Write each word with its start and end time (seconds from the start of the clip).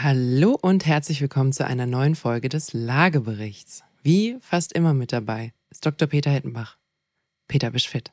Hallo 0.00 0.56
und 0.62 0.86
herzlich 0.86 1.20
willkommen 1.20 1.52
zu 1.52 1.66
einer 1.66 1.84
neuen 1.84 2.14
Folge 2.14 2.48
des 2.48 2.72
Lageberichts. 2.72 3.82
Wie 4.04 4.36
fast 4.40 4.72
immer 4.72 4.94
mit 4.94 5.12
dabei 5.12 5.52
ist 5.70 5.84
Dr. 5.84 6.06
Peter 6.06 6.30
Hettenbach. 6.30 6.76
Peter, 7.48 7.72
bist 7.72 7.88
fit? 7.88 8.12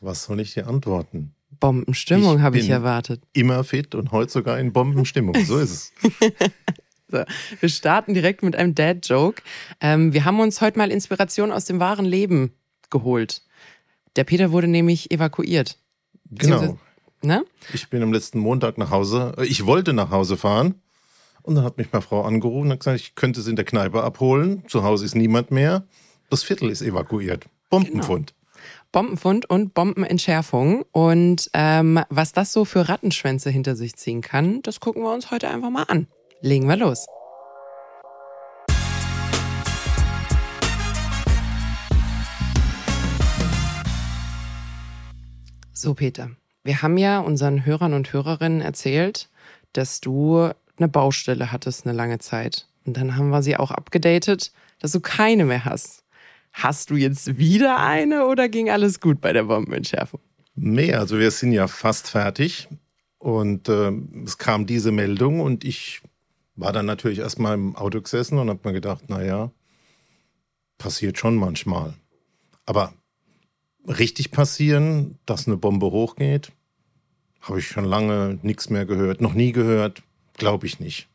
Was 0.00 0.24
soll 0.24 0.40
ich 0.40 0.52
dir 0.52 0.66
antworten? 0.66 1.32
Bombenstimmung 1.60 2.42
habe 2.42 2.58
ich 2.58 2.68
erwartet. 2.68 3.22
Immer 3.34 3.62
fit 3.62 3.94
und 3.94 4.10
heute 4.10 4.32
sogar 4.32 4.58
in 4.58 4.72
Bombenstimmung. 4.72 5.36
So 5.44 5.58
ist 5.58 5.70
es. 5.70 5.92
so, 7.08 7.22
wir 7.60 7.68
starten 7.68 8.12
direkt 8.12 8.42
mit 8.42 8.56
einem 8.56 8.74
Dad-Joke. 8.74 9.42
Ähm, 9.80 10.12
wir 10.12 10.24
haben 10.24 10.40
uns 10.40 10.60
heute 10.60 10.78
mal 10.78 10.90
Inspiration 10.90 11.52
aus 11.52 11.66
dem 11.66 11.78
wahren 11.78 12.04
Leben 12.04 12.52
geholt. 12.90 13.42
Der 14.16 14.24
Peter 14.24 14.50
wurde 14.50 14.66
nämlich 14.66 15.12
evakuiert. 15.12 15.78
Genau. 16.32 16.80
Ne? 17.24 17.44
Ich 17.72 17.88
bin 17.88 18.02
am 18.02 18.12
letzten 18.12 18.38
Montag 18.38 18.76
nach 18.76 18.90
Hause. 18.90 19.34
Äh, 19.38 19.46
ich 19.46 19.64
wollte 19.64 19.92
nach 19.94 20.10
Hause 20.10 20.36
fahren. 20.36 20.74
Und 21.42 21.56
dann 21.56 21.64
hat 21.64 21.78
mich 21.78 21.92
meine 21.92 22.02
Frau 22.02 22.22
angerufen 22.22 22.70
und 22.70 22.78
gesagt, 22.78 23.00
ich 23.00 23.14
könnte 23.14 23.40
es 23.40 23.46
in 23.46 23.56
der 23.56 23.64
Kneipe 23.64 24.02
abholen. 24.02 24.64
Zu 24.68 24.82
Hause 24.82 25.04
ist 25.04 25.14
niemand 25.14 25.50
mehr. 25.50 25.86
Das 26.30 26.42
Viertel 26.42 26.70
ist 26.70 26.82
evakuiert. 26.82 27.46
Bombenfund. 27.70 28.34
Genau. 28.34 28.44
Bombenfund 28.92 29.48
und 29.50 29.74
Bombenentschärfung. 29.74 30.84
Und 30.92 31.50
ähm, 31.54 32.00
was 32.08 32.32
das 32.32 32.52
so 32.52 32.64
für 32.64 32.88
Rattenschwänze 32.88 33.50
hinter 33.50 33.74
sich 33.74 33.96
ziehen 33.96 34.20
kann, 34.20 34.62
das 34.62 34.80
gucken 34.80 35.02
wir 35.02 35.12
uns 35.12 35.30
heute 35.30 35.48
einfach 35.48 35.70
mal 35.70 35.84
an. 35.84 36.06
Legen 36.40 36.68
wir 36.68 36.76
los. 36.76 37.06
So, 45.72 45.92
Peter, 45.92 46.30
wir 46.64 46.82
haben 46.82 46.96
ja 46.96 47.20
unseren 47.20 47.64
Hörern 47.64 47.92
und 47.92 48.12
Hörerinnen 48.12 48.60
erzählt, 48.60 49.28
dass 49.74 50.00
du 50.00 50.50
eine 50.76 50.88
Baustelle 50.88 51.52
hattest 51.52 51.86
eine 51.86 51.96
lange 51.96 52.18
Zeit. 52.18 52.66
Und 52.86 52.96
dann 52.96 53.16
haben 53.16 53.30
wir 53.30 53.42
sie 53.42 53.56
auch 53.56 53.70
abgedatet, 53.70 54.52
dass 54.80 54.92
du 54.92 55.00
keine 55.00 55.44
mehr 55.44 55.64
hast. 55.64 56.02
Hast 56.52 56.90
du 56.90 56.96
jetzt 56.96 57.38
wieder 57.38 57.78
eine 57.78 58.26
oder 58.26 58.48
ging 58.48 58.70
alles 58.70 59.00
gut 59.00 59.20
bei 59.20 59.32
der 59.32 59.44
Bombenentschärfung? 59.44 60.20
Nee, 60.54 60.94
also 60.94 61.18
wir 61.18 61.30
sind 61.30 61.52
ja 61.52 61.68
fast 61.68 62.08
fertig. 62.08 62.68
Und 63.18 63.68
äh, 63.68 63.90
es 64.24 64.38
kam 64.38 64.66
diese 64.66 64.92
Meldung 64.92 65.40
und 65.40 65.64
ich 65.64 66.02
war 66.56 66.72
dann 66.72 66.86
natürlich 66.86 67.18
erstmal 67.18 67.54
im 67.54 67.74
Auto 67.74 68.00
gesessen 68.00 68.38
und 68.38 68.48
habe 68.48 68.60
mir 68.64 68.74
gedacht, 68.74 69.08
naja, 69.08 69.50
passiert 70.78 71.18
schon 71.18 71.34
manchmal. 71.36 71.94
Aber 72.66 72.92
richtig 73.86 74.30
passieren, 74.30 75.18
dass 75.26 75.46
eine 75.46 75.56
Bombe 75.56 75.86
hochgeht, 75.86 76.52
habe 77.40 77.58
ich 77.58 77.66
schon 77.66 77.84
lange 77.84 78.38
nichts 78.42 78.70
mehr 78.70 78.86
gehört, 78.86 79.20
noch 79.20 79.34
nie 79.34 79.52
gehört, 79.52 80.02
glaube 80.36 80.66
ich 80.66 80.80
nicht. 80.80 81.08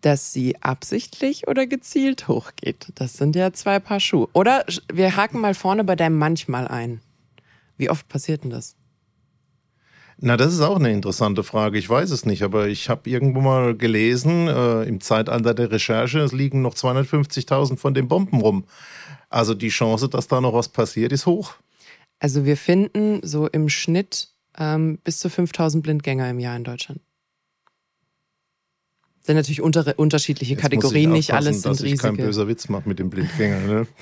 Dass 0.00 0.32
sie 0.32 0.56
absichtlich 0.62 1.46
oder 1.46 1.66
gezielt 1.66 2.26
hochgeht, 2.26 2.88
das 2.94 3.14
sind 3.14 3.36
ja 3.36 3.52
zwei 3.52 3.78
Paar 3.78 4.00
Schuhe. 4.00 4.28
Oder 4.32 4.64
wir 4.92 5.16
haken 5.16 5.40
mal 5.40 5.54
vorne 5.54 5.84
bei 5.84 5.94
deinem 5.94 6.18
manchmal 6.18 6.66
ein. 6.66 7.00
Wie 7.76 7.90
oft 7.90 8.08
passiert 8.08 8.44
denn 8.44 8.50
das? 8.50 8.76
Na, 10.22 10.36
das 10.36 10.52
ist 10.52 10.60
auch 10.60 10.76
eine 10.76 10.92
interessante 10.92 11.42
Frage. 11.42 11.78
Ich 11.78 11.88
weiß 11.88 12.10
es 12.10 12.26
nicht, 12.26 12.42
aber 12.42 12.68
ich 12.68 12.90
habe 12.90 13.08
irgendwo 13.08 13.40
mal 13.40 13.74
gelesen, 13.74 14.48
äh, 14.48 14.82
im 14.82 15.00
Zeitalter 15.00 15.54
der 15.54 15.70
Recherche, 15.70 16.18
es 16.18 16.32
liegen 16.32 16.60
noch 16.60 16.74
250.000 16.74 17.78
von 17.78 17.94
den 17.94 18.06
Bomben 18.06 18.40
rum. 18.40 18.64
Also 19.30 19.54
die 19.54 19.70
Chance, 19.70 20.10
dass 20.10 20.28
da 20.28 20.42
noch 20.42 20.52
was 20.52 20.68
passiert, 20.68 21.12
ist 21.12 21.24
hoch. 21.24 21.54
Also 22.20 22.44
wir 22.44 22.56
finden 22.56 23.20
so 23.26 23.48
im 23.48 23.68
Schnitt 23.68 24.28
ähm, 24.56 24.98
bis 25.02 25.18
zu 25.18 25.28
5000 25.28 25.82
Blindgänger 25.82 26.28
im 26.30 26.38
Jahr 26.38 26.56
in 26.56 26.64
Deutschland. 26.64 27.00
Das 29.18 29.26
sind 29.26 29.36
natürlich 29.36 29.62
unter, 29.62 29.98
unterschiedliche 29.98 30.54
Jetzt 30.54 30.62
Kategorien, 30.62 31.12
nicht 31.12 31.32
alles 31.32 31.62
sind 31.62 31.72
dass 31.72 31.82
riesige. 31.82 31.94
Ich 31.94 32.00
kein 32.02 32.16
böser 32.16 32.46
Witz 32.46 32.68
mache 32.68 32.88
mit 32.88 32.98
den 32.98 33.10
Blindgängern. 33.10 33.66
Ne? 33.66 33.86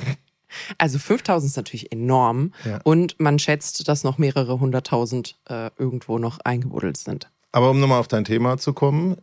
Also 0.79 0.99
5000 0.99 1.51
ist 1.51 1.57
natürlich 1.59 1.93
enorm 1.93 2.55
ja. 2.65 2.81
und 2.83 3.21
man 3.21 3.39
schätzt, 3.39 3.87
dass 3.87 4.03
noch 4.03 4.17
mehrere 4.17 4.59
hunderttausend 4.59 5.39
äh, 5.47 5.71
irgendwo 5.77 6.19
noch 6.19 6.39
eingebuddelt 6.41 6.97
sind. 6.97 7.31
Aber 7.53 7.71
um 7.71 7.81
nochmal 7.81 8.01
auf 8.01 8.09
dein 8.09 8.25
Thema 8.25 8.57
zu 8.57 8.73
kommen, 8.73 9.19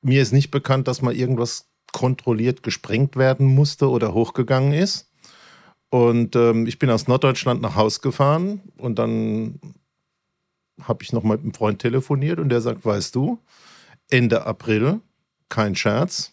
mir 0.00 0.22
ist 0.22 0.32
nicht 0.32 0.50
bekannt, 0.50 0.88
dass 0.88 1.02
mal 1.02 1.14
irgendwas 1.14 1.66
kontrolliert 1.92 2.62
gesprengt 2.62 3.16
werden 3.16 3.46
musste 3.46 3.90
oder 3.90 4.14
hochgegangen 4.14 4.72
ist. 4.72 5.09
Und 5.90 6.36
ähm, 6.36 6.66
ich 6.66 6.78
bin 6.78 6.88
aus 6.88 7.08
Norddeutschland 7.08 7.60
nach 7.60 7.74
Haus 7.74 8.00
gefahren 8.00 8.60
und 8.78 8.98
dann 8.98 9.60
habe 10.80 11.02
ich 11.02 11.12
noch 11.12 11.24
mit 11.24 11.40
einem 11.40 11.52
Freund 11.52 11.80
telefoniert 11.80 12.38
und 12.38 12.48
der 12.48 12.60
sagt, 12.60 12.84
weißt 12.84 13.14
du, 13.14 13.38
Ende 14.08 14.46
April, 14.46 15.00
kein 15.48 15.74
Scherz, 15.74 16.32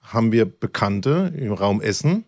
haben 0.00 0.30
wir 0.30 0.44
Bekannte 0.44 1.32
im 1.36 1.52
Raum 1.52 1.80
Essen, 1.80 2.24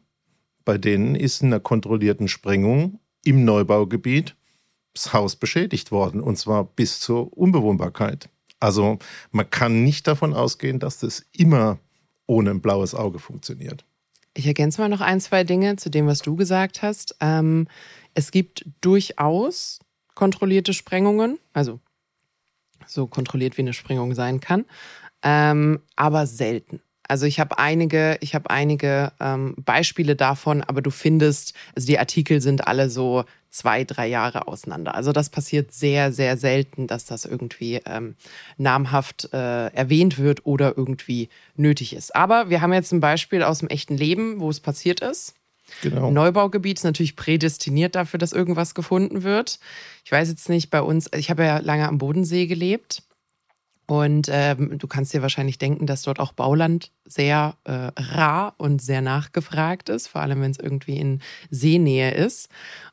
bei 0.65 0.79
denen 0.79 1.15
ist 1.15 1.43
in 1.43 1.49
einer 1.49 1.61
kontrollierten 1.61 2.29
Sprengung 2.29 2.99
im 3.25 3.45
Neubaugebiet 3.45 4.35
das 4.95 5.13
Haus 5.13 5.37
beschädigt 5.37 5.93
worden 5.93 6.21
und 6.21 6.39
zwar 6.39 6.65
bis 6.65 6.99
zur 7.01 7.37
Unbewohnbarkeit. 7.37 8.31
Also 8.59 8.99
man 9.31 9.49
kann 9.49 9.85
nicht 9.85 10.07
davon 10.07 10.35
ausgehen, 10.35 10.81
dass 10.81 10.99
das 10.99 11.25
immer 11.33 11.79
ohne 12.27 12.51
ein 12.51 12.61
blaues 12.61 12.95
Auge 12.95 13.19
funktioniert. 13.19 13.85
Ich 14.38 14.47
ergänze 14.47 14.81
mal 14.81 14.88
noch 14.88 15.00
ein, 15.00 15.21
zwei 15.21 15.43
Dinge 15.43 15.75
zu 15.75 15.91
dem, 15.91 16.06
was 16.06 16.21
du 16.21 16.37
gesagt 16.37 16.81
hast. 16.81 17.16
Ähm, 17.19 17.66
es 18.15 18.31
gibt 18.31 18.65
durchaus 18.81 19.81
kontrollierte 20.15 20.75
Sprengungen, 20.75 21.41
also 21.53 21.81
so 22.87 23.09
kontrolliert 23.09 23.56
wie 23.56 23.62
eine 23.62 23.72
Sprengung 23.72 24.15
sein 24.15 24.38
kann, 24.38 24.65
ähm, 25.25 25.81
aber 25.97 26.28
selten. 26.28 26.81
Also 27.09 27.25
ich 27.25 27.41
habe 27.41 27.59
einige, 27.59 28.19
ich 28.21 28.35
habe 28.35 28.51
einige 28.51 29.13
ähm, 29.19 29.55
Beispiele 29.57 30.15
davon, 30.15 30.63
aber 30.63 30.83
du 30.83 30.91
findest, 30.91 31.55
also 31.75 31.87
die 31.87 31.99
Artikel 31.99 32.43
sind 32.43 32.69
alle 32.69 32.91
so 32.91 33.25
zwei, 33.51 33.85
drei 33.85 34.07
Jahre 34.07 34.47
auseinander. 34.47 34.95
Also 34.95 35.13
das 35.13 35.31
passiert 35.31 35.73
sehr, 35.73 36.13
sehr 36.13 36.37
selten, 36.37 36.87
dass 36.87 37.07
das 37.07 37.25
irgendwie 37.25 37.81
ähm, 37.87 38.15
namhaft 38.59 39.31
äh, 39.33 39.69
erwähnt 39.69 40.19
wird 40.19 40.45
oder 40.45 40.77
irgendwie 40.77 41.31
nötig 41.57 41.95
ist. 41.95 42.15
Aber 42.15 42.51
wir 42.51 42.61
haben 42.61 42.75
jetzt 42.75 42.93
ein 42.93 43.01
Beispiel 43.01 43.43
aus 43.43 43.61
dem 43.61 43.69
echten 43.69 43.97
Leben, 43.97 44.41
wo 44.41 44.51
es 44.51 44.61
passiert 44.61 45.01
ist. 45.01 45.35
Genau. 45.83 46.11
Neubaugebiet 46.11 46.79
ist 46.79 46.85
natürlich 46.85 47.17
prädestiniert 47.17 47.95
dafür, 47.95 48.19
dass 48.19 48.33
irgendwas 48.33 48.75
gefunden 48.75 49.23
wird. 49.23 49.59
Ich 50.05 50.13
weiß 50.13 50.29
jetzt 50.29 50.49
nicht, 50.49 50.71
bei 50.71 50.83
uns, 50.83 51.11
ich 51.15 51.31
habe 51.31 51.45
ja 51.45 51.59
lange 51.59 51.89
am 51.89 51.99
Bodensee 51.99 52.47
gelebt. 52.47 53.03
Und 53.88 54.28
ähm, 54.31 54.78
du 54.78 54.87
kannst 54.87 55.15
dir 55.15 55.22
wahrscheinlich 55.22 55.56
denken, 55.56 55.87
dass 55.87 56.03
dort 56.03 56.21
auch 56.21 56.32
Bauland 56.32 56.93
sehr 57.06 57.56
äh, 57.65 57.91
rar 57.97 58.54
und 58.59 58.82
sehr 58.82 59.00
nachgefragt 59.00 59.88
ist, 59.88 60.09
vor 60.09 60.21
allem 60.21 60.43
wenn 60.43 60.50
es 60.50 60.59
irgendwie 60.59 60.99
in 60.99 61.22
Seenähe 61.49 62.10
ist. 62.10 62.50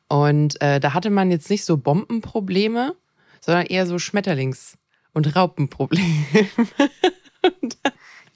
Und 0.08 0.58
äh, 0.62 0.80
da 0.80 0.94
hatte 0.94 1.10
man 1.10 1.30
jetzt 1.30 1.50
nicht 1.50 1.66
so 1.66 1.76
Bombenprobleme, 1.76 2.96
sondern 3.42 3.66
eher 3.66 3.86
so 3.86 3.96
Schmetterlings- 3.96 4.78
und 5.12 5.36
Raupenprobleme. 5.36 6.24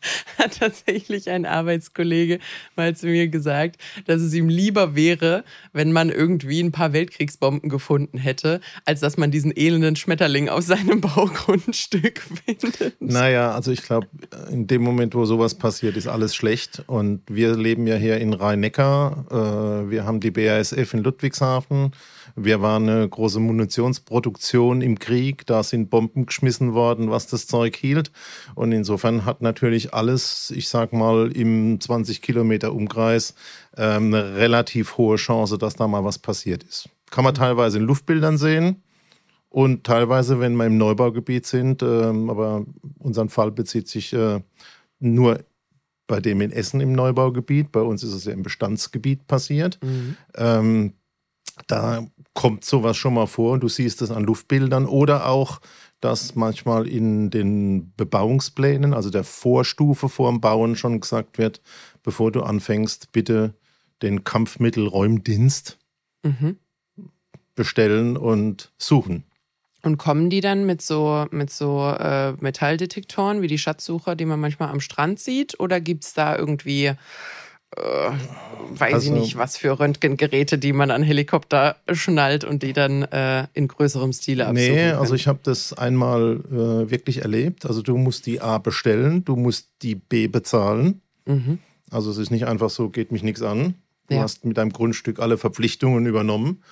hat 0.38 0.58
tatsächlich 0.58 1.30
ein 1.30 1.46
Arbeitskollege 1.46 2.38
mal 2.76 2.96
zu 2.96 3.06
mir 3.06 3.28
gesagt, 3.28 3.76
dass 4.06 4.20
es 4.20 4.34
ihm 4.34 4.48
lieber 4.48 4.94
wäre, 4.94 5.44
wenn 5.72 5.92
man 5.92 6.10
irgendwie 6.10 6.60
ein 6.60 6.72
paar 6.72 6.92
Weltkriegsbomben 6.92 7.68
gefunden 7.68 8.18
hätte, 8.18 8.60
als 8.84 9.00
dass 9.00 9.16
man 9.16 9.30
diesen 9.30 9.56
elenden 9.56 9.96
Schmetterling 9.96 10.48
auf 10.48 10.64
seinem 10.64 11.00
Baugrundstück 11.00 12.22
findet. 12.46 13.00
Naja, 13.00 13.52
also 13.52 13.70
ich 13.70 13.82
glaube, 13.82 14.06
in 14.50 14.66
dem 14.66 14.82
Moment, 14.82 15.14
wo 15.14 15.24
sowas 15.24 15.54
passiert, 15.54 15.96
ist 15.96 16.06
alles 16.06 16.34
schlecht. 16.34 16.82
Und 16.86 17.22
wir 17.28 17.56
leben 17.56 17.86
ja 17.86 17.96
hier 17.96 18.18
in 18.18 18.32
Rhein-Neckar. 18.32 19.26
Äh, 19.30 19.90
wir 19.90 20.04
haben 20.04 20.20
die 20.20 20.30
BASF 20.30 20.94
in 20.94 21.02
Ludwigshafen. 21.02 21.92
Wir 22.36 22.62
waren 22.62 22.88
eine 22.88 23.08
große 23.08 23.40
Munitionsproduktion 23.40 24.82
im 24.82 24.98
Krieg. 24.98 25.46
Da 25.46 25.62
sind 25.62 25.90
Bomben 25.90 26.26
geschmissen 26.26 26.74
worden, 26.74 27.10
was 27.10 27.26
das 27.26 27.46
Zeug 27.46 27.76
hielt. 27.76 28.10
Und 28.54 28.72
insofern 28.72 29.24
hat 29.24 29.42
natürlich 29.42 29.94
alles, 29.94 30.52
ich 30.54 30.68
sag 30.68 30.92
mal, 30.92 31.30
im 31.32 31.80
20 31.80 32.22
Kilometer 32.22 32.72
Umkreis 32.72 33.34
ähm, 33.76 34.14
eine 34.14 34.36
relativ 34.36 34.96
hohe 34.96 35.16
Chance, 35.16 35.58
dass 35.58 35.74
da 35.74 35.86
mal 35.86 36.04
was 36.04 36.18
passiert 36.18 36.62
ist. 36.64 36.88
Kann 37.10 37.24
man 37.24 37.34
teilweise 37.34 37.78
in 37.78 37.84
Luftbildern 37.84 38.38
sehen. 38.38 38.82
Und 39.48 39.82
teilweise, 39.82 40.38
wenn 40.38 40.54
wir 40.54 40.66
im 40.66 40.78
Neubaugebiet 40.78 41.44
sind, 41.44 41.82
ähm, 41.82 42.30
aber 42.30 42.64
unser 42.98 43.28
Fall 43.28 43.50
bezieht 43.50 43.88
sich 43.88 44.12
äh, 44.12 44.40
nur 45.00 45.40
bei 46.06 46.20
dem 46.20 46.40
in 46.40 46.52
Essen 46.52 46.80
im 46.80 46.92
Neubaugebiet. 46.92 47.72
Bei 47.72 47.80
uns 47.80 48.02
ist 48.02 48.12
es 48.12 48.24
ja 48.24 48.32
im 48.32 48.42
Bestandsgebiet 48.42 49.26
passiert. 49.26 49.78
Mhm. 49.82 50.16
Ähm, 50.36 50.92
da 51.66 52.06
kommt 52.34 52.64
sowas 52.64 52.96
schon 52.96 53.14
mal 53.14 53.26
vor 53.26 53.52
und 53.52 53.62
du 53.62 53.68
siehst 53.68 54.02
es 54.02 54.10
an 54.10 54.24
Luftbildern 54.24 54.86
oder 54.86 55.26
auch, 55.26 55.60
dass 56.00 56.34
manchmal 56.34 56.88
in 56.88 57.30
den 57.30 57.92
Bebauungsplänen, 57.96 58.94
also 58.94 59.10
der 59.10 59.24
Vorstufe 59.24 60.08
vor 60.08 60.30
dem 60.30 60.40
Bauen 60.40 60.76
schon 60.76 61.00
gesagt 61.00 61.38
wird, 61.38 61.60
bevor 62.02 62.32
du 62.32 62.42
anfängst, 62.42 63.12
bitte 63.12 63.54
den 64.02 64.24
Kampfmittelräumdienst 64.24 65.78
mhm. 66.22 66.56
bestellen 67.54 68.16
und 68.16 68.72
suchen. 68.78 69.24
Und 69.82 69.96
kommen 69.96 70.28
die 70.28 70.40
dann 70.40 70.66
mit 70.66 70.82
so, 70.82 71.26
mit 71.30 71.50
so 71.50 71.88
äh, 71.88 72.32
Metalldetektoren 72.32 73.40
wie 73.40 73.46
die 73.46 73.58
Schatzsucher, 73.58 74.14
die 74.14 74.26
man 74.26 74.40
manchmal 74.40 74.68
am 74.68 74.80
Strand 74.80 75.20
sieht? 75.20 75.58
Oder 75.58 75.80
gibt 75.80 76.04
es 76.04 76.12
da 76.12 76.36
irgendwie, 76.36 76.92
äh, 77.76 78.10
weiß 78.78 78.94
Also- 78.94 79.14
ich 79.14 79.20
nicht, 79.20 79.36
was 79.36 79.56
für 79.56 79.78
Röntgengeräte, 79.78 80.58
die 80.58 80.72
man 80.72 80.90
an 80.90 81.02
Helikopter 81.02 81.76
schnallt 81.92 82.44
und 82.44 82.62
die 82.62 82.72
dann 82.72 83.02
äh, 83.02 83.46
in 83.54 83.68
größerem 83.68 84.12
Stile 84.12 84.46
absuchen 84.46 84.74
Nee, 84.74 84.90
also 84.92 85.14
ich 85.14 85.26
habe 85.26 85.40
das 85.42 85.72
einmal 85.72 86.40
äh, 86.50 86.90
wirklich 86.90 87.22
erlebt. 87.22 87.66
Also 87.66 87.82
du 87.82 87.96
musst 87.96 88.26
die 88.26 88.40
A 88.40 88.58
bestellen, 88.58 89.24
du 89.24 89.36
musst 89.36 89.68
die 89.82 89.94
B 89.94 90.26
bezahlen. 90.28 91.00
Mhm. 91.26 91.58
Also 91.90 92.10
es 92.10 92.18
ist 92.18 92.30
nicht 92.30 92.46
einfach 92.46 92.70
so, 92.70 92.88
geht 92.88 93.12
mich 93.12 93.22
nichts 93.22 93.42
an. 93.42 93.74
Du 94.08 94.16
Ja. 94.16 94.22
hast 94.22 94.44
mit 94.44 94.56
deinem 94.56 94.72
Grundstück 94.72 95.18
alle 95.20 95.38
Verpflichtungen 95.38 96.06
übernommen. 96.06 96.62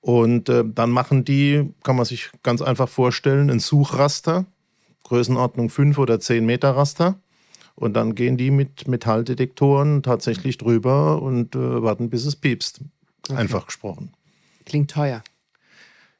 Und 0.00 0.48
äh, 0.48 0.64
dann 0.66 0.90
machen 0.90 1.24
die, 1.24 1.70
kann 1.84 1.96
man 1.96 2.04
sich 2.04 2.30
ganz 2.42 2.60
einfach 2.60 2.88
vorstellen, 2.88 3.50
ein 3.50 3.60
Suchraster, 3.60 4.46
Größenordnung 5.04 5.68
5 5.70 5.98
oder 5.98 6.18
10 6.20 6.44
Meter 6.44 6.70
Raster. 6.76 7.18
Und 7.82 7.94
dann 7.94 8.14
gehen 8.14 8.36
die 8.36 8.52
mit 8.52 8.86
Metalldetektoren 8.86 10.04
tatsächlich 10.04 10.56
drüber 10.56 11.20
und 11.20 11.56
äh, 11.56 11.82
warten, 11.82 12.10
bis 12.10 12.24
es 12.24 12.36
piepst. 12.36 12.80
Einfach 13.34 13.66
gesprochen. 13.66 14.12
Klingt 14.64 14.88
teuer. 14.92 15.24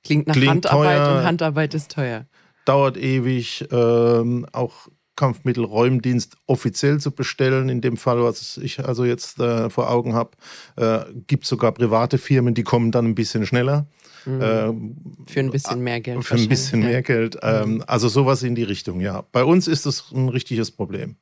Klingt 0.03 0.27
nach 0.27 0.35
Klingt 0.35 0.51
Handarbeit 0.51 0.99
teuer. 0.99 1.19
und 1.19 1.25
Handarbeit 1.25 1.75
ist 1.75 1.93
teuer. 1.93 2.27
dauert 2.65 2.97
ewig, 2.97 3.65
ähm, 3.71 4.45
auch 4.51 4.89
Kampfmittelräumdienst 5.15 6.37
offiziell 6.47 6.99
zu 6.99 7.13
bestellen. 7.13 7.69
In 7.69 7.81
dem 7.81 7.97
Fall, 7.97 8.21
was 8.25 8.57
ich 8.57 8.85
also 8.85 9.05
jetzt 9.05 9.39
äh, 9.39 9.71
vor 9.71 9.89
Augen 9.89 10.15
habe, 10.15 10.31
äh, 10.75 11.05
gibt 11.29 11.47
sogar 11.47 11.71
private 11.71 12.19
Firmen, 12.19 12.55
die 12.55 12.65
kommen 12.65 12.91
dann 12.91 13.07
ein 13.07 13.15
bisschen 13.15 13.47
schneller. 13.47 13.87
Ähm, 14.27 14.97
Für 15.27 15.41
ein 15.41 15.51
bisschen 15.53 15.81
mehr 15.81 16.01
Geld. 16.01 16.25
für 16.25 16.35
ein 16.35 16.49
bisschen 16.49 16.81
mehr 16.81 17.03
Geld. 17.03 17.39
Ähm, 17.43 17.85
also 17.87 18.09
sowas 18.09 18.43
in 18.43 18.57
die 18.57 18.65
Richtung, 18.65 19.01
ja. 19.01 19.23
Bei 19.31 19.45
uns 19.45 19.69
ist 19.69 19.87
das 19.87 20.11
ein 20.13 20.29
richtiges 20.29 20.73
Problem. 20.73 21.15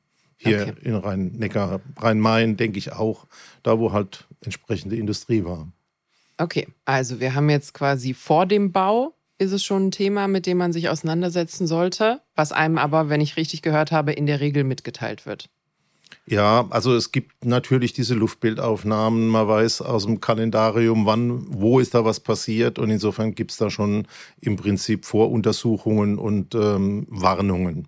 Hier 0.43 0.61
Okay. 0.61 0.73
in 0.81 0.95
Rhein-Neckar, 0.95 1.81
Rhein-Main, 1.97 2.57
denke 2.57 2.79
ich 2.79 2.93
auch, 2.93 3.27
da 3.61 3.77
wo 3.77 3.91
halt 3.91 4.27
entsprechende 4.43 4.95
Industrie 4.95 5.43
war. 5.43 5.71
Okay, 6.37 6.67
also 6.85 7.19
wir 7.19 7.35
haben 7.35 7.49
jetzt 7.49 7.73
quasi 7.73 8.15
vor 8.15 8.47
dem 8.47 8.71
Bau 8.71 9.13
ist 9.37 9.51
es 9.51 9.63
schon 9.63 9.87
ein 9.87 9.91
Thema, 9.91 10.27
mit 10.27 10.45
dem 10.45 10.57
man 10.57 10.71
sich 10.71 10.87
auseinandersetzen 10.87 11.65
sollte, 11.65 12.21
was 12.35 12.51
einem 12.51 12.77
aber, 12.77 13.09
wenn 13.09 13.21
ich 13.21 13.37
richtig 13.37 13.63
gehört 13.63 13.91
habe, 13.91 14.13
in 14.13 14.27
der 14.27 14.39
Regel 14.39 14.63
mitgeteilt 14.63 15.25
wird. 15.25 15.49
Ja, 16.27 16.67
also 16.69 16.95
es 16.95 17.11
gibt 17.11 17.43
natürlich 17.43 17.93
diese 17.93 18.13
Luftbildaufnahmen. 18.13 19.27
Man 19.27 19.47
weiß 19.47 19.81
aus 19.81 20.05
dem 20.05 20.21
Kalendarium, 20.21 21.07
wann, 21.07 21.45
wo 21.49 21.79
ist 21.79 21.95
da 21.95 22.05
was 22.05 22.19
passiert. 22.19 22.77
Und 22.77 22.91
insofern 22.91 23.33
gibt 23.33 23.51
es 23.51 23.57
da 23.57 23.71
schon 23.71 24.07
im 24.39 24.55
Prinzip 24.57 25.05
Voruntersuchungen 25.05 26.19
und 26.19 26.53
ähm, 26.53 27.07
Warnungen. 27.09 27.87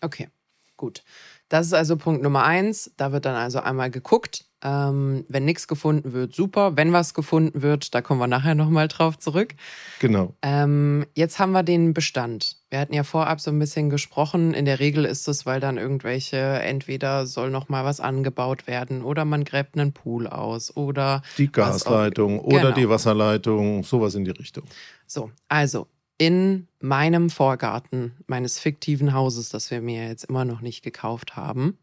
Okay, 0.00 0.28
gut. 0.76 1.04
Das 1.48 1.66
ist 1.66 1.74
also 1.74 1.96
Punkt 1.96 2.22
Nummer 2.22 2.44
eins. 2.44 2.92
Da 2.96 3.12
wird 3.12 3.24
dann 3.26 3.34
also 3.36 3.60
einmal 3.60 3.90
geguckt. 3.90 4.46
Ähm, 4.66 5.26
wenn 5.28 5.44
nichts 5.44 5.68
gefunden 5.68 6.14
wird, 6.14 6.34
super. 6.34 6.74
Wenn 6.74 6.94
was 6.94 7.12
gefunden 7.12 7.60
wird, 7.60 7.94
da 7.94 8.00
kommen 8.00 8.18
wir 8.18 8.26
nachher 8.26 8.54
nochmal 8.54 8.88
drauf 8.88 9.18
zurück. 9.18 9.54
Genau. 10.00 10.32
Ähm, 10.40 11.04
jetzt 11.14 11.38
haben 11.38 11.52
wir 11.52 11.62
den 11.62 11.92
Bestand. 11.92 12.56
Wir 12.70 12.80
hatten 12.80 12.94
ja 12.94 13.02
vorab 13.04 13.42
so 13.42 13.50
ein 13.50 13.58
bisschen 13.58 13.90
gesprochen. 13.90 14.54
In 14.54 14.64
der 14.64 14.80
Regel 14.80 15.04
ist 15.04 15.28
es, 15.28 15.44
weil 15.44 15.60
dann 15.60 15.76
irgendwelche, 15.76 16.38
entweder 16.38 17.26
soll 17.26 17.50
noch 17.50 17.68
mal 17.68 17.84
was 17.84 18.00
angebaut 18.00 18.66
werden 18.66 19.02
oder 19.02 19.26
man 19.26 19.44
gräbt 19.44 19.78
einen 19.78 19.92
Pool 19.92 20.26
aus 20.26 20.74
oder 20.74 21.20
Die 21.36 21.50
was 21.54 21.82
auch- 21.86 21.90
Gasleitung 21.90 22.40
oder 22.40 22.60
Genau. 22.60 22.74
die 22.74 22.88
Wasserleitung, 22.88 23.84
sowas 23.84 24.14
in 24.14 24.24
die 24.24 24.30
Richtung. 24.30 24.64
So, 25.06 25.30
also 25.48 25.88
in 26.18 26.68
meinem 26.80 27.30
Vorgarten 27.30 28.16
meines 28.26 28.58
fiktiven 28.58 29.12
Hauses, 29.12 29.48
das 29.48 29.70
wir 29.70 29.80
mir 29.80 30.06
jetzt 30.08 30.24
immer 30.24 30.44
noch 30.44 30.60
nicht 30.60 30.82
gekauft 30.82 31.36
haben, 31.36 31.78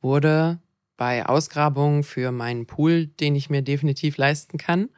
wurde 0.00 0.58
bei 0.96 1.26
Ausgrabungen 1.26 2.02
für 2.02 2.32
meinen 2.32 2.66
Pool, 2.66 3.06
den 3.06 3.36
ich 3.36 3.50
mir 3.50 3.62
definitiv 3.62 4.16
leisten 4.16 4.58
kann, 4.58 4.88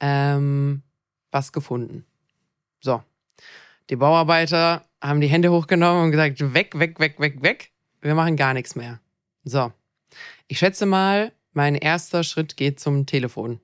ähm, 0.00 0.82
was 1.30 1.52
gefunden. 1.52 2.04
So, 2.80 3.02
die 3.90 3.96
Bauarbeiter 3.96 4.84
haben 5.02 5.20
die 5.20 5.28
Hände 5.28 5.50
hochgenommen 5.50 6.04
und 6.04 6.10
gesagt, 6.10 6.54
weg, 6.54 6.78
weg, 6.78 7.00
weg, 7.00 7.18
weg, 7.18 7.42
weg. 7.42 7.72
Wir 8.00 8.14
machen 8.14 8.36
gar 8.36 8.54
nichts 8.54 8.76
mehr. 8.76 9.00
So, 9.44 9.72
ich 10.46 10.58
schätze 10.58 10.86
mal, 10.86 11.32
mein 11.52 11.74
erster 11.74 12.22
Schritt 12.22 12.56
geht 12.56 12.78
zum 12.80 13.06
Telefon. 13.06 13.60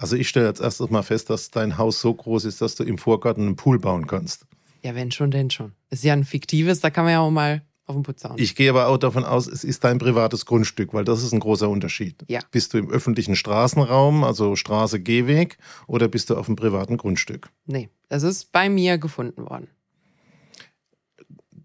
Also 0.00 0.16
ich 0.16 0.30
stelle 0.30 0.46
als 0.46 0.60
erstes 0.60 0.88
mal 0.88 1.02
fest, 1.02 1.28
dass 1.28 1.50
dein 1.50 1.76
Haus 1.76 2.00
so 2.00 2.14
groß 2.14 2.46
ist, 2.46 2.62
dass 2.62 2.74
du 2.74 2.84
im 2.84 2.96
Vorgarten 2.96 3.42
einen 3.42 3.56
Pool 3.56 3.78
bauen 3.78 4.06
kannst. 4.06 4.46
Ja, 4.82 4.94
wenn 4.94 5.10
schon, 5.10 5.30
denn 5.30 5.50
schon. 5.50 5.72
Ist 5.90 6.04
ja 6.04 6.14
ein 6.14 6.24
fiktives, 6.24 6.80
da 6.80 6.88
kann 6.88 7.04
man 7.04 7.12
ja 7.12 7.20
auch 7.20 7.30
mal 7.30 7.62
auf 7.84 7.96
den 7.96 8.02
Putz 8.02 8.24
hauen. 8.24 8.36
Ich 8.38 8.56
gehe 8.56 8.70
aber 8.70 8.86
auch 8.86 8.96
davon 8.96 9.24
aus, 9.24 9.46
es 9.46 9.62
ist 9.62 9.84
dein 9.84 9.98
privates 9.98 10.46
Grundstück, 10.46 10.94
weil 10.94 11.04
das 11.04 11.22
ist 11.22 11.32
ein 11.34 11.40
großer 11.40 11.68
Unterschied. 11.68 12.24
Ja. 12.28 12.40
Bist 12.50 12.72
du 12.72 12.78
im 12.78 12.88
öffentlichen 12.88 13.36
Straßenraum, 13.36 14.24
also 14.24 14.56
Straße, 14.56 15.00
Gehweg, 15.00 15.58
oder 15.86 16.08
bist 16.08 16.30
du 16.30 16.36
auf 16.36 16.48
einem 16.48 16.56
privaten 16.56 16.96
Grundstück? 16.96 17.50
nee, 17.66 17.90
das 18.08 18.22
ist 18.22 18.52
bei 18.52 18.70
mir 18.70 18.96
gefunden 18.96 19.42
worden. 19.50 19.68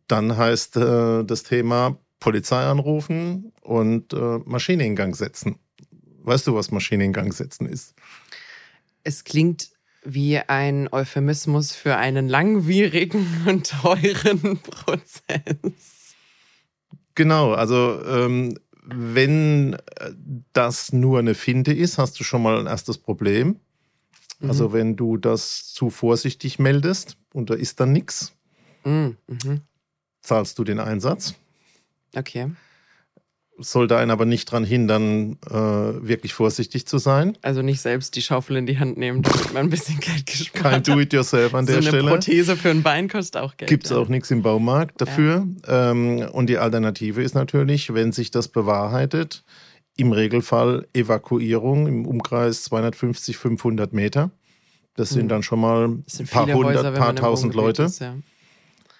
Dann 0.07 0.35
heißt 0.35 0.75
äh, 0.75 1.23
das 1.23 1.43
Thema 1.43 1.97
Polizei 2.19 2.65
anrufen 2.65 3.53
und 3.61 4.11
äh, 4.11 4.39
Maschine 4.43 4.85
in 4.85 4.97
Gang 4.97 5.15
setzen. 5.15 5.55
Weißt 6.21 6.47
du, 6.47 6.53
was 6.53 6.71
Maschine 6.71 7.05
in 7.05 7.13
Gang 7.13 7.33
setzen 7.33 7.65
ist? 7.65 7.95
Es 9.05 9.23
klingt 9.23 9.69
wie 10.03 10.37
ein 10.37 10.89
Euphemismus 10.91 11.71
für 11.73 11.95
einen 11.95 12.27
langwierigen 12.27 13.25
und 13.47 13.69
teuren 13.69 14.59
Prozess. 14.59 16.15
Genau, 17.15 17.53
also 17.53 18.03
ähm, 18.05 18.59
wenn 18.83 19.73
äh, 19.73 20.11
das 20.53 20.91
nur 20.91 21.19
eine 21.19 21.33
Finte 21.33 21.71
ist, 21.71 21.97
hast 21.97 22.19
du 22.19 22.23
schon 22.25 22.43
mal 22.43 22.59
ein 22.59 22.67
erstes 22.67 22.97
Problem. 22.97 23.59
Also 24.41 24.73
wenn 24.73 24.95
du 24.97 25.15
das 25.17 25.73
zu 25.73 25.89
vorsichtig 25.89 26.59
meldest 26.59 27.15
und 27.33 27.49
da 27.49 27.53
ist 27.55 27.79
dann 27.79 27.93
nichts, 27.93 28.33
Mhm. 28.83 29.17
Mhm. 29.27 29.61
zahlst 30.21 30.59
du 30.59 30.63
den 30.63 30.79
Einsatz. 30.79 31.33
Okay. 32.15 32.51
Sollte 33.57 33.95
einen 33.97 34.11
aber 34.11 34.25
nicht 34.25 34.51
daran 34.51 34.65
hindern, 34.65 35.37
äh, 35.49 35.53
wirklich 35.53 36.33
vorsichtig 36.33 36.87
zu 36.87 36.97
sein. 36.97 37.37
Also 37.41 37.61
nicht 37.61 37.79
selbst 37.79 38.15
die 38.17 38.21
Schaufel 38.21 38.57
in 38.57 38.65
die 38.65 38.79
Hand 38.79 38.97
nehmen, 38.97 39.21
damit 39.21 39.53
man 39.53 39.67
ein 39.67 39.69
bisschen 39.69 39.97
Geld 40.01 40.25
gespart 40.25 40.61
Kein. 40.61 40.83
Do-it-yourself 40.83 41.53
an 41.53 41.65
so 41.65 41.71
der 41.71 41.81
eine 41.81 41.87
Stelle. 41.87 42.09
Prothese 42.09 42.57
für 42.57 42.69
ein 42.69 42.83
Bein 42.83 43.07
kostet 43.07 43.41
auch 43.41 43.55
Geld. 43.55 43.69
Gibt 43.69 43.85
es 43.85 43.91
ja. 43.91 43.97
auch 43.97 44.09
nichts 44.09 44.29
im 44.29 44.41
Baumarkt 44.41 44.99
dafür. 44.99 45.47
Ähm, 45.67 46.27
und 46.33 46.47
die 46.47 46.57
Alternative 46.57 47.23
ist 47.23 47.33
natürlich, 47.33 47.93
wenn 47.93 48.11
sich 48.11 48.29
das 48.29 48.49
bewahrheitet, 48.49 49.45
im 49.95 50.11
Regelfall 50.11 50.87
Evakuierung 50.93 51.87
im 51.87 52.05
Umkreis 52.05 52.63
250, 52.63 53.37
500 53.37 53.93
Meter. 53.93 54.31
Das 54.97 55.09
sind 55.09 55.25
Mhm. 55.25 55.29
dann 55.29 55.43
schon 55.43 55.61
mal 55.61 55.85
ein 55.85 56.03
paar 56.29 56.45
hundert, 56.47 56.77
Häuser, 56.77 56.91
paar 56.91 57.15
tausend 57.15 57.53
Leute. 57.55 57.83
Ist, 57.83 57.99
ja. 58.01 58.15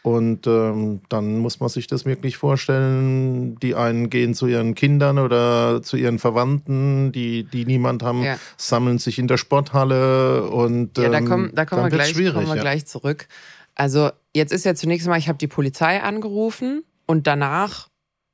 Und 0.06 0.46
ähm, 0.46 1.02
dann 1.10 1.40
muss 1.40 1.60
man 1.60 1.68
sich 1.68 1.88
das 1.88 2.06
wirklich 2.06 2.38
vorstellen. 2.38 3.58
Die 3.60 3.74
einen 3.74 4.12
gehen 4.12 4.36
zu 4.36 4.46
ihren 4.46 4.76
Kindern 4.76 5.18
oder 5.18 5.82
zu 5.82 5.98
ihren 5.98 6.20
Verwandten, 6.20 7.12
die, 7.12 7.44
die 7.44 7.66
niemand 7.66 8.04
haben, 8.04 8.22
Ja. 8.22 8.38
sammeln 8.56 9.00
sich 9.00 9.18
in 9.18 9.28
der 9.28 9.38
Sporthalle 9.38 10.44
und 10.48 10.96
Ja, 11.00 11.10
da 11.10 11.18
ähm, 11.18 11.26
kommen, 11.28 11.52
da 11.56 11.66
kommen, 11.66 11.86
wir, 11.86 11.90
gleich, 11.90 12.14
kommen 12.14 12.46
wir 12.48 12.56
ja. 12.56 12.62
gleich 12.62 12.86
zurück. 12.86 13.28
Also 13.74 14.12
jetzt 14.36 14.54
ist 14.54 14.64
ja 14.64 14.76
zunächst 14.76 15.08
mal, 15.08 15.18
ich 15.18 15.28
habe 15.28 15.40
die 15.40 15.48
Polizei 15.48 16.04
angerufen 16.04 16.84
und 17.08 17.26
danach 17.26 17.88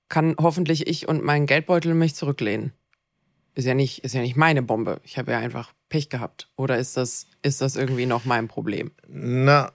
kann 0.09 0.35
hoffentlich 0.41 0.87
ich 0.87 1.07
und 1.07 1.23
mein 1.23 1.45
Geldbeutel 1.45 1.93
mich 1.93 2.15
zurücklehnen. 2.15 2.73
Ist 3.55 3.63
ja 3.63 3.75
nicht, 3.75 4.03
ist 4.03 4.13
ja 4.13 4.19
nicht 4.19 4.35
meine 4.35 4.61
Bombe. 4.61 4.99
Ich 5.05 5.17
habe 5.17 5.31
ja 5.31 5.37
einfach 5.39 5.71
Pech 5.87 6.09
gehabt. 6.09 6.49
Oder 6.57 6.77
ist 6.79 6.97
das, 6.97 7.27
ist 7.43 7.61
das 7.61 7.77
irgendwie 7.77 8.07
noch 8.07 8.25
mein 8.25 8.49
Problem? 8.49 8.91
Na, 9.07 9.71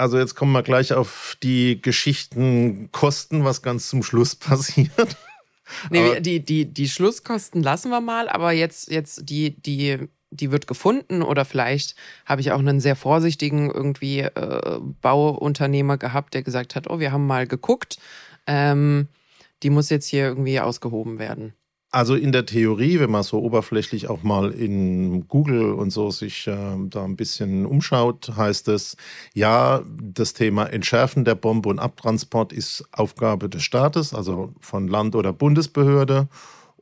also 0.00 0.18
jetzt 0.18 0.34
kommen 0.34 0.52
wir 0.52 0.62
gleich 0.62 0.92
auf 0.92 1.36
die 1.42 1.80
Geschichtenkosten, 1.80 3.44
was 3.44 3.62
ganz 3.62 3.88
zum 3.88 4.02
Schluss 4.02 4.34
passiert. 4.36 5.16
Nee, 5.90 6.10
Aber- 6.10 6.20
die, 6.20 6.40
die, 6.44 6.64
die 6.66 6.88
Schlusskosten 6.88 7.62
lassen 7.62 7.90
wir 7.90 8.00
mal, 8.00 8.28
aber 8.28 8.52
jetzt, 8.52 8.90
jetzt 8.90 9.28
die, 9.28 9.60
die, 9.60 10.08
die 10.30 10.50
wird 10.50 10.66
gefunden 10.66 11.22
oder 11.22 11.44
vielleicht 11.44 11.94
habe 12.24 12.40
ich 12.40 12.50
auch 12.52 12.58
einen 12.58 12.80
sehr 12.80 12.96
vorsichtigen 12.96 13.70
irgendwie 13.70 14.20
äh, 14.20 14.80
Bauunternehmer 15.00 15.96
gehabt, 15.96 16.34
der 16.34 16.42
gesagt 16.42 16.74
hat, 16.74 16.88
oh, 16.90 16.98
wir 16.98 17.12
haben 17.12 17.26
mal 17.26 17.46
geguckt, 17.46 17.98
ähm, 18.46 19.08
die 19.62 19.70
muss 19.70 19.90
jetzt 19.90 20.06
hier 20.06 20.24
irgendwie 20.24 20.58
ausgehoben 20.60 21.18
werden. 21.18 21.52
Also 21.92 22.14
in 22.14 22.30
der 22.30 22.46
Theorie, 22.46 23.00
wenn 23.00 23.10
man 23.10 23.24
so 23.24 23.40
oberflächlich 23.40 24.08
auch 24.08 24.22
mal 24.22 24.52
in 24.52 25.26
Google 25.26 25.72
und 25.72 25.90
so 25.90 26.12
sich 26.12 26.46
äh, 26.46 26.76
da 26.88 27.04
ein 27.04 27.16
bisschen 27.16 27.66
umschaut, 27.66 28.30
heißt 28.36 28.68
es, 28.68 28.96
ja, 29.34 29.82
das 30.00 30.32
Thema 30.32 30.66
Entschärfen 30.66 31.24
der 31.24 31.34
Bombe 31.34 31.68
und 31.68 31.80
Abtransport 31.80 32.52
ist 32.52 32.84
Aufgabe 32.92 33.48
des 33.48 33.64
Staates, 33.64 34.14
also 34.14 34.54
von 34.60 34.86
Land- 34.86 35.16
oder 35.16 35.32
Bundesbehörde. 35.32 36.28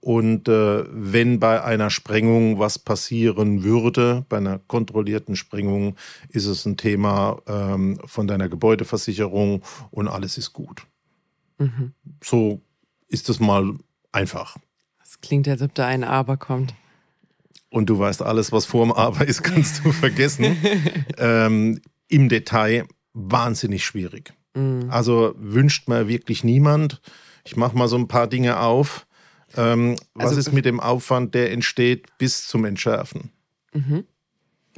Und 0.01 0.47
äh, 0.47 0.85
wenn 0.91 1.41
bei 1.41 1.65
einer 1.65 1.89
Sprengung 1.89 2.59
was 2.59 2.79
passieren 2.79 3.65
würde, 3.65 4.27
bei 4.29 4.37
einer 4.37 4.59
kontrollierten 4.59 5.37
Sprengung, 5.37 5.97
ist 6.29 6.47
es 6.47 6.67
ein 6.67 6.77
Thema 6.77 7.41
ähm, 7.47 7.99
von 8.05 8.27
deiner 8.27 8.51
Gebäudeversicherung 8.51 9.63
und 9.91 10.09
alles 10.09 10.37
ist 10.37 10.53
gut. 10.53 10.83
Mhm. 11.59 11.93
So 12.23 12.61
ist 13.09 13.31
es 13.31 13.41
mal 13.41 13.75
einfach. 14.13 14.57
Das 15.21 15.29
klingt, 15.29 15.49
als 15.49 15.63
ob 15.63 15.75
da 15.75 15.87
ein 15.87 16.05
Aber 16.05 16.37
kommt. 16.37 16.75
Und 17.71 17.91
du 17.91 17.99
weißt, 17.99 18.23
alles, 18.23 18.53
was 18.53 18.65
vor 18.65 18.85
dem 18.85 18.93
Aber 18.93 19.27
ist, 19.27 19.43
kannst 19.43 19.85
du 19.85 19.93
vergessen. 19.93 20.57
ähm, 21.19 21.81
Im 22.09 22.29
Detail 22.29 22.87
wahnsinnig 23.13 23.85
schwierig. 23.85 24.33
Mhm. 24.55 24.89
Also 24.91 25.35
wünscht 25.37 25.89
mir 25.89 26.09
wirklich 26.09 26.45
niemand. 26.45 27.01
Ich 27.45 27.57
mache 27.57 27.77
mal 27.77 27.89
so 27.89 27.97
ein 27.97 28.09
paar 28.09 28.27
Dinge 28.27 28.61
auf. 28.61 29.07
Ähm, 29.57 29.97
was 30.15 30.29
also, 30.29 30.41
ist 30.41 30.53
mit 30.53 30.65
dem 30.65 30.81
Aufwand, 30.81 31.35
der 31.35 31.53
entsteht 31.53 32.07
bis 32.19 32.47
zum 32.47 32.65
Entschärfen? 32.65 33.33
Mhm. 33.73 34.05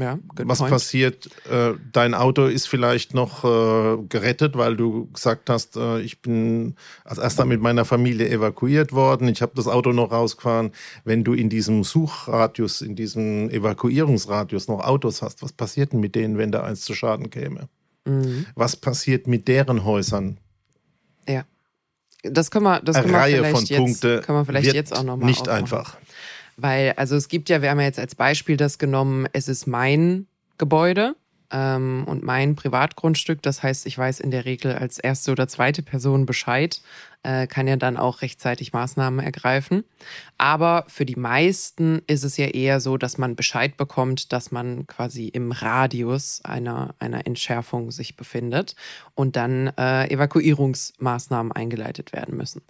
Ja, 0.01 0.19
was 0.37 0.59
point. 0.59 0.73
passiert? 0.73 1.31
Äh, 1.51 1.75
dein 1.93 2.15
Auto 2.15 2.47
ist 2.47 2.67
vielleicht 2.67 3.15
noch 3.15 3.45
äh, 3.45 4.03
gerettet, 4.09 4.57
weil 4.57 4.77
du 4.77 5.11
gesagt 5.13 5.51
hast, 5.51 5.77
äh, 5.77 6.01
ich 6.01 6.23
bin 6.23 6.75
als 7.05 7.19
erster 7.19 7.45
mit 7.45 7.61
meiner 7.61 7.85
Familie 7.85 8.29
evakuiert 8.29 8.93
worden. 8.93 9.29
Ich 9.29 9.43
habe 9.43 9.53
das 9.55 9.69
Auto 9.69 9.93
noch 9.93 10.11
rausgefahren. 10.11 10.73
Wenn 11.05 11.25
du 11.25 11.35
in 11.35 11.49
diesem 11.51 11.85
Suchradius, 11.85 12.81
in 12.81 12.97
diesem 12.97 13.51
Evakuierungsradius 13.51 14.69
noch 14.69 14.81
Autos 14.81 15.23
hast, 15.23 15.43
was 15.43 15.53
passiert 15.53 15.93
denn 15.93 16.01
mit 16.01 16.15
denen, 16.15 16.39
wenn 16.39 16.51
da 16.51 16.63
eins 16.63 16.81
zu 16.83 16.95
Schaden 16.95 17.31
käme? 17.31 17.69
Mhm. 18.05 18.47
Was 18.55 18.77
passiert 18.77 19.27
mit 19.27 19.49
deren 19.49 19.85
Häusern? 19.85 20.39
Ja. 21.29 21.45
Das 22.23 22.51
können 22.51 22.65
wir, 22.65 22.81
das 22.81 22.97
können 22.97 23.11
wir 23.11 23.19
Reihe 23.19 23.37
vielleicht, 23.37 23.57
von 23.57 23.65
jetzt, 23.65 23.79
Punkte 23.79 24.21
können 24.21 24.39
wir 24.39 24.45
vielleicht 24.45 24.75
jetzt 24.75 24.97
auch 24.97 25.03
nochmal 25.03 25.27
Nicht 25.27 25.43
aufmachen. 25.43 25.59
einfach. 25.59 25.97
Weil, 26.57 26.93
also 26.97 27.17
es 27.17 27.29
gibt 27.29 27.49
ja, 27.49 27.63
wir 27.63 27.71
haben 27.71 27.81
ja 27.81 27.87
jetzt 27.87 27.99
als 27.99 28.15
Beispiel 28.15 28.57
das 28.57 28.79
genommen, 28.79 29.29
es 29.33 29.49
ist 29.49 29.67
mein 29.67 30.27
Gebäude 30.59 31.15
ähm, 31.51 32.05
und 32.07 32.23
mein 32.23 32.55
Privatgrundstück. 32.55 33.43
Das 33.43 33.63
heißt, 33.63 33.87
ich 33.87 33.97
weiß 33.97 34.21
in 34.21 34.31
der 34.31 34.45
Regel 34.45 34.75
als 34.75 34.99
erste 34.99 35.33
oder 35.33 35.49
zweite 35.49 35.83
Person 35.83 36.27
Bescheid, 36.27 36.81
äh, 37.23 37.47
kann 37.47 37.67
ja 37.67 37.77
dann 37.77 37.97
auch 37.97 38.23
rechtzeitig 38.23 38.73
Maßnahmen 38.73 39.21
ergreifen. 39.21 39.85
Aber 40.39 40.85
für 40.89 41.05
die 41.05 41.17
meisten 41.17 42.03
ist 42.07 42.25
es 42.25 42.37
ja 42.37 42.47
eher 42.47 42.81
so, 42.81 42.97
dass 42.97 43.19
man 43.19 43.37
Bescheid 43.37 43.77
bekommt, 43.77 44.33
dass 44.33 44.51
man 44.51 44.87
quasi 44.87 45.29
im 45.29 45.53
Radius 45.53 46.41
einer, 46.45 46.95
einer 46.99 47.27
Entschärfung 47.27 47.91
sich 47.91 48.17
befindet 48.17 48.75
und 49.15 49.37
dann 49.37 49.69
äh, 49.79 50.09
Evakuierungsmaßnahmen 50.09 51.53
eingeleitet 51.53 52.13
werden 52.13 52.37
müssen. 52.37 52.63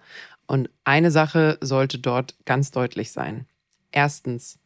Und 0.47 0.69
eine 0.83 1.13
Sache 1.13 1.59
sollte 1.61 2.01
dort 2.01 2.35
ganz 2.45 2.73
deutlich 2.73 3.13
sein. 3.13 3.47
Erstens, 3.93 4.59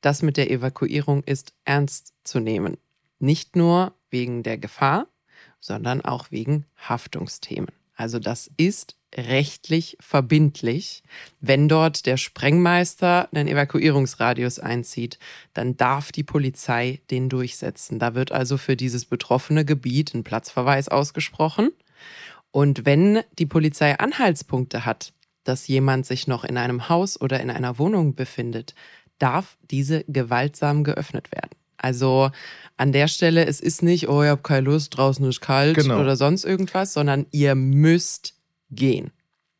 das 0.00 0.22
mit 0.22 0.36
der 0.36 0.50
Evakuierung 0.50 1.24
ist 1.24 1.54
ernst 1.64 2.14
zu 2.24 2.40
nehmen. 2.40 2.76
Nicht 3.18 3.56
nur 3.56 3.94
wegen 4.10 4.42
der 4.42 4.58
Gefahr, 4.58 5.08
sondern 5.60 6.00
auch 6.02 6.30
wegen 6.30 6.66
Haftungsthemen. 6.76 7.70
Also 7.94 8.18
das 8.18 8.50
ist 8.56 8.96
rechtlich 9.14 9.96
verbindlich. 10.00 11.02
Wenn 11.40 11.68
dort 11.68 12.06
der 12.06 12.18
Sprengmeister 12.18 13.28
einen 13.32 13.48
Evakuierungsradius 13.48 14.58
einzieht, 14.58 15.18
dann 15.54 15.76
darf 15.76 16.12
die 16.12 16.22
Polizei 16.22 17.00
den 17.10 17.28
durchsetzen. 17.28 17.98
Da 17.98 18.14
wird 18.14 18.32
also 18.32 18.58
für 18.58 18.76
dieses 18.76 19.06
betroffene 19.06 19.64
Gebiet 19.64 20.14
ein 20.14 20.24
Platzverweis 20.24 20.88
ausgesprochen. 20.88 21.70
Und 22.50 22.84
wenn 22.84 23.22
die 23.38 23.46
Polizei 23.46 23.98
Anhaltspunkte 23.98 24.84
hat, 24.84 25.12
dass 25.48 25.66
jemand 25.68 26.06
sich 26.06 26.26
noch 26.26 26.44
in 26.44 26.56
einem 26.56 26.88
Haus 26.88 27.20
oder 27.20 27.40
in 27.40 27.50
einer 27.50 27.78
Wohnung 27.78 28.14
befindet, 28.14 28.74
darf 29.18 29.56
diese 29.70 30.04
gewaltsam 30.08 30.84
geöffnet 30.84 31.32
werden. 31.32 31.50
Also 31.76 32.30
an 32.76 32.92
der 32.92 33.08
Stelle, 33.08 33.46
es 33.46 33.60
ist 33.60 33.82
nicht, 33.82 34.08
oh, 34.08 34.22
ihr 34.22 34.30
habt 34.30 34.44
keine 34.44 34.66
Lust, 34.66 34.96
draußen 34.96 35.24
ist 35.26 35.40
kalt 35.40 35.76
genau. 35.76 36.00
oder 36.00 36.16
sonst 36.16 36.44
irgendwas, 36.44 36.92
sondern 36.92 37.26
ihr 37.30 37.54
müsst 37.54 38.34
gehen. 38.70 39.12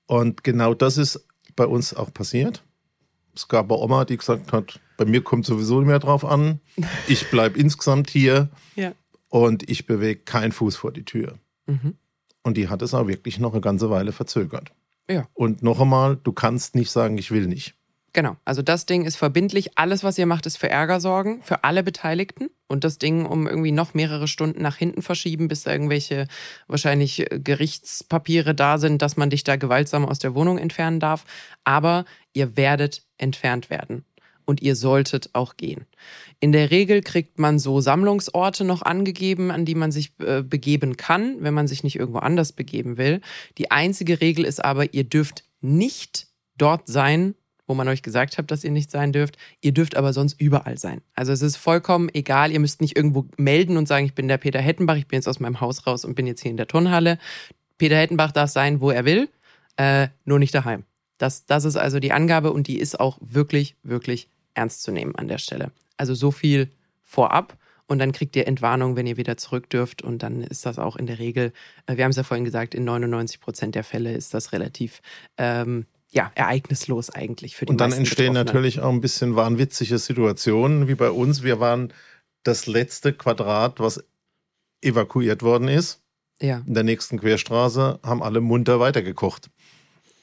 Und 0.07 0.45
genau 0.45 0.75
das 0.75 0.99
ist 0.99 1.26
bei 1.57 1.66
uns 1.66 1.95
auch 1.95 2.12
passiert. 2.12 2.62
Es 3.35 3.49
gab 3.49 3.71
eine 3.71 3.81
Oma, 3.81 4.05
die 4.05 4.16
gesagt 4.16 4.52
hat, 4.52 4.81
bei 4.97 5.05
mir 5.05 5.23
kommt 5.23 5.45
sowieso 5.45 5.78
nicht 5.78 5.88
mehr 5.88 5.99
drauf 5.99 6.25
an. 6.25 6.61
Ich 7.09 7.31
bleibe 7.31 7.59
insgesamt 7.59 8.11
hier 8.11 8.49
ja. 8.75 8.93
und 9.28 9.69
ich 9.69 9.87
bewege 9.87 10.21
keinen 10.21 10.52
Fuß 10.52 10.76
vor 10.76 10.93
die 10.93 11.05
Tür. 11.05 11.38
Mhm. 11.66 11.97
Und 12.43 12.57
die 12.57 12.69
hat 12.69 12.83
es 12.83 12.95
auch 12.95 13.07
wirklich 13.07 13.38
noch 13.38 13.52
eine 13.52 13.61
ganze 13.61 13.90
Weile 13.90 14.12
verzögert. 14.12 14.73
Ja. 15.09 15.29
Und 15.35 15.63
noch 15.63 15.81
einmal, 15.81 16.17
du 16.17 16.33
kannst 16.33 16.75
nicht 16.75 16.91
sagen, 16.91 17.19
ich 17.19 17.31
will 17.31 17.47
nicht. 17.47 17.75
Genau, 18.17 18.37
also 18.47 18.63
das 18.63 18.87
Ding 18.87 19.05
ist 19.05 19.17
verbindlich. 19.17 19.77
Alles, 19.77 20.03
was 20.03 20.17
ihr 20.17 20.25
macht, 20.25 20.47
ist 20.47 20.57
für 20.57 20.71
Ärger 20.71 21.01
sorgen, 21.01 21.43
für 21.43 21.65
alle 21.65 21.83
Beteiligten. 21.83 22.49
Und 22.67 22.83
das 22.83 22.97
Ding 22.97 23.27
um 23.27 23.47
irgendwie 23.47 23.73
noch 23.73 23.93
mehrere 23.93 24.27
Stunden 24.27 24.63
nach 24.63 24.77
hinten 24.77 25.03
verschieben, 25.03 25.49
bis 25.49 25.65
da 25.65 25.73
irgendwelche 25.73 26.27
wahrscheinlich 26.67 27.31
äh, 27.31 27.39
Gerichtspapiere 27.39 28.55
da 28.55 28.79
sind, 28.79 29.03
dass 29.03 29.19
man 29.19 29.29
dich 29.29 29.45
da 29.45 29.57
gewaltsam 29.57 30.07
aus 30.07 30.19
der 30.19 30.35
Wohnung 30.35 30.57
entfernen 30.57 30.99
darf. 30.99 31.27
Aber 31.65 32.07
ihr 32.33 32.57
werdet 32.57 33.03
entfernt 33.19 33.69
werden. 33.69 34.07
Und 34.47 34.62
ihr 34.62 34.76
solltet 34.76 35.31
auch 35.33 35.57
gehen. 35.57 35.85
In 36.41 36.53
der 36.53 36.71
Regel 36.71 37.03
kriegt 37.03 37.38
man 37.38 37.59
so 37.59 37.81
Sammlungsorte 37.81 38.65
noch 38.65 38.83
angegeben, 38.83 39.50
an 39.50 39.65
die 39.65 39.75
man 39.75 39.91
sich 39.91 40.12
äh, 40.21 40.43
begeben 40.43 40.97
kann, 40.97 41.37
wenn 41.41 41.53
man 41.53 41.67
sich 41.67 41.83
nicht 41.83 41.97
irgendwo 41.97 42.21
anders 42.21 42.53
begeben 42.53 42.97
will. 42.97 43.21
Die 43.59 43.71
einzige 43.71 44.21
Regel 44.21 44.45
ist 44.45 44.65
aber, 44.65 44.95
ihr 44.95 45.05
dürft 45.05 45.45
nicht 45.61 46.29
dort 46.57 46.87
sein, 46.87 47.35
wo 47.67 47.75
man 47.75 47.88
euch 47.88 48.03
gesagt 48.03 48.38
hat, 48.38 48.50
dass 48.50 48.65
ihr 48.65 48.71
nicht 48.71 48.91
sein 48.91 49.12
dürft. 49.12 49.37
Ihr 49.61 49.73
dürft 49.73 49.97
aber 49.97 50.12
sonst 50.12 50.41
überall 50.41 50.79
sein. 50.79 51.00
Also 51.15 51.33
es 51.33 51.43
ist 51.43 51.57
vollkommen 51.57 52.09
egal. 52.15 52.53
Ihr 52.53 52.61
müsst 52.61 52.81
nicht 52.81 52.97
irgendwo 52.97 53.26
melden 53.37 53.76
und 53.76 53.88
sagen, 53.88 54.07
ich 54.07 54.15
bin 54.15 54.29
der 54.29 54.38
Peter 54.38 54.61
Hettenbach, 54.61 54.97
ich 54.97 55.09
bin 55.09 55.19
jetzt 55.19 55.29
aus 55.29 55.41
meinem 55.41 55.61
Haus 55.61 55.87
raus 55.87 56.05
und 56.05 56.15
bin 56.15 56.26
jetzt 56.26 56.43
hier 56.43 56.50
in 56.50 56.57
der 56.57 56.69
Turnhalle. 56.69 57.19
Peter 57.79 57.97
Hettenbach 57.97 58.33
darf 58.33 58.50
sein, 58.50 58.81
wo 58.81 58.91
er 58.91 59.05
will, 59.05 59.29
äh, 59.76 60.09
nur 60.25 60.38
nicht 60.38 60.55
daheim. 60.55 60.85
Das, 61.19 61.47
das 61.47 61.65
ist 61.65 61.76
also 61.76 61.99
die 61.99 62.12
Angabe 62.12 62.53
und 62.53 62.69
die 62.69 62.79
ist 62.79 63.00
auch 63.00 63.19
wirklich, 63.21 63.76
wirklich 63.83 64.29
ernst 64.57 64.83
zu 64.83 64.91
nehmen 64.91 65.15
an 65.15 65.29
der 65.29 65.39
Stelle. 65.39 65.71
Also 65.97 66.15
so 66.15 66.31
viel 66.31 66.71
vorab 67.05 67.57
und 67.87 67.99
dann 67.99 68.13
kriegt 68.13 68.35
ihr 68.37 68.47
Entwarnung, 68.47 68.97
wenn 68.97 69.07
ihr 69.07 69.17
wieder 69.17 69.37
zurück 69.37 69.71
dürft. 69.71 70.03
Und 70.03 70.23
dann 70.23 70.43
ist 70.43 70.67
das 70.67 70.79
auch 70.79 70.97
in 70.97 71.07
der 71.07 71.19
Regel, 71.19 71.53
äh, 71.87 71.97
wir 71.97 72.05
haben 72.05 72.11
es 72.11 72.17
ja 72.17 72.25
vorhin 72.25 72.45
gesagt, 72.45 72.75
in 72.75 72.85
99 72.85 73.41
Prozent 73.41 73.75
der 73.75 73.85
Fälle 73.85 74.13
ist 74.13 74.35
das 74.35 74.53
relativ 74.53 75.01
ähm, 75.39 75.87
ja, 76.11 76.33
ereignislos 76.35 77.11
eigentlich 77.11 77.57
für 77.57 77.67
die 77.67 77.71
Und 77.71 77.81
dann 77.81 77.93
entstehen 77.93 78.33
natürlich 78.33 78.81
auch 78.81 78.91
ein 78.91 79.01
bisschen 79.01 79.37
wahnwitzige 79.37 79.99
Situationen, 79.99 80.89
wie 80.89 80.95
bei 80.95 81.11
uns. 81.11 81.43
Wir 81.43 81.61
waren 81.61 81.93
das 82.43 82.67
letzte 82.67 83.13
Quadrat, 83.13 83.81
was 83.81 84.03
evakuiert 84.81 85.43
worden 85.43 85.69
ist. 85.69 86.01
Ja. 86.41 86.63
In 86.67 86.75
der 86.75 86.85
nächsten 86.85 87.19
Querstraße 87.19 88.01
haben 88.03 88.23
alle 88.23 88.41
munter 88.41 88.79
weitergekocht 88.81 89.51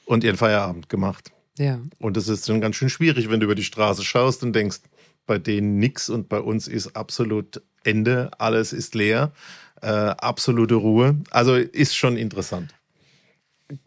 und 0.04 0.22
ihren 0.22 0.36
Feierabend 0.36 0.88
gemacht. 0.88 1.33
Ja. 1.58 1.80
Und 1.98 2.16
es 2.16 2.28
ist 2.28 2.48
dann 2.48 2.60
ganz 2.60 2.76
schön 2.76 2.90
schwierig, 2.90 3.30
wenn 3.30 3.40
du 3.40 3.44
über 3.44 3.54
die 3.54 3.64
Straße 3.64 4.04
schaust 4.04 4.42
und 4.42 4.52
denkst, 4.52 4.80
bei 5.26 5.38
denen 5.38 5.78
nichts 5.78 6.08
und 6.08 6.28
bei 6.28 6.40
uns 6.40 6.68
ist 6.68 6.96
absolut 6.96 7.62
Ende, 7.82 8.30
alles 8.38 8.72
ist 8.72 8.94
leer, 8.94 9.32
äh, 9.80 9.86
absolute 9.88 10.74
Ruhe. 10.74 11.16
Also 11.30 11.54
ist 11.54 11.96
schon 11.96 12.16
interessant 12.16 12.74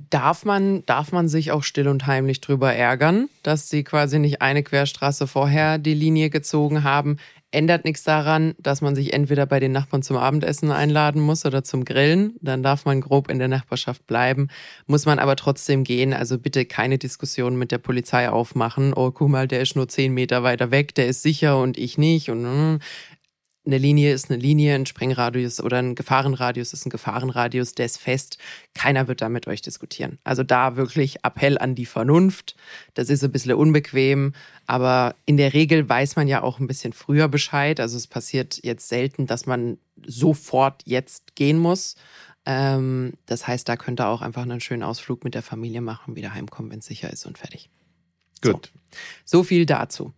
darf 0.09 0.45
man, 0.45 0.85
darf 0.85 1.11
man 1.11 1.27
sich 1.27 1.51
auch 1.51 1.63
still 1.63 1.87
und 1.87 2.07
heimlich 2.07 2.41
drüber 2.41 2.73
ärgern, 2.73 3.29
dass 3.43 3.69
sie 3.69 3.83
quasi 3.83 4.19
nicht 4.19 4.41
eine 4.41 4.63
Querstraße 4.63 5.27
vorher 5.27 5.77
die 5.77 5.93
Linie 5.93 6.29
gezogen 6.29 6.83
haben. 6.83 7.17
Ändert 7.51 7.85
nichts 7.85 8.03
daran, 8.03 8.55
dass 8.59 8.81
man 8.81 8.93
sich 8.93 9.13
entweder 9.13 9.45
bei 9.45 9.61
den 9.61 9.71
Nachbarn 9.71 10.03
zum 10.03 10.17
Abendessen 10.17 10.69
einladen 10.69 11.21
muss 11.21 11.45
oder 11.45 11.63
zum 11.63 11.85
Grillen. 11.85 12.35
Dann 12.41 12.61
darf 12.61 12.83
man 12.83 12.99
grob 12.99 13.29
in 13.29 13.39
der 13.39 13.47
Nachbarschaft 13.47 14.05
bleiben. 14.05 14.49
Muss 14.85 15.05
man 15.05 15.17
aber 15.17 15.37
trotzdem 15.37 15.85
gehen. 15.85 16.13
Also 16.13 16.37
bitte 16.37 16.65
keine 16.65 16.97
Diskussion 16.97 17.57
mit 17.57 17.71
der 17.71 17.77
Polizei 17.77 18.29
aufmachen. 18.29 18.93
Oh, 18.93 19.11
guck 19.11 19.29
mal, 19.29 19.47
der 19.47 19.61
ist 19.61 19.77
nur 19.77 19.87
zehn 19.87 20.13
Meter 20.13 20.43
weiter 20.43 20.71
weg, 20.71 20.93
der 20.95 21.07
ist 21.07 21.21
sicher 21.21 21.57
und 21.59 21.77
ich 21.77 21.97
nicht. 21.97 22.29
Und 22.29 22.43
hm 22.43 22.79
eine 23.67 23.77
Linie 23.77 24.13
ist 24.13 24.31
eine 24.31 24.39
Linie, 24.39 24.75
ein 24.75 24.85
Sprengradius 24.85 25.59
oder 25.59 25.77
ein 25.77 25.93
Gefahrenradius 25.93 26.73
ist 26.73 26.85
ein 26.85 26.89
Gefahrenradius, 26.89 27.73
der 27.73 27.85
ist 27.85 27.97
fest. 27.97 28.37
Keiner 28.73 29.07
wird 29.07 29.21
da 29.21 29.29
mit 29.29 29.45
euch 29.47 29.61
diskutieren. 29.61 30.19
Also 30.23 30.43
da 30.43 30.77
wirklich 30.77 31.17
Appell 31.23 31.57
an 31.57 31.75
die 31.75 31.85
Vernunft. 31.85 32.55
Das 32.93 33.09
ist 33.09 33.23
ein 33.23 33.31
bisschen 33.31 33.53
unbequem, 33.53 34.33
aber 34.65 35.15
in 35.25 35.37
der 35.37 35.53
Regel 35.53 35.87
weiß 35.87 36.15
man 36.15 36.27
ja 36.27 36.41
auch 36.41 36.59
ein 36.59 36.67
bisschen 36.67 36.93
früher 36.93 37.27
Bescheid. 37.27 37.79
Also 37.79 37.97
es 37.97 38.07
passiert 38.07 38.59
jetzt 38.63 38.87
selten, 38.87 39.27
dass 39.27 39.45
man 39.45 39.77
sofort 40.05 40.81
jetzt 40.85 41.35
gehen 41.35 41.59
muss. 41.59 41.95
Ähm, 42.45 43.13
das 43.25 43.45
heißt, 43.45 43.67
da 43.67 43.75
könnt 43.75 43.99
ihr 43.99 44.07
auch 44.07 44.21
einfach 44.21 44.43
einen 44.43 44.61
schönen 44.61 44.83
Ausflug 44.83 45.25
mit 45.25 45.35
der 45.35 45.43
Familie 45.43 45.81
machen, 45.81 46.15
wieder 46.15 46.33
heimkommen, 46.33 46.71
wenn 46.71 46.79
es 46.79 46.85
sicher 46.85 47.11
ist 47.11 47.25
und 47.25 47.37
fertig. 47.37 47.69
Gut. 48.41 48.71
So. 49.25 49.39
so 49.39 49.43
viel 49.43 49.65
dazu. 49.65 50.13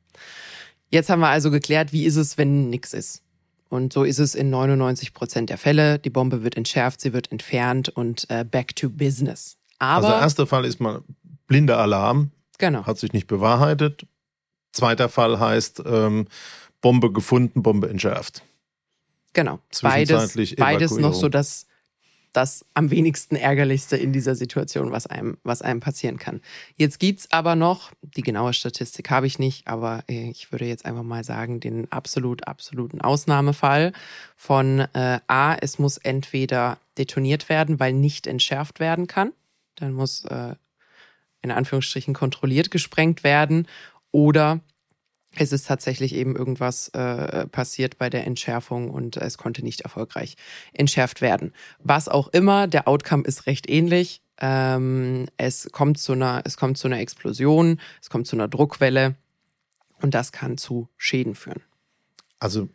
Jetzt 0.91 1.09
haben 1.09 1.19
wir 1.19 1.29
also 1.29 1.49
geklärt, 1.49 1.91
wie 1.93 2.05
ist 2.05 2.15
es, 2.15 2.37
wenn 2.37 2.69
nichts 2.69 2.93
ist. 2.93 3.23
Und 3.69 3.93
so 3.93 4.03
ist 4.03 4.19
es 4.19 4.35
in 4.35 4.49
99 4.49 5.13
Prozent 5.13 5.49
der 5.49 5.57
Fälle. 5.57 5.99
Die 5.99 6.09
Bombe 6.09 6.43
wird 6.43 6.57
entschärft, 6.57 7.01
sie 7.01 7.13
wird 7.13 7.31
entfernt 7.31 7.89
und 7.89 8.29
äh, 8.29 8.43
back 8.43 8.75
to 8.75 8.89
business. 8.89 9.57
Aber 9.77 10.07
also 10.07 10.07
der 10.09 10.19
erste 10.19 10.47
Fall 10.47 10.65
ist 10.65 10.79
mal 10.79 11.01
blinder 11.47 11.77
Alarm, 11.77 12.31
Genau. 12.59 12.85
Hat 12.85 12.99
sich 12.99 13.13
nicht 13.13 13.25
bewahrheitet. 13.25 14.05
Zweiter 14.71 15.09
Fall 15.09 15.39
heißt 15.39 15.81
ähm, 15.85 16.27
Bombe 16.81 17.11
gefunden, 17.11 17.63
Bombe 17.63 17.89
entschärft. 17.89 18.43
Genau. 19.33 19.59
Beides, 19.81 20.35
beides 20.57 20.97
noch 20.97 21.13
so 21.13 21.29
das, 21.29 21.65
das 22.33 22.65
am 22.73 22.91
wenigsten 22.91 23.35
ärgerlichste 23.35 23.97
in 23.97 24.13
dieser 24.13 24.35
Situation, 24.35 24.91
was 24.91 25.07
einem, 25.07 25.37
was 25.43 25.61
einem 25.61 25.79
passieren 25.79 26.17
kann. 26.17 26.41
Jetzt 26.75 26.99
gibt's 26.99 27.31
aber 27.31 27.55
noch, 27.55 27.91
die 28.01 28.21
genaue 28.21 28.53
Statistik 28.53 29.09
habe 29.09 29.27
ich 29.27 29.39
nicht, 29.39 29.67
aber 29.67 30.03
äh, 30.07 30.29
ich 30.29 30.51
würde 30.51 30.65
jetzt 30.65 30.85
einfach 30.85 31.03
mal 31.03 31.23
sagen, 31.23 31.59
den 31.59 31.91
absolut, 31.91 32.47
absoluten 32.47 33.01
Ausnahmefall 33.01 33.93
von 34.35 34.79
äh, 34.93 35.19
A, 35.27 35.55
es 35.55 35.79
muss 35.79 35.97
entweder 35.97 36.77
detoniert 36.97 37.49
werden, 37.49 37.79
weil 37.79 37.93
nicht 37.93 38.27
entschärft 38.27 38.79
werden 38.79 39.07
kann. 39.07 39.33
Dann 39.75 39.93
muss 39.93 40.25
äh, 40.25 40.55
in 41.41 41.51
Anführungsstrichen 41.51 42.13
kontrolliert 42.13 42.69
gesprengt 42.69 43.23
werden 43.23 43.67
oder 44.11 44.59
es 45.35 45.51
ist 45.51 45.67
tatsächlich 45.67 46.15
eben 46.15 46.35
irgendwas 46.35 46.89
äh, 46.89 47.47
passiert 47.47 47.97
bei 47.97 48.09
der 48.09 48.25
Entschärfung 48.25 48.89
und 48.89 49.17
es 49.17 49.37
konnte 49.37 49.63
nicht 49.63 49.81
erfolgreich 49.81 50.35
entschärft 50.73 51.21
werden. 51.21 51.53
Was 51.79 52.07
auch 52.07 52.29
immer, 52.29 52.67
der 52.67 52.87
Outcome 52.87 53.23
ist 53.23 53.45
recht 53.45 53.69
ähnlich. 53.69 54.21
Ähm, 54.41 55.27
es 55.37 55.69
kommt 55.71 55.99
zu 55.99 56.13
einer, 56.13 56.41
es 56.45 56.57
kommt 56.57 56.77
zu 56.77 56.87
einer 56.87 56.99
Explosion, 56.99 57.79
es 58.01 58.09
kommt 58.09 58.25
zu 58.25 58.35
einer 58.35 58.47
Druckwelle 58.47 59.15
und 60.01 60.13
das 60.13 60.31
kann 60.31 60.57
zu 60.57 60.89
Schäden 60.97 61.35
führen. 61.35 61.61
Also, 62.39 62.69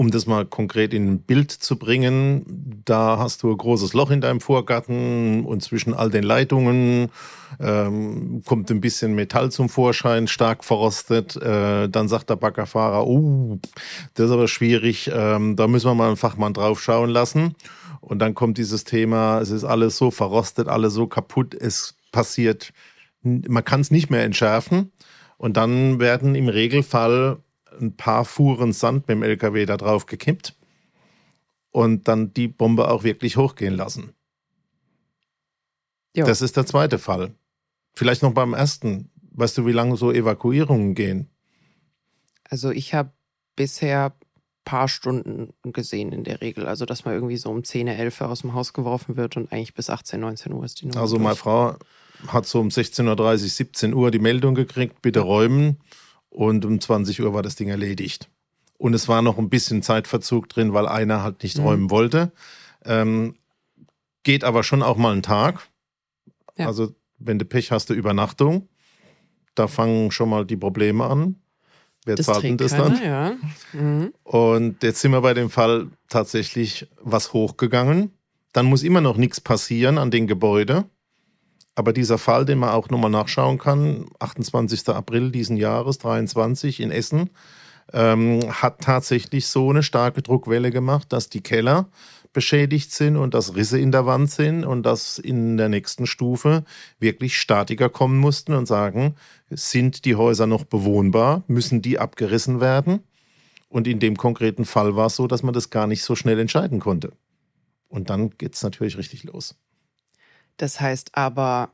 um 0.00 0.10
das 0.10 0.26
mal 0.26 0.46
konkret 0.46 0.94
in 0.94 1.12
ein 1.12 1.18
Bild 1.20 1.50
zu 1.50 1.78
bringen, 1.78 2.80
da 2.86 3.18
hast 3.18 3.42
du 3.42 3.50
ein 3.50 3.56
großes 3.58 3.92
Loch 3.92 4.10
in 4.10 4.22
deinem 4.22 4.40
Vorgarten 4.40 5.44
und 5.44 5.62
zwischen 5.62 5.92
all 5.92 6.08
den 6.08 6.22
Leitungen 6.22 7.10
ähm, 7.60 8.40
kommt 8.46 8.70
ein 8.70 8.80
bisschen 8.80 9.14
Metall 9.14 9.50
zum 9.50 9.68
Vorschein, 9.68 10.26
stark 10.26 10.64
verrostet. 10.64 11.36
Äh, 11.36 11.90
dann 11.90 12.08
sagt 12.08 12.30
der 12.30 12.36
Baggerfahrer, 12.36 13.06
oh, 13.06 13.58
das 14.14 14.28
ist 14.28 14.32
aber 14.32 14.48
schwierig, 14.48 15.10
ähm, 15.12 15.54
da 15.56 15.68
müssen 15.68 15.90
wir 15.90 15.94
mal 15.94 16.06
einen 16.06 16.16
Fachmann 16.16 16.54
drauf 16.54 16.80
schauen 16.80 17.10
lassen. 17.10 17.54
Und 18.00 18.20
dann 18.20 18.34
kommt 18.34 18.56
dieses 18.56 18.84
Thema, 18.84 19.40
es 19.40 19.50
ist 19.50 19.64
alles 19.64 19.98
so 19.98 20.10
verrostet, 20.10 20.66
alles 20.68 20.94
so 20.94 21.08
kaputt, 21.08 21.52
es 21.52 21.94
passiert, 22.10 22.72
man 23.22 23.66
kann 23.66 23.82
es 23.82 23.90
nicht 23.90 24.08
mehr 24.08 24.24
entschärfen. 24.24 24.92
Und 25.36 25.58
dann 25.58 26.00
werden 26.00 26.34
im 26.34 26.48
Regelfall 26.48 27.42
ein 27.80 27.96
paar 27.96 28.24
Fuhren 28.24 28.72
Sand 28.72 29.08
mit 29.08 29.16
dem 29.16 29.22
LKW 29.22 29.66
da 29.66 29.76
drauf 29.76 30.06
gekippt 30.06 30.56
und 31.70 32.08
dann 32.08 32.32
die 32.32 32.48
Bombe 32.48 32.90
auch 32.90 33.04
wirklich 33.04 33.36
hochgehen 33.36 33.74
lassen. 33.74 34.14
Ja. 36.14 36.24
Das 36.24 36.42
ist 36.42 36.56
der 36.56 36.66
zweite 36.66 36.98
Fall. 36.98 37.34
Vielleicht 37.92 38.22
noch 38.22 38.32
beim 38.32 38.54
ersten. 38.54 39.10
Weißt 39.32 39.56
du, 39.58 39.66
wie 39.66 39.72
lange 39.72 39.96
so 39.96 40.10
Evakuierungen 40.10 40.94
gehen? 40.94 41.28
Also 42.44 42.70
ich 42.70 42.94
habe 42.94 43.12
bisher 43.54 44.12
paar 44.64 44.88
Stunden 44.88 45.52
gesehen 45.64 46.12
in 46.12 46.24
der 46.24 46.40
Regel. 46.40 46.66
Also 46.66 46.84
dass 46.84 47.04
man 47.04 47.14
irgendwie 47.14 47.36
so 47.36 47.50
um 47.50 47.64
10, 47.64 47.88
11 47.88 48.20
aus 48.22 48.42
dem 48.42 48.54
Haus 48.54 48.72
geworfen 48.72 49.16
wird 49.16 49.36
und 49.36 49.52
eigentlich 49.52 49.74
bis 49.74 49.90
18, 49.90 50.20
19 50.20 50.52
Uhr 50.52 50.64
ist 50.64 50.80
die 50.80 50.86
Nummer 50.86 51.00
Also 51.00 51.16
durch. 51.16 51.24
meine 51.24 51.36
Frau 51.36 51.76
hat 52.28 52.46
so 52.46 52.60
um 52.60 52.68
16.30 52.68 53.18
Uhr, 53.18 53.38
17 53.38 53.94
Uhr 53.94 54.10
die 54.10 54.18
Meldung 54.18 54.54
gekriegt, 54.54 55.02
bitte 55.02 55.20
räumen. 55.20 55.78
Und 56.30 56.64
um 56.64 56.80
20 56.80 57.20
Uhr 57.22 57.34
war 57.34 57.42
das 57.42 57.56
Ding 57.56 57.68
erledigt. 57.68 58.30
Und 58.78 58.94
es 58.94 59.08
war 59.08 59.20
noch 59.20 59.36
ein 59.36 59.50
bisschen 59.50 59.82
Zeitverzug 59.82 60.48
drin, 60.48 60.72
weil 60.72 60.88
einer 60.88 61.22
halt 61.22 61.42
nicht 61.42 61.58
Mhm. 61.58 61.64
räumen 61.64 61.90
wollte. 61.90 62.32
Ähm, 62.84 63.36
geht 64.22 64.44
aber 64.44 64.62
schon 64.62 64.82
auch 64.82 64.96
mal 64.96 65.12
einen 65.12 65.22
Tag. 65.22 65.68
Ja. 66.56 66.66
Also 66.66 66.94
wenn 67.18 67.38
du 67.38 67.44
Pech 67.44 67.70
hast, 67.72 67.90
eine 67.90 67.98
Übernachtung. 67.98 68.68
Da 69.54 69.66
fangen 69.66 70.10
schon 70.10 70.30
mal 70.30 70.46
die 70.46 70.56
Probleme 70.56 71.04
an. 71.04 71.36
Wer 72.06 72.14
das 72.16 72.26
zahlt 72.26 72.44
denn 72.44 72.56
das 72.56 72.70
dann? 72.72 73.02
ja. 73.02 73.36
Mhm. 73.74 74.14
Und 74.22 74.82
jetzt 74.82 75.00
sind 75.02 75.10
wir 75.12 75.20
bei 75.20 75.34
dem 75.34 75.50
Fall 75.50 75.88
tatsächlich 76.08 76.88
was 77.02 77.32
hochgegangen. 77.34 78.12
Dann 78.52 78.66
muss 78.66 78.82
immer 78.82 79.00
noch 79.02 79.16
nichts 79.18 79.40
passieren 79.40 79.98
an 79.98 80.10
den 80.10 80.26
Gebäude. 80.26 80.84
Aber 81.74 81.92
dieser 81.92 82.18
Fall, 82.18 82.44
den 82.44 82.58
man 82.58 82.70
auch 82.70 82.90
nochmal 82.90 83.10
nachschauen 83.10 83.58
kann, 83.58 84.06
28. 84.18 84.88
April 84.88 85.30
diesen 85.30 85.56
Jahres, 85.56 85.98
23 85.98 86.80
in 86.80 86.90
Essen, 86.90 87.30
ähm, 87.92 88.40
hat 88.48 88.80
tatsächlich 88.80 89.46
so 89.46 89.70
eine 89.70 89.82
starke 89.82 90.22
Druckwelle 90.22 90.70
gemacht, 90.70 91.12
dass 91.12 91.28
die 91.28 91.40
Keller 91.40 91.88
beschädigt 92.32 92.92
sind 92.92 93.16
und 93.16 93.34
dass 93.34 93.56
Risse 93.56 93.78
in 93.78 93.90
der 93.90 94.06
Wand 94.06 94.30
sind 94.30 94.64
und 94.64 94.84
dass 94.84 95.18
in 95.18 95.56
der 95.56 95.68
nächsten 95.68 96.06
Stufe 96.06 96.64
wirklich 97.00 97.38
Statiker 97.38 97.88
kommen 97.88 98.18
mussten 98.18 98.54
und 98.54 98.66
sagen, 98.66 99.16
sind 99.50 100.04
die 100.04 100.14
Häuser 100.14 100.46
noch 100.46 100.64
bewohnbar, 100.64 101.42
müssen 101.48 101.82
die 101.82 101.98
abgerissen 101.98 102.60
werden? 102.60 103.00
Und 103.68 103.86
in 103.86 104.00
dem 104.00 104.16
konkreten 104.16 104.64
Fall 104.64 104.96
war 104.96 105.06
es 105.06 105.16
so, 105.16 105.26
dass 105.26 105.42
man 105.42 105.54
das 105.54 105.70
gar 105.70 105.86
nicht 105.86 106.02
so 106.02 106.14
schnell 106.14 106.38
entscheiden 106.38 106.80
konnte. 106.80 107.12
Und 107.88 108.10
dann 108.10 108.30
geht 108.30 108.54
es 108.54 108.62
natürlich 108.62 108.98
richtig 108.98 109.24
los. 109.24 109.56
Das 110.60 110.78
heißt 110.78 111.12
aber, 111.16 111.70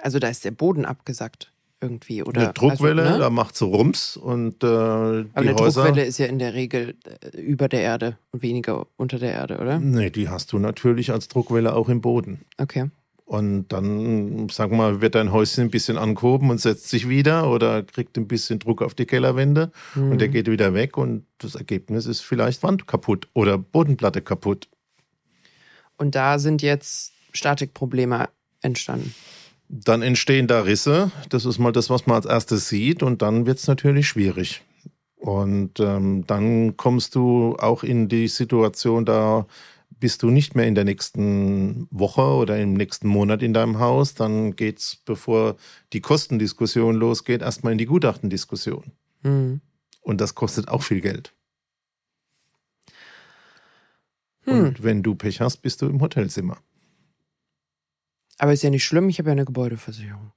also 0.00 0.18
da 0.18 0.28
ist 0.28 0.46
der 0.46 0.50
Boden 0.50 0.86
abgesackt 0.86 1.52
irgendwie, 1.78 2.22
oder? 2.22 2.40
eine 2.40 2.52
Druckwelle, 2.54 3.02
also, 3.02 3.14
ne? 3.14 3.18
da 3.18 3.28
macht 3.28 3.54
so 3.56 3.66
Rums 3.66 4.16
und 4.16 4.62
äh, 4.64 4.66
Aber 4.66 5.26
eine 5.34 5.54
Häuser. 5.54 5.82
Druckwelle 5.82 6.06
ist 6.06 6.16
ja 6.18 6.26
in 6.26 6.38
der 6.38 6.54
Regel 6.54 6.94
äh, 7.34 7.36
über 7.38 7.68
der 7.68 7.82
Erde 7.82 8.16
und 8.30 8.40
weniger 8.42 8.86
unter 8.96 9.18
der 9.18 9.32
Erde, 9.32 9.58
oder? 9.58 9.78
Nee, 9.78 10.08
die 10.08 10.28
hast 10.30 10.52
du 10.52 10.58
natürlich 10.58 11.10
als 11.10 11.28
Druckwelle 11.28 11.74
auch 11.74 11.88
im 11.90 12.00
Boden. 12.00 12.40
Okay. 12.56 12.88
Und 13.26 13.68
dann, 13.68 14.48
sag 14.48 14.70
mal, 14.72 15.00
wird 15.00 15.14
dein 15.14 15.32
Häuschen 15.32 15.64
ein 15.64 15.70
bisschen 15.70 15.98
angehoben 15.98 16.50
und 16.50 16.60
setzt 16.60 16.88
sich 16.88 17.08
wieder 17.08 17.50
oder 17.50 17.82
kriegt 17.82 18.16
ein 18.16 18.28
bisschen 18.28 18.58
Druck 18.58 18.80
auf 18.80 18.94
die 18.94 19.06
Kellerwände 19.06 19.70
und 19.96 20.18
der 20.18 20.28
Mhm. 20.28 20.32
geht 20.32 20.50
wieder 20.50 20.72
weg 20.72 20.96
und 20.96 21.26
das 21.38 21.56
Ergebnis 21.56 22.06
ist 22.06 22.20
vielleicht 22.20 22.62
Wand 22.62 22.86
kaputt 22.86 23.28
oder 23.34 23.58
Bodenplatte 23.58 24.22
kaputt. 24.22 24.68
Und 25.98 26.14
da 26.14 26.38
sind 26.38 26.62
jetzt 26.62 27.12
Statikprobleme 27.32 28.28
entstanden. 28.60 29.14
Dann 29.68 30.02
entstehen 30.02 30.46
da 30.46 30.60
Risse. 30.60 31.10
Das 31.30 31.44
ist 31.44 31.58
mal 31.58 31.72
das, 31.72 31.88
was 31.88 32.06
man 32.06 32.16
als 32.16 32.26
erstes 32.26 32.68
sieht. 32.68 33.02
Und 33.02 33.22
dann 33.22 33.46
wird 33.46 33.58
es 33.58 33.66
natürlich 33.66 34.06
schwierig. 34.06 34.62
Und 35.16 35.80
ähm, 35.80 36.26
dann 36.26 36.76
kommst 36.76 37.14
du 37.14 37.56
auch 37.58 37.84
in 37.84 38.08
die 38.08 38.28
Situation, 38.28 39.04
da 39.04 39.46
bist 39.98 40.24
du 40.24 40.30
nicht 40.30 40.56
mehr 40.56 40.66
in 40.66 40.74
der 40.74 40.84
nächsten 40.84 41.86
Woche 41.90 42.22
oder 42.22 42.58
im 42.58 42.74
nächsten 42.74 43.06
Monat 43.06 43.40
in 43.40 43.54
deinem 43.54 43.78
Haus. 43.78 44.14
Dann 44.14 44.56
geht's, 44.56 44.96
bevor 45.04 45.56
die 45.92 46.00
Kostendiskussion 46.00 46.96
losgeht, 46.96 47.40
erstmal 47.40 47.72
in 47.72 47.78
die 47.78 47.86
Gutachtendiskussion. 47.86 48.92
Mhm. 49.22 49.60
Und 50.00 50.20
das 50.20 50.34
kostet 50.34 50.68
auch 50.68 50.82
viel 50.82 51.00
Geld. 51.00 51.32
Hm. 54.44 54.58
Und 54.58 54.82
wenn 54.82 55.02
du 55.02 55.14
Pech 55.14 55.40
hast, 55.40 55.58
bist 55.58 55.82
du 55.82 55.86
im 55.86 56.00
Hotelzimmer. 56.00 56.58
Aber 58.42 58.52
ist 58.52 58.64
ja 58.64 58.70
nicht 58.70 58.82
schlimm, 58.82 59.08
ich 59.08 59.20
habe 59.20 59.28
ja 59.28 59.34
eine 59.34 59.44
Gebäudeversicherung. 59.44 60.32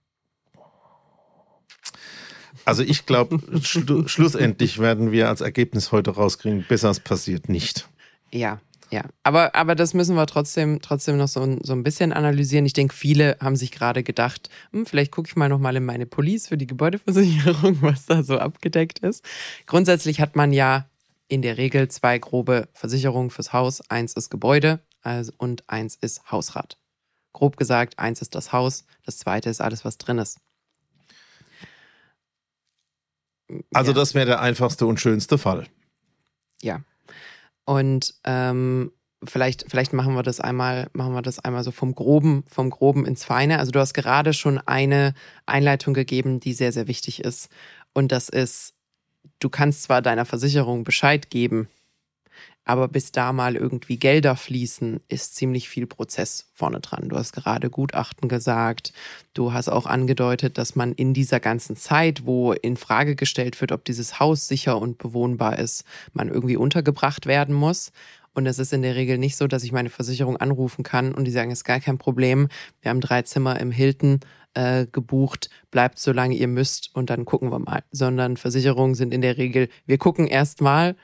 Also 2.64 2.84
ich 2.84 3.08
glaube, 3.08 3.40
schlu 3.64 4.08
schlussendlich 4.08 4.78
werden 4.78 5.12
wir 5.12 5.28
als 5.28 5.42
Ergebnis 5.42 5.92
heute 5.92 6.12
rauskriegen, 6.12 6.64
besser 6.70 6.92
es 6.92 7.00
passiert 7.00 7.50
nicht. 7.50 7.90
Ja, 8.32 8.62
ja. 8.92 9.06
Aber, 9.24 9.56
aber 9.56 9.74
das 9.74 9.96
müssen 9.96 10.16
wir 10.16 10.28
trotzdem, 10.28 10.84
trotzdem 10.84 11.18
noch 11.18 11.28
so, 11.28 11.42
ein- 11.42 11.62
so 11.64 11.74
ein 11.74 11.82
bisschen 11.82 12.14
analysieren. 12.14 12.68
Ich 12.68 12.74
denke, 12.74 12.94
viele 12.94 13.38
haben 13.42 13.56
sich 13.56 13.72
gerade 13.72 14.04
gedacht, 14.04 14.52
hm, 14.72 14.86
vielleicht 14.86 15.12
gucke 15.12 15.28
ich 15.30 15.36
mal 15.36 15.50
nochmal 15.50 15.76
in 15.76 15.84
meine 15.84 16.06
Police 16.06 16.48
für 16.48 16.58
die 16.60 16.68
Gebäudeversicherung, 16.68 17.78
was 17.82 18.06
da 18.06 18.22
so 18.22 18.38
abgedeckt 18.38 19.00
ist. 19.00 19.26
Grundsätzlich 19.66 20.22
hat 20.22 20.36
man 20.36 20.54
ja 20.54 20.88
in 21.28 21.42
der 21.42 21.58
Regel 21.58 21.88
zwei 21.88 22.20
grobe 22.20 22.68
Versicherungen 22.74 23.32
fürs 23.32 23.52
Haus. 23.52 23.82
Eins 23.90 24.14
ist 24.14 24.30
Gebäude 24.30 24.80
also, 25.02 25.32
und 25.40 25.68
eins 25.68 25.96
ist 25.96 26.32
Hausrat. 26.32 26.78
Grob 27.36 27.58
gesagt, 27.58 28.00
eins 28.00 28.22
ist 28.22 28.34
das 28.34 28.54
Haus, 28.54 28.86
das 29.06 29.18
zweite 29.18 29.50
ist 29.50 29.60
alles, 29.60 29.84
was 29.84 29.98
drin 29.98 30.20
ist. 30.20 30.40
Also 33.74 33.92
Ja. 33.92 33.96
das 33.98 34.14
wäre 34.16 34.26
der 34.26 34.40
einfachste 34.42 34.86
und 34.86 35.02
schönste 35.02 35.38
Fall. 35.38 35.68
Ja. 36.62 36.82
Und 37.66 38.16
ähm, 38.24 38.94
vielleicht, 39.22 39.66
vielleicht 39.70 39.92
machen 39.92 40.14
wir 40.16 40.24
das 40.24 40.40
einmal, 40.40 40.88
machen 40.94 41.14
wir 41.14 41.22
das 41.22 41.40
einmal 41.40 41.66
so 41.66 41.72
vom 41.72 41.94
Groben, 41.94 42.46
vom 42.48 42.70
Groben 42.70 43.06
ins 43.06 43.26
Feine. 43.26 43.60
Also 43.60 43.72
du 43.74 43.80
hast 43.82 43.94
gerade 43.94 44.32
schon 44.32 44.58
eine 44.60 45.14
Einleitung 45.46 45.94
gegeben, 45.94 46.40
die 46.40 46.54
sehr, 46.54 46.72
sehr 46.72 46.88
wichtig 46.88 47.22
ist. 47.22 47.50
Und 47.94 48.14
das 48.14 48.30
ist, 48.30 48.76
du 49.40 49.50
kannst 49.50 49.84
zwar 49.84 50.02
deiner 50.02 50.24
Versicherung 50.26 50.86
Bescheid 50.86 51.30
geben, 51.30 51.68
aber 52.66 52.88
bis 52.88 53.12
da 53.12 53.32
mal 53.32 53.56
irgendwie 53.56 53.98
Gelder 53.98 54.36
fließen, 54.36 55.00
ist 55.08 55.36
ziemlich 55.36 55.70
viel 55.70 55.86
Prozess 55.86 56.50
vorne 56.52 56.80
dran. 56.80 57.10
Du 57.10 57.16
hast 57.16 57.32
gerade 57.32 57.70
Gutachten 57.70 58.28
gesagt. 58.28 58.92
Du 59.34 59.54
hast 59.54 59.70
auch 59.70 59.86
angedeutet, 59.86 60.58
dass 60.58 60.76
man 60.76 60.92
in 60.92 61.14
dieser 61.14 61.40
ganzen 61.40 61.76
Zeit, 61.76 62.26
wo 62.26 62.54
in 62.54 62.76
Frage 62.76 63.16
gestellt 63.16 63.62
wird, 63.62 63.72
ob 63.72 63.86
dieses 63.86 64.20
Haus 64.20 64.48
sicher 64.48 64.82
und 64.82 64.98
bewohnbar 64.98 65.60
ist, 65.60 65.86
man 66.14 66.28
irgendwie 66.28 66.58
untergebracht 66.58 67.28
werden 67.28 67.54
muss. 67.54 67.92
Und 68.34 68.48
es 68.48 68.60
ist 68.60 68.74
in 68.74 68.82
der 68.82 68.96
Regel 68.96 69.18
nicht 69.18 69.38
so, 69.38 69.48
dass 69.48 69.64
ich 69.64 69.72
meine 69.72 69.90
Versicherung 69.90 70.36
anrufen 70.38 70.84
kann 70.84 71.14
und 71.14 71.26
die 71.26 71.32
sagen, 71.32 71.52
es 71.52 71.60
ist 71.60 71.64
gar 71.64 71.80
kein 71.80 71.98
Problem. 71.98 72.50
Wir 72.82 72.90
haben 72.90 73.00
drei 73.00 73.22
Zimmer 73.22 73.60
im 73.60 73.72
Hilton 73.72 74.20
äh, 74.56 74.88
gebucht, 74.92 75.50
bleibt 75.72 76.00
so 76.00 76.12
lange 76.12 76.36
ihr 76.36 76.48
müsst 76.48 76.94
und 76.96 77.10
dann 77.10 77.26
gucken 77.26 77.52
wir 77.52 77.60
mal. 77.60 77.84
Sondern 77.92 78.38
Versicherungen 78.38 78.96
sind 78.96 79.14
in 79.14 79.22
der 79.22 79.38
Regel, 79.38 79.70
wir 79.86 79.98
gucken 79.98 80.28
erst 80.28 80.62
mal 80.62 80.96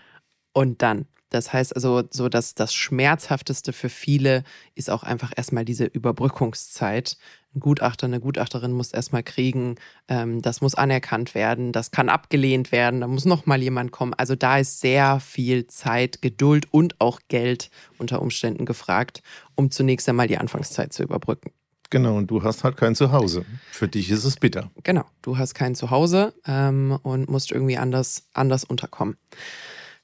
und 0.54 0.82
dann. 0.82 1.06
Das 1.32 1.54
heißt 1.54 1.76
also, 1.76 2.04
so 2.12 2.30
dass 2.30 2.56
das 2.56 2.74
Schmerzhafteste 2.74 3.74
für 3.74 3.89
viele 3.89 4.44
ist 4.76 4.89
auch 4.89 5.04
einfach 5.04 5.32
erstmal 5.36 5.65
diese 5.65 5.86
Überbrückungszeit. 5.86 7.17
Ein 7.56 7.62
Gutachter, 7.62 8.06
eine 8.06 8.20
Gutachterin 8.20 8.74
muss 8.74 8.91
erstmal 8.91 9.24
kriegen, 9.24 9.76
ähm, 10.08 10.41
das 10.41 10.62
muss 10.62 10.76
anerkannt 10.76 11.34
werden, 11.34 11.72
das 11.72 11.91
kann 11.91 12.10
abgelehnt 12.10 12.72
werden, 12.72 13.02
da 13.02 13.08
muss 13.08 13.26
nochmal 13.26 13.62
jemand 13.62 13.91
kommen. 13.91 14.13
Also 14.13 14.36
da 14.36 14.60
ist 14.60 14.82
sehr 14.82 15.20
viel 15.20 15.67
Zeit, 15.67 16.22
Geduld 16.22 16.67
und 16.72 17.00
auch 17.00 17.20
Geld 17.30 17.72
unter 17.98 18.22
Umständen 18.22 18.65
gefragt, 18.65 19.24
um 19.56 19.72
zunächst 19.72 20.08
einmal 20.08 20.28
die 20.28 20.38
Anfangszeit 20.38 20.94
zu 20.94 21.02
überbrücken. 21.04 21.52
Genau, 21.89 22.15
und 22.15 22.28
du 22.28 22.44
hast 22.44 22.63
halt 22.63 22.78
kein 22.78 22.96
Zuhause. 22.96 23.46
Für 23.70 23.88
dich 23.88 24.10
ist 24.12 24.24
es 24.24 24.38
bitter. 24.38 24.72
Genau, 24.84 25.04
du 25.22 25.38
hast 25.38 25.54
kein 25.54 25.76
Zuhause 25.76 26.34
ähm, 26.46 26.98
und 27.04 27.30
musst 27.30 27.52
irgendwie 27.52 27.78
anders, 27.78 28.28
anders 28.34 28.63
unterkommen. 28.63 29.17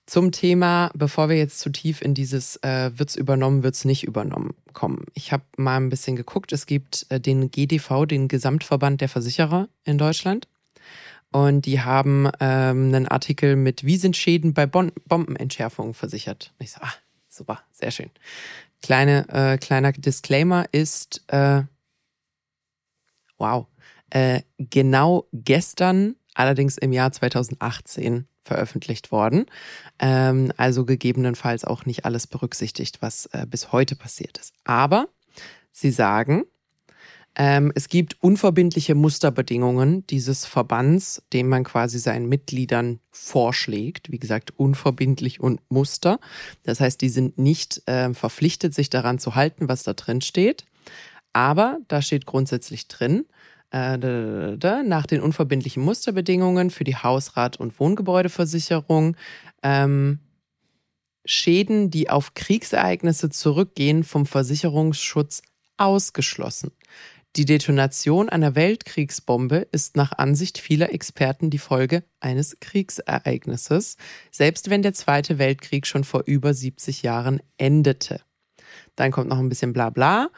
Zum 0.07 0.31
Thema, 0.31 0.89
bevor 0.95 1.27
wir 1.27 1.35
jetzt 1.35 1.59
zu 1.59 1.69
tief 1.69 2.01
in 2.01 2.13
dieses 2.13 2.55
äh, 2.63 2.91
wird's 2.95 3.17
übernommen, 3.17 3.63
wird's 3.63 3.83
nicht 3.83 4.05
übernommen 4.05 4.55
kommen. 4.71 5.03
Ich 5.13 5.33
habe 5.33 5.43
mal 5.57 5.75
ein 5.75 5.89
bisschen 5.89 6.15
geguckt. 6.15 6.53
Es 6.53 6.65
gibt 6.65 7.05
äh, 7.09 7.19
den 7.19 7.51
GDV, 7.51 8.05
den 8.05 8.29
Gesamtverband 8.29 9.01
der 9.01 9.09
Versicherer 9.09 9.67
in 9.83 9.97
Deutschland. 9.97 10.47
Und 11.33 11.65
die 11.65 11.81
haben 11.81 12.29
ähm, 12.39 12.85
einen 12.85 13.05
Artikel 13.05 13.57
mit, 13.57 13.83
wie 13.83 13.97
sind 13.97 14.15
Schäden 14.15 14.53
bei 14.53 14.65
bon 14.65 14.93
Bombenentschärfungen 15.09 15.93
versichert? 15.93 16.53
Und 16.57 16.63
ich 16.63 16.71
so, 16.71 16.79
ah, 16.81 16.93
super, 17.27 17.59
sehr 17.73 17.91
schön. 17.91 18.09
Kleine, 18.81 19.27
äh, 19.27 19.57
kleiner 19.57 19.91
Disclaimer 19.91 20.67
ist, 20.71 21.21
äh, 21.27 21.63
wow, 23.37 23.67
äh, 24.09 24.41
genau 24.57 25.27
gestern, 25.33 26.15
allerdings 26.33 26.77
im 26.77 26.93
Jahr 26.93 27.11
2018, 27.11 28.25
veröffentlicht 28.47 29.11
worden. 29.11 29.45
Ähm, 29.99 30.51
also 30.57 30.85
gegebenenfalls 30.85 31.65
auch 31.65 31.85
nicht 31.85 32.05
alles 32.05 32.25
berücksichtigt, 32.25 33.01
was 33.01 33.27
äh, 33.27 33.45
bis 33.47 33.71
heute 33.71 33.95
passiert 33.95 34.37
ist. 34.37 34.53
Aber 34.63 35.07
sie 35.71 35.91
sagen, 35.91 36.45
ähm, 37.39 37.71
es 37.75 37.87
gibt 37.87 38.17
unverbindliche 38.23 38.95
Musterbedingungen 38.95 40.07
dieses 40.07 40.45
Verbands, 40.45 41.21
den 41.33 41.47
man 41.47 41.63
quasi 41.63 41.99
seinen 41.99 42.27
Mitgliedern 42.27 42.99
vorschlägt. 43.11 44.11
Wie 44.11 44.17
gesagt, 44.17 44.57
unverbindlich 44.57 45.39
und 45.39 45.61
Muster. 45.69 46.19
Das 46.63 46.79
heißt, 46.79 46.99
die 46.99 47.09
sind 47.09 47.37
nicht 47.37 47.87
äh, 47.87 48.11
verpflichtet, 48.15 48.73
sich 48.73 48.89
daran 48.89 49.19
zu 49.19 49.35
halten, 49.35 49.69
was 49.69 49.83
da 49.83 49.93
drin 49.93 50.21
steht. 50.21 50.65
Aber 51.31 51.77
da 51.87 52.01
steht 52.01 52.25
grundsätzlich 52.25 52.87
drin, 52.87 53.25
äh, 53.71 53.97
nach 54.83 55.05
den 55.05 55.21
unverbindlichen 55.21 55.83
Musterbedingungen 55.83 56.69
für 56.69 56.83
die 56.83 56.95
Hausrat- 56.95 57.57
und 57.57 57.79
Wohngebäudeversicherung 57.79 59.15
ähm, 59.63 60.19
Schäden, 61.25 61.91
die 61.91 62.09
auf 62.09 62.33
Kriegsereignisse 62.33 63.29
zurückgehen, 63.29 64.03
vom 64.03 64.25
Versicherungsschutz 64.25 65.41
ausgeschlossen. 65.75 66.71
Die 67.35 67.45
Detonation 67.45 68.29
einer 68.29 68.55
Weltkriegsbombe 68.55 69.67
ist 69.71 69.95
nach 69.95 70.13
Ansicht 70.17 70.57
vieler 70.57 70.91
Experten 70.91 71.49
die 71.49 71.59
Folge 71.59 72.03
eines 72.19 72.59
Kriegsereignisses, 72.59 73.97
selbst 74.31 74.69
wenn 74.69 74.81
der 74.81 74.93
Zweite 74.93 75.37
Weltkrieg 75.37 75.85
schon 75.85 76.03
vor 76.03 76.23
über 76.25 76.53
70 76.53 77.03
Jahren 77.03 77.41
endete. 77.57 78.21
Dann 78.95 79.11
kommt 79.11 79.29
noch 79.29 79.37
ein 79.37 79.49
bisschen 79.49 79.73
Blabla 79.73 80.29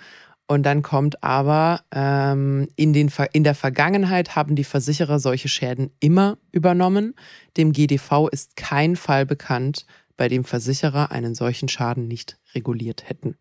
und 0.49 0.63
dann 0.63 0.81
kommt 0.81 1.23
aber, 1.23 1.81
ähm, 1.91 2.69
in, 2.75 2.91
den, 2.91 3.11
in 3.33 3.43
der 3.43 3.53
Vergangenheit 3.53 4.35
haben 4.35 4.55
die 4.55 4.63
Versicherer 4.63 5.19
solche 5.19 5.47
Schäden 5.47 5.91
immer 5.99 6.39
übernommen. 6.51 7.13
Dem 7.55 7.71
GDV 7.71 8.27
ist 8.31 8.55
kein 8.55 8.95
Fall 8.95 9.27
bekannt, 9.27 9.85
bei 10.17 10.27
dem 10.27 10.43
Versicherer 10.43 11.11
einen 11.11 11.35
solchen 11.35 11.69
Schaden 11.69 12.07
nicht 12.07 12.39
reguliert 12.55 13.07
hätten. 13.07 13.37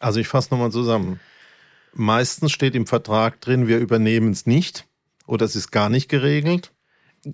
Also 0.00 0.18
ich 0.18 0.26
fasse 0.26 0.48
nochmal 0.50 0.72
zusammen. 0.72 1.20
Meistens 1.94 2.50
steht 2.50 2.74
im 2.74 2.88
Vertrag 2.88 3.40
drin, 3.40 3.68
wir 3.68 3.78
übernehmen 3.78 4.32
es 4.32 4.46
nicht 4.46 4.88
oder 5.28 5.46
es 5.46 5.54
ist 5.54 5.70
gar 5.70 5.90
nicht 5.90 6.08
geregelt. 6.08 6.72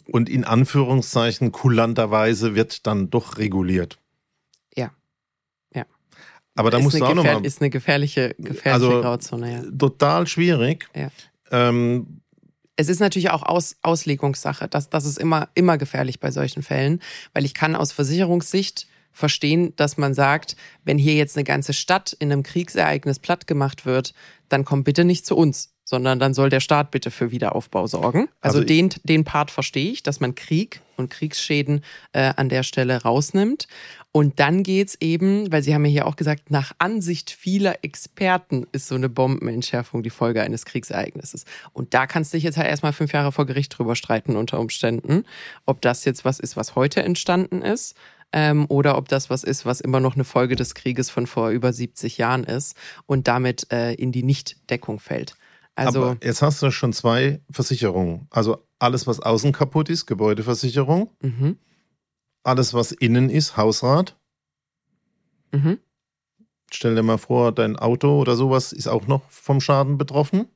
Und 0.06 0.28
in 0.28 0.44
Anführungszeichen 0.44 1.50
kulanterweise 1.50 2.54
wird 2.54 2.86
dann 2.86 3.08
doch 3.08 3.38
reguliert. 3.38 3.98
Aber 6.56 6.70
da 6.70 6.78
musst 6.78 6.98
du 6.98 7.04
auch 7.04 7.14
nochmal. 7.14 7.44
Ist 7.44 7.60
eine 7.60 7.70
gefährliche, 7.70 8.34
gefährliche 8.38 8.72
also, 8.72 9.00
Grauzone, 9.00 9.52
ja. 9.52 9.62
Total 9.78 10.26
schwierig. 10.26 10.88
Ja. 10.96 11.10
Ähm, 11.50 12.20
es 12.76 12.88
ist 12.88 13.00
natürlich 13.00 13.30
auch 13.30 13.42
aus, 13.42 13.76
Auslegungssache. 13.82 14.68
Das, 14.68 14.90
das 14.90 15.06
ist 15.06 15.18
immer, 15.18 15.48
immer 15.54 15.78
gefährlich 15.78 16.20
bei 16.20 16.30
solchen 16.30 16.62
Fällen, 16.62 17.00
weil 17.32 17.44
ich 17.44 17.54
kann 17.54 17.74
aus 17.74 17.92
Versicherungssicht 17.92 18.86
verstehen, 19.12 19.72
dass 19.76 19.96
man 19.96 20.12
sagt, 20.12 20.56
wenn 20.84 20.98
hier 20.98 21.14
jetzt 21.14 21.36
eine 21.36 21.44
ganze 21.44 21.72
Stadt 21.72 22.12
in 22.12 22.30
einem 22.30 22.42
Kriegsereignis 22.42 23.18
platt 23.18 23.46
gemacht 23.46 23.86
wird, 23.86 24.12
dann 24.50 24.66
komm 24.66 24.84
bitte 24.84 25.04
nicht 25.04 25.24
zu 25.24 25.36
uns, 25.36 25.72
sondern 25.84 26.18
dann 26.18 26.34
soll 26.34 26.50
der 26.50 26.60
Staat 26.60 26.90
bitte 26.90 27.10
für 27.10 27.30
Wiederaufbau 27.30 27.86
sorgen. 27.86 28.28
Also, 28.42 28.58
also 28.58 28.68
den, 28.68 28.90
den 29.04 29.24
Part 29.24 29.50
verstehe 29.50 29.90
ich, 29.90 30.02
dass 30.02 30.20
man 30.20 30.34
Krieg 30.34 30.82
und 30.98 31.10
Kriegsschäden 31.10 31.82
äh, 32.12 32.34
an 32.36 32.50
der 32.50 32.62
Stelle 32.62 33.02
rausnimmt. 33.02 33.68
Und 34.16 34.40
dann 34.40 34.62
geht's 34.62 34.96
eben, 35.02 35.52
weil 35.52 35.62
Sie 35.62 35.74
haben 35.74 35.84
ja 35.84 35.90
hier 35.90 36.06
auch 36.06 36.16
gesagt, 36.16 36.50
nach 36.50 36.72
Ansicht 36.78 37.30
vieler 37.30 37.84
Experten 37.84 38.66
ist 38.72 38.88
so 38.88 38.94
eine 38.94 39.10
Bombenentschärfung 39.10 40.02
die 40.02 40.08
Folge 40.08 40.40
eines 40.40 40.64
Kriegsereignisses. 40.64 41.44
Und 41.74 41.92
da 41.92 42.06
kannst 42.06 42.32
du 42.32 42.38
dich 42.38 42.44
jetzt 42.44 42.56
halt 42.56 42.66
erstmal 42.66 42.94
fünf 42.94 43.12
Jahre 43.12 43.30
vor 43.30 43.44
Gericht 43.44 43.76
drüber 43.76 43.94
streiten 43.94 44.36
unter 44.36 44.58
Umständen, 44.58 45.24
ob 45.66 45.82
das 45.82 46.06
jetzt 46.06 46.24
was 46.24 46.40
ist, 46.40 46.56
was 46.56 46.76
heute 46.76 47.02
entstanden 47.02 47.60
ist. 47.60 47.94
Ähm, 48.32 48.64
oder 48.70 48.96
ob 48.96 49.06
das 49.08 49.28
was 49.28 49.44
ist, 49.44 49.66
was 49.66 49.82
immer 49.82 50.00
noch 50.00 50.14
eine 50.14 50.24
Folge 50.24 50.56
des 50.56 50.74
Krieges 50.74 51.10
von 51.10 51.26
vor 51.26 51.50
über 51.50 51.74
70 51.74 52.16
Jahren 52.16 52.44
ist 52.44 52.74
und 53.04 53.28
damit 53.28 53.70
äh, 53.70 53.92
in 53.92 54.12
die 54.12 54.22
Nichtdeckung 54.22 54.98
fällt. 54.98 55.34
Also 55.74 56.02
Aber 56.02 56.16
jetzt 56.22 56.40
hast 56.40 56.62
du 56.62 56.70
schon 56.70 56.94
zwei 56.94 57.42
Versicherungen. 57.50 58.28
Also 58.30 58.64
alles, 58.78 59.06
was 59.06 59.20
außen 59.20 59.52
kaputt 59.52 59.90
ist, 59.90 60.06
Gebäudeversicherung. 60.06 61.10
Mhm 61.20 61.58
alles, 62.46 62.74
was 62.74 62.92
innen 62.92 63.30
ist, 63.30 63.56
Hausrat. 63.56 64.16
Mhm. 65.52 65.78
Stell 66.70 66.94
dir 66.94 67.02
mal 67.02 67.18
vor, 67.18 67.52
dein 67.52 67.76
Auto 67.76 68.20
oder 68.20 68.36
sowas 68.36 68.72
ist 68.72 68.88
auch 68.88 69.06
noch 69.06 69.28
vom 69.30 69.60
Schaden 69.60 69.98
betroffen. 69.98 70.46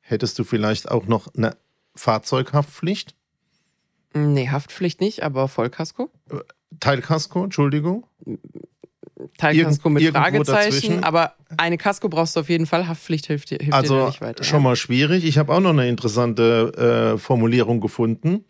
Hättest 0.00 0.38
du 0.38 0.44
vielleicht 0.44 0.90
auch 0.90 1.06
noch 1.06 1.32
eine 1.34 1.56
Fahrzeughaftpflicht? 1.94 3.14
Nee, 4.12 4.48
Haftpflicht 4.48 5.00
nicht, 5.00 5.22
aber 5.22 5.48
Vollkasko. 5.48 6.10
Äh, 6.30 6.36
Teilkasko, 6.80 7.44
Entschuldigung. 7.44 8.06
Teilkasko 9.38 9.88
mit 9.88 10.04
Fragezeichen, 10.04 10.70
dazwischen. 10.70 11.04
aber 11.04 11.34
eine 11.56 11.78
Kasko 11.78 12.08
brauchst 12.08 12.36
du 12.36 12.40
auf 12.40 12.48
jeden 12.48 12.66
Fall. 12.66 12.86
Haftpflicht 12.86 13.26
hilft 13.26 13.50
dir, 13.50 13.58
hilft 13.58 13.72
also 13.72 14.00
dir 14.00 14.06
nicht 14.06 14.20
weiter. 14.20 14.44
Schon 14.44 14.58
ja. 14.58 14.64
mal 14.64 14.76
schwierig. 14.76 15.24
Ich 15.24 15.38
habe 15.38 15.52
auch 15.52 15.60
noch 15.60 15.70
eine 15.70 15.88
interessante 15.88 17.14
äh, 17.14 17.18
Formulierung 17.18 17.80
gefunden. 17.80 18.44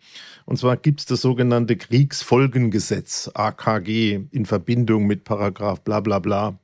Und 0.45 0.57
zwar 0.57 0.77
gibt 0.77 0.99
es 1.01 1.05
das 1.07 1.21
sogenannte 1.21 1.75
Kriegsfolgengesetz, 1.75 3.31
AKG, 3.33 4.27
in 4.29 4.45
Verbindung 4.45 5.07
mit 5.07 5.23
Paragraph 5.23 5.81
bla 5.81 5.99
bla 5.99 6.19
bla. 6.19 6.59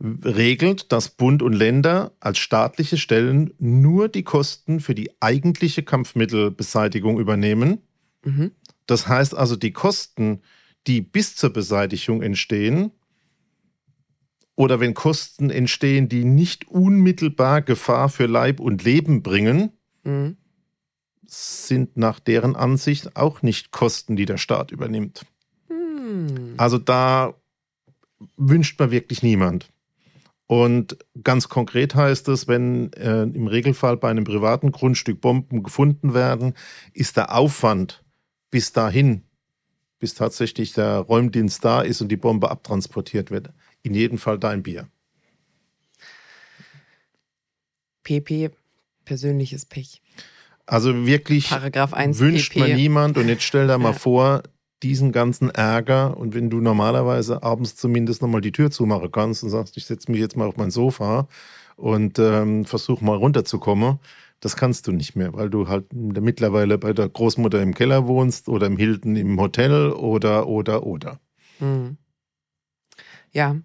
Regelt, 0.00 0.92
dass 0.92 1.10
Bund 1.10 1.42
und 1.42 1.52
Länder 1.52 2.12
als 2.20 2.38
staatliche 2.38 2.96
Stellen 2.96 3.52
nur 3.58 4.08
die 4.08 4.24
Kosten 4.24 4.80
für 4.80 4.94
die 4.94 5.10
eigentliche 5.20 5.82
Kampfmittelbeseitigung 5.82 7.18
übernehmen. 7.18 7.82
Mhm. 8.24 8.52
Das 8.86 9.08
heißt 9.08 9.34
also, 9.34 9.56
die 9.56 9.72
Kosten, 9.72 10.42
die 10.86 11.00
bis 11.00 11.36
zur 11.36 11.50
Beseitigung 11.50 12.22
entstehen, 12.22 12.92
oder 14.54 14.80
wenn 14.80 14.94
Kosten 14.94 15.50
entstehen, 15.50 16.08
die 16.08 16.24
nicht 16.24 16.68
unmittelbar 16.68 17.60
Gefahr 17.60 18.08
für 18.08 18.24
Leib 18.24 18.58
und 18.58 18.84
Leben 18.84 19.22
bringen, 19.22 19.72
mhm 20.02 20.38
sind 21.26 21.96
nach 21.96 22.20
deren 22.20 22.56
Ansicht 22.56 23.16
auch 23.16 23.42
nicht 23.42 23.70
Kosten, 23.70 24.16
die 24.16 24.26
der 24.26 24.38
Staat 24.38 24.70
übernimmt. 24.70 25.26
Hm. 25.68 26.54
Also 26.56 26.78
da 26.78 27.34
wünscht 28.36 28.78
man 28.78 28.90
wirklich 28.90 29.22
niemand. 29.22 29.70
Und 30.46 30.96
ganz 31.24 31.48
konkret 31.48 31.94
heißt 31.94 32.28
es, 32.28 32.46
wenn 32.46 32.92
äh, 32.92 33.22
im 33.22 33.48
Regelfall 33.48 33.96
bei 33.96 34.10
einem 34.10 34.24
privaten 34.24 34.70
Grundstück 34.70 35.20
Bomben 35.20 35.64
gefunden 35.64 36.14
werden, 36.14 36.54
ist 36.92 37.16
der 37.16 37.34
Aufwand 37.34 38.04
bis 38.50 38.72
dahin, 38.72 39.22
bis 39.98 40.14
tatsächlich 40.14 40.72
der 40.72 40.98
Räumdienst 40.98 41.64
da 41.64 41.80
ist 41.80 42.00
und 42.00 42.08
die 42.08 42.16
Bombe 42.16 42.50
abtransportiert 42.50 43.32
wird, 43.32 43.50
in 43.82 43.94
jedem 43.94 44.18
Fall 44.18 44.38
dein 44.38 44.62
Bier. 44.62 44.88
PP, 48.04 48.50
persönliches 49.04 49.66
Pech. 49.66 50.00
Also 50.66 51.06
wirklich 51.06 51.48
Paragraph 51.48 51.94
1 51.94 52.18
wünscht 52.18 52.52
PP. 52.52 52.60
man 52.60 52.74
niemand. 52.74 53.18
Und 53.18 53.28
jetzt 53.28 53.44
stell 53.44 53.66
dir 53.68 53.78
mal 53.78 53.92
ja. 53.92 53.98
vor, 53.98 54.42
diesen 54.82 55.12
ganzen 55.12 55.50
Ärger 55.50 56.16
und 56.16 56.34
wenn 56.34 56.50
du 56.50 56.60
normalerweise 56.60 57.42
abends 57.42 57.76
zumindest 57.76 58.20
nochmal 58.20 58.42
die 58.42 58.52
Tür 58.52 58.70
zumachen 58.70 59.10
kannst 59.10 59.42
und 59.42 59.50
sagst, 59.50 59.76
ich 59.76 59.86
setze 59.86 60.10
mich 60.10 60.20
jetzt 60.20 60.36
mal 60.36 60.46
auf 60.46 60.56
mein 60.56 60.70
Sofa 60.70 61.28
und 61.76 62.18
ähm, 62.18 62.64
versuche 62.64 63.04
mal 63.04 63.16
runterzukommen, 63.16 63.98
das 64.40 64.56
kannst 64.56 64.86
du 64.86 64.92
nicht 64.92 65.16
mehr, 65.16 65.32
weil 65.32 65.48
du 65.48 65.68
halt 65.68 65.92
mittlerweile 65.94 66.76
bei 66.76 66.92
der 66.92 67.08
Großmutter 67.08 67.62
im 67.62 67.74
Keller 67.74 68.06
wohnst 68.06 68.48
oder 68.48 68.66
im 68.66 68.76
Hilton 68.76 69.16
im 69.16 69.40
Hotel 69.40 69.92
oder, 69.92 70.46
oder, 70.46 70.84
oder. 70.84 71.20
Mhm. 71.58 71.96
Ja, 73.32 73.56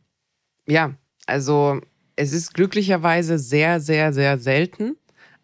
ja, 0.66 0.96
also 1.26 1.82
es 2.16 2.32
ist 2.32 2.54
glücklicherweise 2.54 3.38
sehr, 3.38 3.80
sehr, 3.80 4.14
sehr 4.14 4.38
selten, 4.38 4.96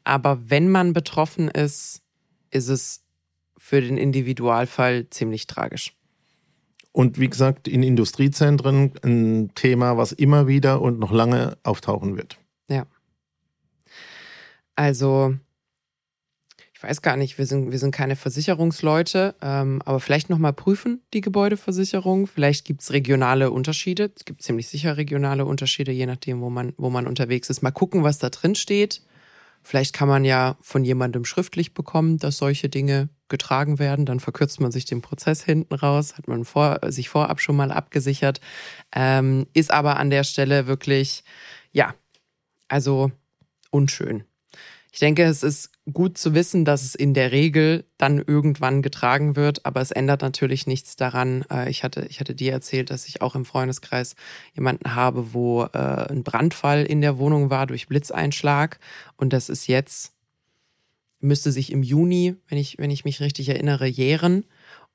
aber 0.08 0.50
wenn 0.50 0.70
man 0.70 0.94
betroffen 0.94 1.50
ist, 1.50 2.02
ist 2.50 2.70
es 2.70 3.04
für 3.58 3.82
den 3.82 3.98
Individualfall 3.98 5.10
ziemlich 5.10 5.48
tragisch. 5.48 5.94
Und 6.94 7.20
wie 7.20 7.30
gesagt, 7.30 7.68
in 7.68 7.84
Industriezentren 7.84 8.94
ein 9.04 9.52
Thema, 9.54 9.98
was 9.98 10.14
immer 10.14 10.48
wieder 10.48 10.82
und 10.82 10.98
noch 10.98 11.12
lange 11.12 11.58
auftauchen 11.64 12.16
wird. 12.16 12.40
Ja. 12.70 12.88
Also, 14.76 15.36
ich 16.74 16.82
weiß 16.82 17.02
gar 17.02 17.18
nicht, 17.18 17.38
wir 17.38 17.46
sind, 17.46 17.72
wir 17.72 17.78
sind 17.78 17.92
keine 17.92 18.16
Versicherungsleute, 18.16 19.36
ähm, 19.42 19.82
aber 19.84 20.00
vielleicht 20.00 20.30
nochmal 20.30 20.54
prüfen, 20.54 21.02
die 21.14 21.22
Gebäudeversicherung. 21.22 22.28
Vielleicht 22.28 22.66
gibt 22.66 22.82
es 22.82 22.94
regionale 22.94 23.52
Unterschiede. 23.52 24.12
Es 24.16 24.24
gibt 24.24 24.42
ziemlich 24.42 24.70
sicher 24.70 24.96
regionale 24.96 25.46
Unterschiede, 25.46 25.92
je 25.92 26.06
nachdem, 26.06 26.40
wo 26.40 26.50
man, 26.50 26.74
wo 26.78 26.90
man 26.90 27.08
unterwegs 27.08 27.50
ist. 27.50 27.62
Mal 27.62 27.72
gucken, 27.72 28.04
was 28.04 28.20
da 28.20 28.30
drin 28.30 28.56
steht. 28.56 29.02
Vielleicht 29.64 29.94
kann 29.94 30.08
man 30.08 30.24
ja 30.26 30.58
von 30.62 30.84
jemandem 30.84 31.26
schriftlich 31.26 31.74
bekommen, 31.74 32.18
dass 32.18 32.38
solche 32.38 32.70
Dinge 32.70 33.10
getragen 33.30 33.80
werden. 33.80 34.06
Dann 34.06 34.20
verkürzt 34.20 34.62
man 34.62 34.72
sich 34.72 34.86
den 34.86 35.02
Prozess 35.02 35.44
hinten 35.44 35.74
raus, 35.74 36.18
hat 36.18 36.28
man 36.28 36.46
vor, 36.46 36.80
sich 36.88 37.10
vorab 37.10 37.42
schon 37.42 37.56
mal 37.56 37.72
abgesichert. 37.72 38.40
Ähm, 38.96 39.48
ist 39.54 39.72
aber 39.72 39.98
an 39.98 40.10
der 40.10 40.24
Stelle 40.24 40.68
wirklich, 40.68 41.24
ja, 41.72 41.94
also 42.68 43.12
unschön. 43.72 44.24
Ich 44.92 45.00
denke, 45.00 45.24
es 45.24 45.44
ist 45.44 45.72
gut 45.92 46.18
zu 46.18 46.34
wissen, 46.34 46.66
dass 46.66 46.84
es 46.84 46.96
in 46.96 47.14
der 47.14 47.32
Regel 47.32 47.86
dann 47.98 48.18
irgendwann 48.20 48.82
getragen 48.82 49.36
wird, 49.36 49.66
aber 49.66 49.82
es 49.82 49.92
ändert 49.92 50.22
natürlich 50.22 50.68
nichts 50.68 50.96
daran. 50.96 51.46
Äh, 51.52 51.70
ich 51.70 51.84
hatte, 51.84 52.06
ich 52.10 52.20
hatte 52.20 52.36
dir 52.36 52.52
erzählt, 52.52 52.90
dass 52.90 53.08
ich 53.08 53.22
auch 53.22 53.36
im 53.36 53.46
Freundeskreis 53.46 54.16
jemanden 54.54 54.96
habe, 54.96 55.34
wo 55.34 55.64
äh, 55.64 55.78
ein 56.10 56.24
Brandfall 56.24 56.84
in 56.84 57.02
der 57.02 57.18
Wohnung 57.18 57.50
war 57.50 57.68
durch 57.68 57.88
Blitzeinschlag 57.88 58.80
und 59.18 59.34
das 59.34 59.50
ist 59.50 59.68
jetzt, 59.68 60.14
müsste 61.20 61.52
sich 61.52 61.72
im 61.72 61.84
Juni, 61.84 62.36
wenn 62.48 62.58
ich, 62.58 62.78
wenn 62.78 62.92
ich 62.92 63.06
mich 63.06 63.20
richtig 63.20 63.50
erinnere, 63.50 63.88
jähren 63.88 64.46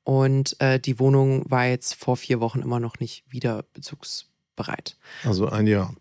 und 0.04 0.60
äh, 0.60 0.80
die 0.80 0.98
Wohnung 0.98 1.48
war 1.48 1.66
jetzt 1.66 1.94
vor 1.94 2.16
vier 2.16 2.40
Wochen 2.40 2.60
immer 2.60 2.80
noch 2.80 2.98
nicht 2.98 3.24
wieder 3.28 3.64
bezugsbereit. 3.72 4.96
Also 5.24 5.48
ein 5.48 5.66
Jahr. 5.66 5.94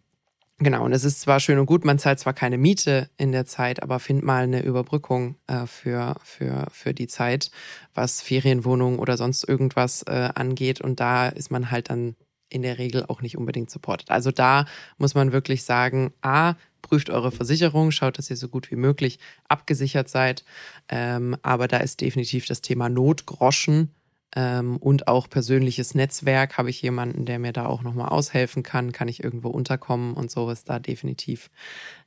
Genau, 0.64 0.86
und 0.86 0.94
es 0.94 1.04
ist 1.04 1.22
zwar 1.22 1.40
schön 1.40 1.58
und 1.58 1.66
gut, 1.66 1.86
man 1.86 1.98
zahlt 1.98 2.20
zwar 2.20 2.34
keine 2.34 2.60
Miete 2.60 3.10
in 3.18 3.32
der 3.32 3.48
Zeit, 3.48 3.82
aber 3.82 3.98
find 4.00 4.24
mal 4.24 4.44
eine 4.44 4.62
Überbrückung 4.62 5.36
äh, 5.48 5.66
für, 5.66 6.16
für, 6.24 6.68
für 6.72 6.94
die 6.94 7.08
Zeit, 7.08 7.50
was 7.96 8.22
Ferienwohnungen 8.22 9.00
oder 9.00 9.18
sonst 9.18 9.44
irgendwas 9.44 10.04
äh, 10.04 10.30
angeht. 10.36 10.80
Und 10.80 11.00
da 11.00 11.30
ist 11.30 11.50
man 11.50 11.72
halt 11.72 11.90
dann 11.90 12.16
in 12.48 12.62
der 12.62 12.78
Regel 12.78 13.04
auch 13.08 13.24
nicht 13.24 13.40
unbedingt 13.40 13.72
supportet. 13.72 14.12
Also 14.12 14.30
da 14.30 14.66
muss 15.00 15.16
man 15.16 15.32
wirklich 15.32 15.64
sagen, 15.64 16.14
a, 16.22 16.54
prüft 16.84 17.10
eure 17.10 17.32
Versicherung, 17.32 17.90
schaut, 17.90 18.20
dass 18.20 18.30
ihr 18.30 18.38
so 18.38 18.48
gut 18.48 18.70
wie 18.70 18.76
möglich 18.76 19.18
abgesichert 19.48 20.10
seid. 20.10 20.46
Ähm, 20.90 21.36
aber 21.42 21.68
da 21.68 21.78
ist 21.78 22.02
definitiv 22.02 22.46
das 22.46 22.62
Thema 22.62 22.88
Notgroschen 22.88 23.96
ähm, 24.36 24.78
und 24.78 25.08
auch 25.08 25.30
persönliches 25.30 25.96
Netzwerk. 25.96 26.58
Habe 26.58 26.70
ich 26.70 26.82
jemanden, 26.82 27.26
der 27.26 27.40
mir 27.40 27.54
da 27.54 27.66
auch 27.66 27.82
nochmal 27.82 28.10
aushelfen 28.10 28.64
kann? 28.64 28.92
Kann 28.92 29.08
ich 29.08 29.24
irgendwo 29.24 29.50
unterkommen 29.50 30.14
und 30.14 30.32
so 30.32 30.50
ist 30.50 30.70
da 30.70 30.80
definitiv 30.80 31.50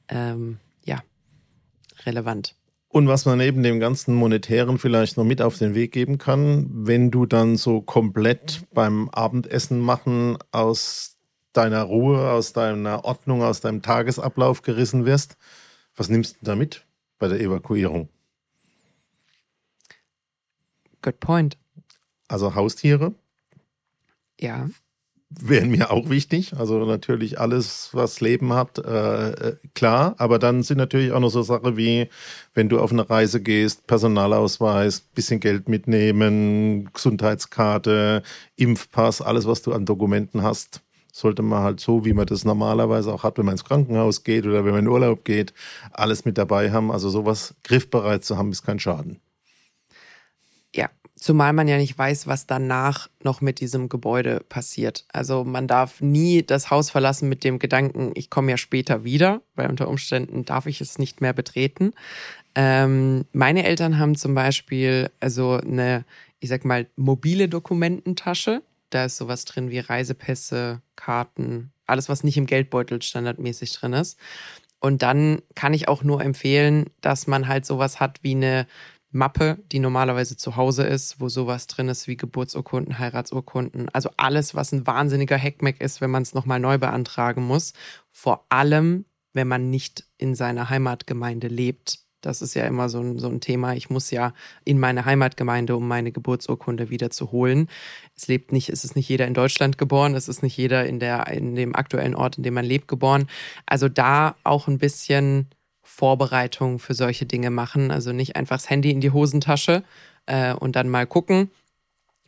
ähm, 0.09 0.59
ja 0.85 1.03
relevant. 2.05 2.57
Und 2.89 3.09
was 3.09 3.27
man 3.27 3.39
neben 3.39 3.65
dem 3.65 3.81
ganzen 3.81 4.15
Monetären 4.15 4.79
vielleicht 4.79 5.17
noch 5.17 5.25
mit 5.25 5.43
auf 5.43 5.59
den 5.59 5.75
Weg 5.75 5.91
geben 5.91 6.17
kann, 6.19 6.69
wenn 6.71 7.11
du 7.11 7.27
dann 7.27 7.57
so 7.57 7.81
komplett 7.81 8.63
beim 8.73 9.09
Abendessen 9.09 9.81
machen 9.81 10.39
aus 10.53 11.17
deiner 11.53 11.83
Ruhe, 11.83 12.31
aus 12.31 12.53
deiner 12.53 13.05
Ordnung, 13.05 13.43
aus 13.43 13.61
deinem 13.61 13.83
Tagesablauf 13.83 14.63
gerissen 14.63 15.07
wirst, 15.07 15.37
was 15.97 16.09
nimmst 16.09 16.37
du 16.37 16.45
da 16.45 16.55
mit 16.55 16.87
bei 17.19 17.27
der 17.27 17.41
Evakuierung? 17.41 18.09
Good 21.03 21.19
point. 21.19 21.57
Also 22.35 22.57
Haustiere. 22.57 23.15
Ja. 24.41 24.69
Wären 25.31 25.71
mir 25.71 25.93
auch 25.93 26.11
wichtig. 26.11 26.55
Also 26.57 26.85
natürlich 26.85 27.39
alles, 27.39 27.91
was 27.93 28.21
Leben 28.21 28.53
hat, 28.53 28.79
äh, 28.79 29.31
äh, 29.31 29.57
klar. 29.77 30.17
Aber 30.19 30.41
dann 30.41 30.65
sind 30.65 30.79
natürlich 30.79 31.13
auch 31.13 31.21
noch 31.21 31.31
so 31.31 31.43
Sachen 31.43 31.77
wie, 31.77 32.09
wenn 32.53 32.69
du 32.69 32.81
auf 32.81 32.91
eine 32.91 33.09
Reise 33.09 33.41
gehst, 33.41 33.87
Personalausweis, 33.87 34.99
bisschen 34.99 35.39
Geld 35.39 35.69
mitnehmen, 35.69 36.91
Gesundheitskarte, 36.93 38.25
Impfpass, 38.57 39.23
alles, 39.23 39.47
was 39.47 39.63
du 39.63 39.73
an 39.73 39.87
Dokumenten 39.87 40.43
hast, 40.43 40.83
sollte 41.13 41.43
man 41.43 41.63
halt 41.63 41.79
so, 41.79 42.05
wie 42.05 42.15
man 42.15 42.27
das 42.27 42.45
normalerweise 42.45 43.13
auch 43.15 43.23
hat, 43.23 43.39
wenn 43.39 43.47
man 43.47 43.55
ins 43.55 43.65
Krankenhaus 43.65 44.25
geht 44.25 44.45
oder 44.45 44.65
wenn 44.65 44.73
man 44.73 44.87
in 44.87 44.89
Urlaub 44.89 45.25
geht, 45.25 45.55
alles 45.93 46.25
mit 46.25 46.37
dabei 46.37 46.73
haben. 46.73 46.91
Also 46.91 47.11
sowas 47.11 47.55
griffbereit 47.63 48.25
zu 48.25 48.37
haben, 48.37 48.51
ist 48.51 48.65
kein 48.65 48.81
Schaden. 48.81 49.21
Zumal 51.25 51.55
man 51.55 51.69
ja 51.69 51.79
nicht 51.79 51.97
weiß, 51.97 52.27
was 52.27 52.47
danach 52.47 53.09
noch 53.23 53.41
mit 53.41 53.61
diesem 53.61 53.89
Gebäude 53.89 54.41
passiert. 54.47 55.07
Also 55.11 55.43
man 55.43 55.67
darf 55.67 56.03
nie 56.03 56.43
das 56.43 56.71
Haus 56.71 56.91
verlassen 56.91 57.31
mit 57.31 57.45
dem 57.45 57.59
Gedanken, 57.59 58.13
ich 58.15 58.29
komme 58.29 58.51
ja 58.51 58.59
später 58.59 59.05
wieder, 59.05 59.41
weil 59.55 59.71
unter 59.71 59.89
Umständen 59.89 60.45
darf 60.45 60.67
ich 60.67 60.83
es 60.83 60.99
nicht 60.99 61.23
mehr 61.23 61.33
betreten. 61.33 61.95
Ähm, 62.55 63.25
meine 63.33 63.65
Eltern 63.65 63.99
haben 63.99 64.17
zum 64.17 64.35
Beispiel 64.35 65.11
also 65.19 65.53
eine, 65.53 66.05
ich 66.41 66.51
sag 66.51 66.67
mal, 66.67 66.89
mobile 66.95 67.49
Dokumententasche. 67.49 68.61
Da 68.91 69.07
ist 69.07 69.17
sowas 69.17 69.47
drin 69.47 69.71
wie 69.71 69.79
Reisepässe, 69.79 70.83
Karten, 70.95 71.73
alles, 71.87 72.11
was 72.11 72.23
nicht 72.23 72.37
im 72.37 72.45
Geldbeutel 72.45 73.01
standardmäßig 73.01 73.73
drin 73.73 73.95
ist. 73.95 74.19
Und 74.79 75.01
dann 75.01 75.41
kann 75.55 75.73
ich 75.73 75.89
auch 75.89 76.03
nur 76.03 76.21
empfehlen, 76.21 76.91
dass 77.01 77.27
man 77.27 77.49
halt 77.49 77.65
sowas 77.65 78.01
hat 78.01 78.19
wie 78.21 78.35
eine 78.35 78.67
Mappe, 79.15 79.59
die 79.71 79.79
normalerweise 79.79 80.37
zu 80.37 80.57
Hause 80.57 80.83
ist, 80.83 81.21
wo 81.21 81.29
sowas 81.29 81.69
drin 81.69 81.89
ist 81.89 82.09
wie 82.09 82.17
Geburtsurkunden, 82.17 82.99
Heiratsurkunden, 82.99 83.89
also 83.91 84.11
alles, 84.17 84.55
was 84.55 84.73
ein 84.73 84.87
wahnsinniger 84.87 85.37
Heckmeck 85.37 85.81
ist, 85.81 86.01
wenn 86.01 86.11
man 86.11 86.23
es 86.23 86.35
nochmal 86.35 86.59
neu 86.59 86.79
beantragen 86.79 87.45
muss. 87.45 87.73
Vor 88.11 88.45
allem, 88.49 89.05
wenn 89.33 89.49
man 89.49 89.71
nicht 89.71 90.05
in 90.19 90.35
seiner 90.35 90.69
Heimatgemeinde 90.69 91.49
lebt. 91.49 92.01
Das 92.23 92.41
ist 92.41 92.55
ja 92.55 92.65
immer 92.65 92.89
so 92.89 93.01
ein, 93.01 93.19
so 93.19 93.29
ein 93.29 93.41
Thema. 93.41 93.75
Ich 93.75 93.91
muss 93.91 94.11
ja 94.11 94.33
in 94.65 94.81
meine 94.81 95.05
Heimatgemeinde, 95.05 95.77
um 95.77 95.87
meine 95.87 96.11
Geburtsurkunde 96.11 96.89
wieder 96.91 97.11
zu 97.11 97.33
holen. 97.33 97.69
Es 98.17 98.29
lebt 98.29 98.51
nicht, 98.51 98.71
es 98.71 98.83
ist 98.83 98.97
nicht 98.97 99.09
jeder 99.09 99.27
in 99.27 99.35
Deutschland 99.35 99.77
geboren, 99.77 100.15
es 100.15 100.29
ist 100.29 100.43
nicht 100.43 100.57
jeder 100.57 100.87
in 100.87 100.99
der, 100.99 101.29
in 101.29 101.55
dem 101.55 101.77
aktuellen 101.77 102.15
Ort, 102.15 102.39
in 102.39 102.43
dem 102.43 102.55
man 102.55 102.65
lebt, 102.65 102.89
geboren. 102.89 103.29
Also 103.67 103.89
da 103.89 104.37
auch 104.43 104.69
ein 104.69 104.79
bisschen 104.79 105.49
Vorbereitungen 105.95 106.81
für 106.81 106.95
solche 106.95 107.25
Dinge 107.25 107.51
machen. 107.51 107.93
Also 107.93 108.13
nicht 108.13 108.35
einfach 108.35 108.57
das 108.57 108.69
Handy 108.69 108.91
in 108.91 109.01
die 109.01 109.13
Hosentasche 109.13 109.85
äh, 110.27 110.53
und 110.53 110.75
dann 110.75 110.89
mal 110.89 111.07
gucken, 111.07 111.51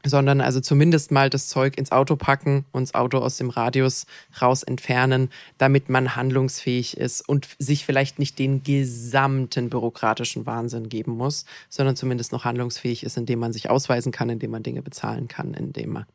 sondern 0.04 0.40
also 0.40 0.60
zumindest 0.60 1.10
mal 1.10 1.30
das 1.30 1.48
Zeug 1.48 1.76
ins 1.76 1.90
Auto 1.90 2.14
packen 2.14 2.64
und 2.70 2.82
das 2.82 2.94
Auto 2.94 3.18
aus 3.18 3.38
dem 3.38 3.50
Radius 3.50 4.06
raus 4.40 4.62
entfernen, 4.62 5.30
damit 5.58 5.88
man 5.88 6.14
handlungsfähig 6.14 6.96
ist 6.96 7.28
und 7.28 7.48
sich 7.58 7.84
vielleicht 7.84 8.20
nicht 8.20 8.38
den 8.38 8.62
gesamten 8.62 9.68
bürokratischen 9.68 10.46
Wahnsinn 10.46 10.88
geben 10.88 11.12
muss, 11.16 11.44
sondern 11.68 11.96
zumindest 11.96 12.30
noch 12.30 12.44
handlungsfähig 12.44 13.02
ist, 13.02 13.16
indem 13.16 13.40
man 13.40 13.52
sich 13.52 13.68
ausweisen 13.68 14.12
kann, 14.12 14.30
indem 14.30 14.52
man 14.52 14.62
Dinge 14.62 14.82
bezahlen 14.82 15.26
kann, 15.26 15.54
indem 15.54 15.90
man 15.90 16.06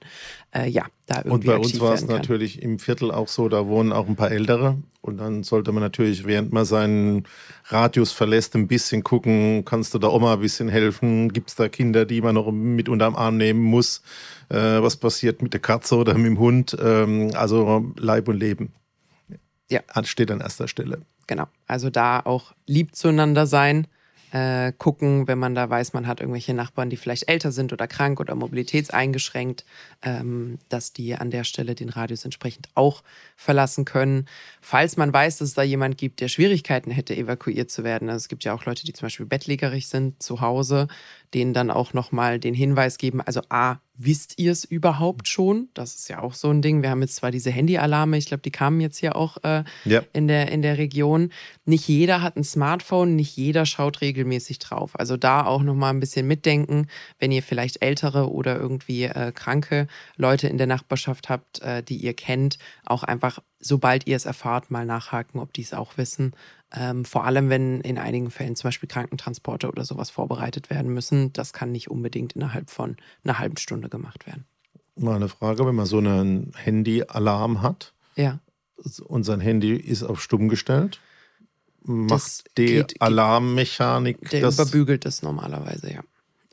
äh, 0.56 0.70
ja 0.70 0.86
da 1.12 1.17
irgendwie 1.19 1.32
Und 1.32 1.45
bei 1.45 1.58
uns 1.58 1.80
war 1.80 1.93
es 1.93 2.08
natürlich 2.08 2.62
im 2.62 2.80
Viertel 2.80 3.12
auch 3.12 3.28
so, 3.28 3.50
da 3.50 3.67
wohnen 3.67 3.91
auch 3.91 4.08
ein 4.08 4.15
paar 4.15 4.32
Ältere 4.32 4.78
und 5.02 5.17
dann 5.17 5.43
sollte 5.43 5.71
man 5.71 5.82
natürlich, 5.82 6.26
während 6.26 6.54
man 6.54 6.63
seinen 6.65 7.28
Radius 7.65 8.12
verlässt, 8.12 8.56
ein 8.56 8.67
bisschen 8.67 9.04
gucken, 9.04 9.65
kannst 9.65 9.93
du 9.93 10.00
da 10.00 10.08
Oma 10.10 10.34
ein 10.34 10.39
bisschen 10.39 10.69
helfen? 10.69 11.34
Gibt 11.34 11.50
es 11.50 11.56
da 11.56 11.69
Kinder, 11.69 12.06
die 12.06 12.21
man 12.21 12.36
noch 12.36 12.52
mit 12.52 12.88
unterm 12.88 13.15
Arm 13.15 13.38
nehmen 13.38 13.62
muss? 13.62 14.04
Äh, 14.50 14.56
was 14.56 14.97
passiert 14.97 15.41
mit 15.41 15.54
der 15.54 15.60
Katze 15.60 15.95
oder 15.95 16.13
mit 16.13 16.28
dem 16.28 16.39
Hund? 16.39 16.78
Ähm, 16.80 17.32
also 17.34 17.91
Leib 17.97 18.28
und 18.28 18.38
Leben. 18.38 18.74
Ja. 19.69 19.82
Steht 20.04 20.30
an 20.30 20.41
erster 20.41 20.67
Stelle. 20.67 21.02
Genau. 21.28 21.45
Also 21.65 21.89
da 21.89 22.19
auch 22.19 22.54
lieb 22.67 22.95
zueinander 22.95 23.47
sein 23.47 23.88
äh, 24.32 24.72
gucken, 24.78 25.28
wenn 25.28 25.38
man 25.38 25.56
da 25.56 25.70
weiß, 25.70 25.94
man 25.94 26.08
hat 26.08 26.22
irgendwelche 26.22 26.54
Nachbarn, 26.54 26.89
die 26.89 26.98
vielleicht 26.98 27.30
älter 27.30 27.52
sind 27.52 27.74
oder 27.74 27.88
krank 27.88 28.20
oder 28.20 28.34
mobilitätseingeschränkt, 28.36 29.65
ähm, 30.02 30.58
dass 30.70 30.94
die 30.94 31.15
an 31.15 31.32
der 31.32 31.44
Stelle 31.44 31.76
den 31.76 31.89
Radius 31.89 32.24
entsprechend 32.26 32.70
auch 32.74 33.04
verlassen 33.36 33.86
können. 33.86 34.28
Falls 34.62 34.98
man 34.98 35.12
weiß, 35.12 35.38
dass 35.38 35.50
es 35.50 35.54
da 35.54 35.63
jemand 35.63 35.98
gibt, 35.98 36.22
der 36.22 36.30
Schwierigkeiten 36.30 36.91
hätte, 36.91 37.15
evakuiert 37.15 37.70
zu 37.70 37.84
werden. 37.84 38.10
Also 38.10 38.24
es 38.24 38.28
gibt 38.30 38.44
ja 38.44 38.54
auch 38.54 38.65
Leute, 38.65 38.86
die 38.86 38.94
zum 38.94 39.08
Beispiel 39.08 39.26
bettlägerig 39.26 39.88
sind 39.88 40.24
zu 40.24 40.41
Hause, 40.41 40.88
denen 41.34 41.54
dann 41.54 41.72
auch 41.72 41.94
nochmal 41.94 42.39
den 42.39 42.54
Hinweis 42.54 42.98
geben, 42.98 43.22
also 43.22 43.41
A, 43.50 43.78
wisst 44.04 44.39
ihr 44.39 44.52
es 44.52 44.63
überhaupt 44.63 45.28
schon? 45.28 45.70
Das 45.74 45.96
ist 45.96 46.10
ja 46.10 46.22
auch 46.22 46.34
so 46.34 46.50
ein 46.50 46.62
Ding. 46.62 46.82
Wir 46.82 46.89
haben 46.89 47.02
jetzt 47.02 47.15
zwar 47.15 47.32
diese 47.32 47.52
Handyalarme, 47.52 48.17
ich 48.17 48.26
glaube, 48.26 48.41
die 48.41 48.52
kamen 48.52 48.82
jetzt 48.82 48.98
hier 48.98 49.15
auch 49.15 49.38
äh, 49.44 49.63
ja. 49.86 50.02
in, 50.13 50.28
der, 50.28 50.52
in 50.52 50.62
der 50.62 50.78
Region. 50.78 51.32
Nicht 51.65 51.88
jeder 51.88 52.22
hat 52.22 52.36
ein 52.36 52.44
Smartphone, 52.44 53.15
nicht 53.15 53.36
jeder 53.38 53.65
schaut 53.65 54.02
regelmäßig 54.02 54.60
drauf. 54.60 55.00
Also 55.00 55.17
da 55.17 55.46
auch 55.46 55.62
nochmal 55.62 55.94
ein 55.94 56.00
bisschen 56.00 56.28
mitdenken, 56.28 56.88
wenn 57.20 57.32
ihr 57.32 57.44
vielleicht 57.44 57.82
ältere 57.82 58.32
oder 58.32 58.58
irgendwie 58.58 59.04
äh, 59.04 59.32
kranke 59.32 59.88
Leute 60.17 60.48
in 60.48 60.58
der 60.58 60.67
Nachbarschaft 60.67 61.30
habt, 61.30 61.62
äh, 61.62 61.84
die 61.84 61.98
ihr 61.98 62.13
kennt, 62.13 62.58
auch 62.86 63.04
einfach, 63.04 63.39
sobald 63.62 64.08
ihr 64.08 64.15
es 64.15 64.26
erfahrt, 64.26 64.71
mal 64.71 64.86
nachhaken, 64.86 65.39
ob 65.39 65.54
die 65.54 65.62
es 65.62 65.74
auch 65.74 65.97
wissen. 65.97 66.34
Ähm, 66.74 67.06
vor 67.06 67.26
allem, 67.26 67.50
wenn 67.50 67.82
in 67.82 67.97
einigen 67.97 68.32
Fällen 68.32 68.56
zum 68.56 68.67
Beispiel 68.67 68.89
Krankentransporte 68.89 69.67
oder 69.67 69.86
sowas 69.86 70.10
vorbereitet 70.10 70.69
werden 70.69 70.93
müssen. 70.93 71.32
Das 71.34 71.54
kann 71.54 71.71
nicht 71.71 71.89
unbedingt 71.89 72.34
innerhalb 72.34 72.69
von 72.69 72.97
einer 73.24 73.39
halben 73.39 73.58
Stunde 73.58 73.89
gemacht 73.89 74.26
werden. 74.26 74.45
Mal 74.95 75.15
eine 75.15 75.30
Frage, 75.30 75.65
wenn 75.65 75.76
man 75.76 75.86
so 75.86 75.97
einen 75.97 76.52
Handy-Alarm 76.56 77.62
hat 77.62 77.93
ja. 78.15 78.39
und 79.06 79.24
sein 79.24 79.39
Handy 79.39 79.76
ist 79.76 80.04
auf 80.04 80.21
stumm 80.21 80.50
gestellt, 80.50 81.00
macht 81.84 82.12
das 82.12 82.43
die 82.58 82.65
geht, 82.65 83.02
Alarmmechanik 83.02 84.30
Der 84.30 84.41
das? 84.41 84.56
überbügelt 84.56 85.06
das 85.06 85.21
normalerweise, 85.21 85.93
ja. 85.93 86.02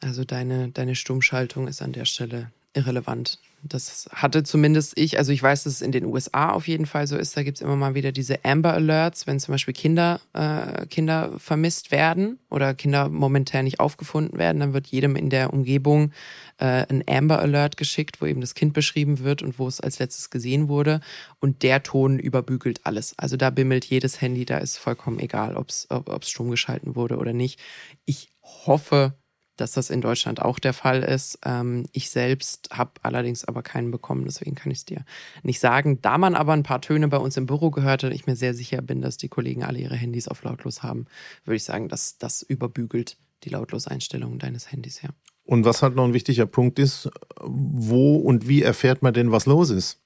Also 0.00 0.24
deine, 0.24 0.68
deine 0.68 0.94
Stummschaltung 0.94 1.66
ist 1.66 1.82
an 1.82 1.92
der 1.92 2.04
Stelle 2.04 2.52
irrelevant. 2.78 3.38
Das 3.64 4.08
hatte 4.12 4.44
zumindest 4.44 4.96
ich, 4.96 5.18
also 5.18 5.32
ich 5.32 5.42
weiß, 5.42 5.64
dass 5.64 5.74
es 5.74 5.82
in 5.82 5.90
den 5.90 6.04
USA 6.04 6.50
auf 6.50 6.68
jeden 6.68 6.86
Fall 6.86 7.08
so 7.08 7.16
ist. 7.16 7.36
Da 7.36 7.42
gibt 7.42 7.56
es 7.56 7.60
immer 7.60 7.74
mal 7.74 7.94
wieder 7.94 8.12
diese 8.12 8.44
Amber 8.44 8.72
Alerts, 8.72 9.26
wenn 9.26 9.40
zum 9.40 9.52
Beispiel 9.52 9.74
Kinder, 9.74 10.20
äh, 10.32 10.86
Kinder 10.86 11.32
vermisst 11.38 11.90
werden 11.90 12.38
oder 12.50 12.74
Kinder 12.74 13.08
momentan 13.08 13.64
nicht 13.64 13.80
aufgefunden 13.80 14.38
werden, 14.38 14.60
dann 14.60 14.74
wird 14.74 14.86
jedem 14.86 15.16
in 15.16 15.28
der 15.28 15.52
Umgebung 15.52 16.12
äh, 16.58 16.86
ein 16.88 17.02
Amber 17.08 17.40
Alert 17.40 17.76
geschickt, 17.76 18.20
wo 18.20 18.26
eben 18.26 18.40
das 18.40 18.54
Kind 18.54 18.74
beschrieben 18.74 19.18
wird 19.18 19.42
und 19.42 19.58
wo 19.58 19.66
es 19.66 19.80
als 19.80 19.98
letztes 19.98 20.30
gesehen 20.30 20.68
wurde. 20.68 21.00
Und 21.40 21.64
der 21.64 21.82
Ton 21.82 22.20
überbügelt 22.20 22.80
alles. 22.84 23.14
Also 23.18 23.36
da 23.36 23.50
bimmelt 23.50 23.84
jedes 23.86 24.20
Handy, 24.20 24.44
da 24.44 24.58
ist 24.58 24.78
vollkommen 24.78 25.18
egal, 25.18 25.56
ob's, 25.56 25.88
ob 25.90 26.22
es 26.22 26.30
stumm 26.30 26.50
geschalten 26.50 26.94
wurde 26.94 27.16
oder 27.16 27.32
nicht. 27.32 27.58
Ich 28.04 28.28
hoffe, 28.42 29.17
dass 29.60 29.72
das 29.72 29.90
in 29.90 30.00
Deutschland 30.00 30.40
auch 30.40 30.58
der 30.58 30.72
Fall 30.72 31.02
ist. 31.02 31.38
Ähm, 31.44 31.86
ich 31.92 32.10
selbst 32.10 32.70
habe 32.72 32.92
allerdings 33.02 33.44
aber 33.44 33.62
keinen 33.62 33.90
bekommen, 33.90 34.24
deswegen 34.24 34.54
kann 34.54 34.72
ich 34.72 34.78
es 34.78 34.84
dir 34.84 35.04
nicht 35.42 35.60
sagen. 35.60 36.00
Da 36.00 36.18
man 36.18 36.34
aber 36.34 36.52
ein 36.52 36.62
paar 36.62 36.80
Töne 36.80 37.08
bei 37.08 37.18
uns 37.18 37.36
im 37.36 37.46
Büro 37.46 37.70
gehört 37.70 38.02
hat, 38.02 38.12
ich 38.12 38.26
mir 38.26 38.36
sehr 38.36 38.54
sicher 38.54 38.80
bin, 38.82 39.00
dass 39.00 39.16
die 39.16 39.28
Kollegen 39.28 39.64
alle 39.64 39.78
ihre 39.78 39.96
Handys 39.96 40.28
auf 40.28 40.42
lautlos 40.42 40.82
haben, 40.82 41.06
würde 41.44 41.56
ich 41.56 41.64
sagen, 41.64 41.88
dass 41.88 42.18
das 42.18 42.42
überbügelt 42.42 43.16
die 43.44 43.50
Lautlos-Einstellungen 43.50 44.38
deines 44.38 44.72
Handys, 44.72 45.02
ja. 45.02 45.10
Und 45.44 45.64
was 45.64 45.82
halt 45.82 45.94
noch 45.94 46.04
ein 46.04 46.12
wichtiger 46.12 46.44
Punkt 46.44 46.78
ist, 46.78 47.08
wo 47.40 48.16
und 48.16 48.48
wie 48.48 48.62
erfährt 48.62 49.02
man 49.02 49.14
denn, 49.14 49.32
was 49.32 49.46
los 49.46 49.70
ist? 49.70 49.98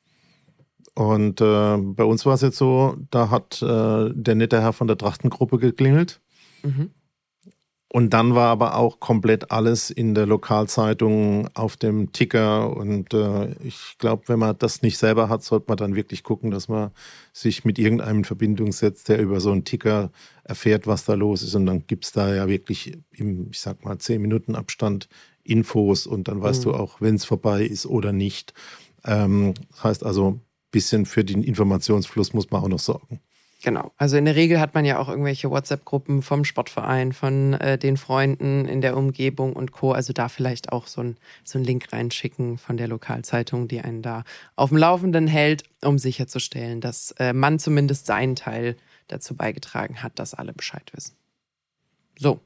Und 0.94 1.40
äh, 1.40 1.76
bei 1.78 2.04
uns 2.04 2.24
war 2.26 2.34
es 2.34 2.42
jetzt 2.42 2.58
so, 2.58 2.96
da 3.10 3.30
hat 3.30 3.62
äh, 3.62 4.10
der 4.14 4.34
nette 4.34 4.60
Herr 4.60 4.72
von 4.72 4.86
der 4.86 4.98
Trachtengruppe 4.98 5.58
geklingelt. 5.58 6.20
Mhm. 6.62 6.90
Und 7.94 8.14
dann 8.14 8.35
war 8.35 8.48
aber 8.48 8.76
auch 8.76 9.00
komplett 9.00 9.50
alles 9.50 9.90
in 9.90 10.14
der 10.14 10.24
Lokalzeitung 10.24 11.46
auf 11.52 11.76
dem 11.76 12.11
Ticker. 12.11 12.74
Und 12.74 13.12
äh, 13.12 13.52
ich 13.62 13.96
glaube, 13.98 14.22
wenn 14.28 14.38
man 14.38 14.57
das 14.57 14.81
nicht 14.81 14.96
selber 14.96 15.28
hat, 15.28 15.42
sollte 15.42 15.66
man 15.68 15.76
dann 15.76 15.94
wirklich 15.94 16.22
gucken, 16.22 16.50
dass 16.50 16.68
man 16.68 16.92
sich 17.35 17.66
mit 17.66 17.78
irgendeinem 17.78 18.20
in 18.20 18.24
Verbindung 18.24 18.72
setzt, 18.72 19.11
der 19.11 19.20
über 19.20 19.40
so 19.40 19.52
einen 19.52 19.66
Ticker 19.66 20.11
erfährt, 20.42 20.87
was 20.87 21.05
da 21.05 21.12
los 21.12 21.42
ist. 21.42 21.55
Und 21.55 21.66
dann 21.66 21.87
gibt 21.87 22.07
es 22.07 22.12
da 22.12 22.35
ja 22.35 22.48
wirklich 22.48 22.96
im, 23.11 23.50
ich 23.50 23.61
sag 23.61 23.85
mal, 23.85 23.98
zehn 23.98 24.22
Minuten 24.22 24.55
Abstand 24.55 25.11
Infos 25.44 26.07
und 26.07 26.28
dann 26.28 26.40
weißt 26.40 26.64
mhm. 26.64 26.70
du 26.70 26.76
auch, 26.76 27.02
wenn 27.02 27.16
es 27.16 27.26
vorbei 27.26 27.62
ist 27.62 27.85
oder 27.85 28.14
nicht. 28.14 28.55
Ähm, 29.05 29.52
das 29.70 29.85
heißt 29.85 30.07
also, 30.07 30.31
ein 30.31 30.40
bisschen 30.70 31.05
für 31.05 31.24
den 31.24 31.42
Informationsfluss 31.42 32.33
muss 32.33 32.50
man 32.50 32.62
auch 32.62 32.68
noch 32.68 32.78
sorgen. 32.78 33.20
Genau. 33.62 33.92
Also 33.96 34.16
in 34.16 34.25
der 34.25 34.35
Regel 34.35 34.59
hat 34.59 34.75
man 34.75 34.85
ja 34.85 34.98
auch 34.98 35.09
irgendwelche 35.09 35.48
WhatsApp-Gruppen 35.48 36.22
vom 36.22 36.44
Sportverein, 36.44 37.12
von 37.12 37.55
äh, 37.55 37.79
den 37.79 37.96
Freunden 37.96 38.64
in 38.64 38.81
der 38.81 38.96
Umgebung 38.96 39.53
und 39.53 39.70
Co. 39.70 39.92
Also 39.92 40.12
da 40.12 40.29
vielleicht 40.29 40.72
auch 40.72 40.88
so 40.88 41.01
ein, 41.01 41.16
so 41.44 41.61
Link 41.61 41.92
reinschicken 41.92 42.59
von 42.59 42.77
der 42.77 42.88
Lokalzeitung, 42.88 43.68
die 43.68 43.81
einen 43.81 44.03
da 44.03 44.25
auf 44.57 44.70
dem 44.70 44.79
Laufenden 44.79 45.29
hält, 45.29 45.62
um 45.81 45.98
sicherzustellen, 45.98 46.81
dass 46.81 47.12
äh, 47.18 47.33
man 47.33 47.61
zumindest 47.61 48.07
seinen 48.07 48.35
Teil 48.35 48.77
dazu 49.07 49.37
beigetragen 49.37 50.03
hat, 50.03 50.18
dass 50.18 50.35
alle 50.35 50.53
Bescheid 50.53 50.90
wissen. 50.92 51.14
So. 52.18 52.40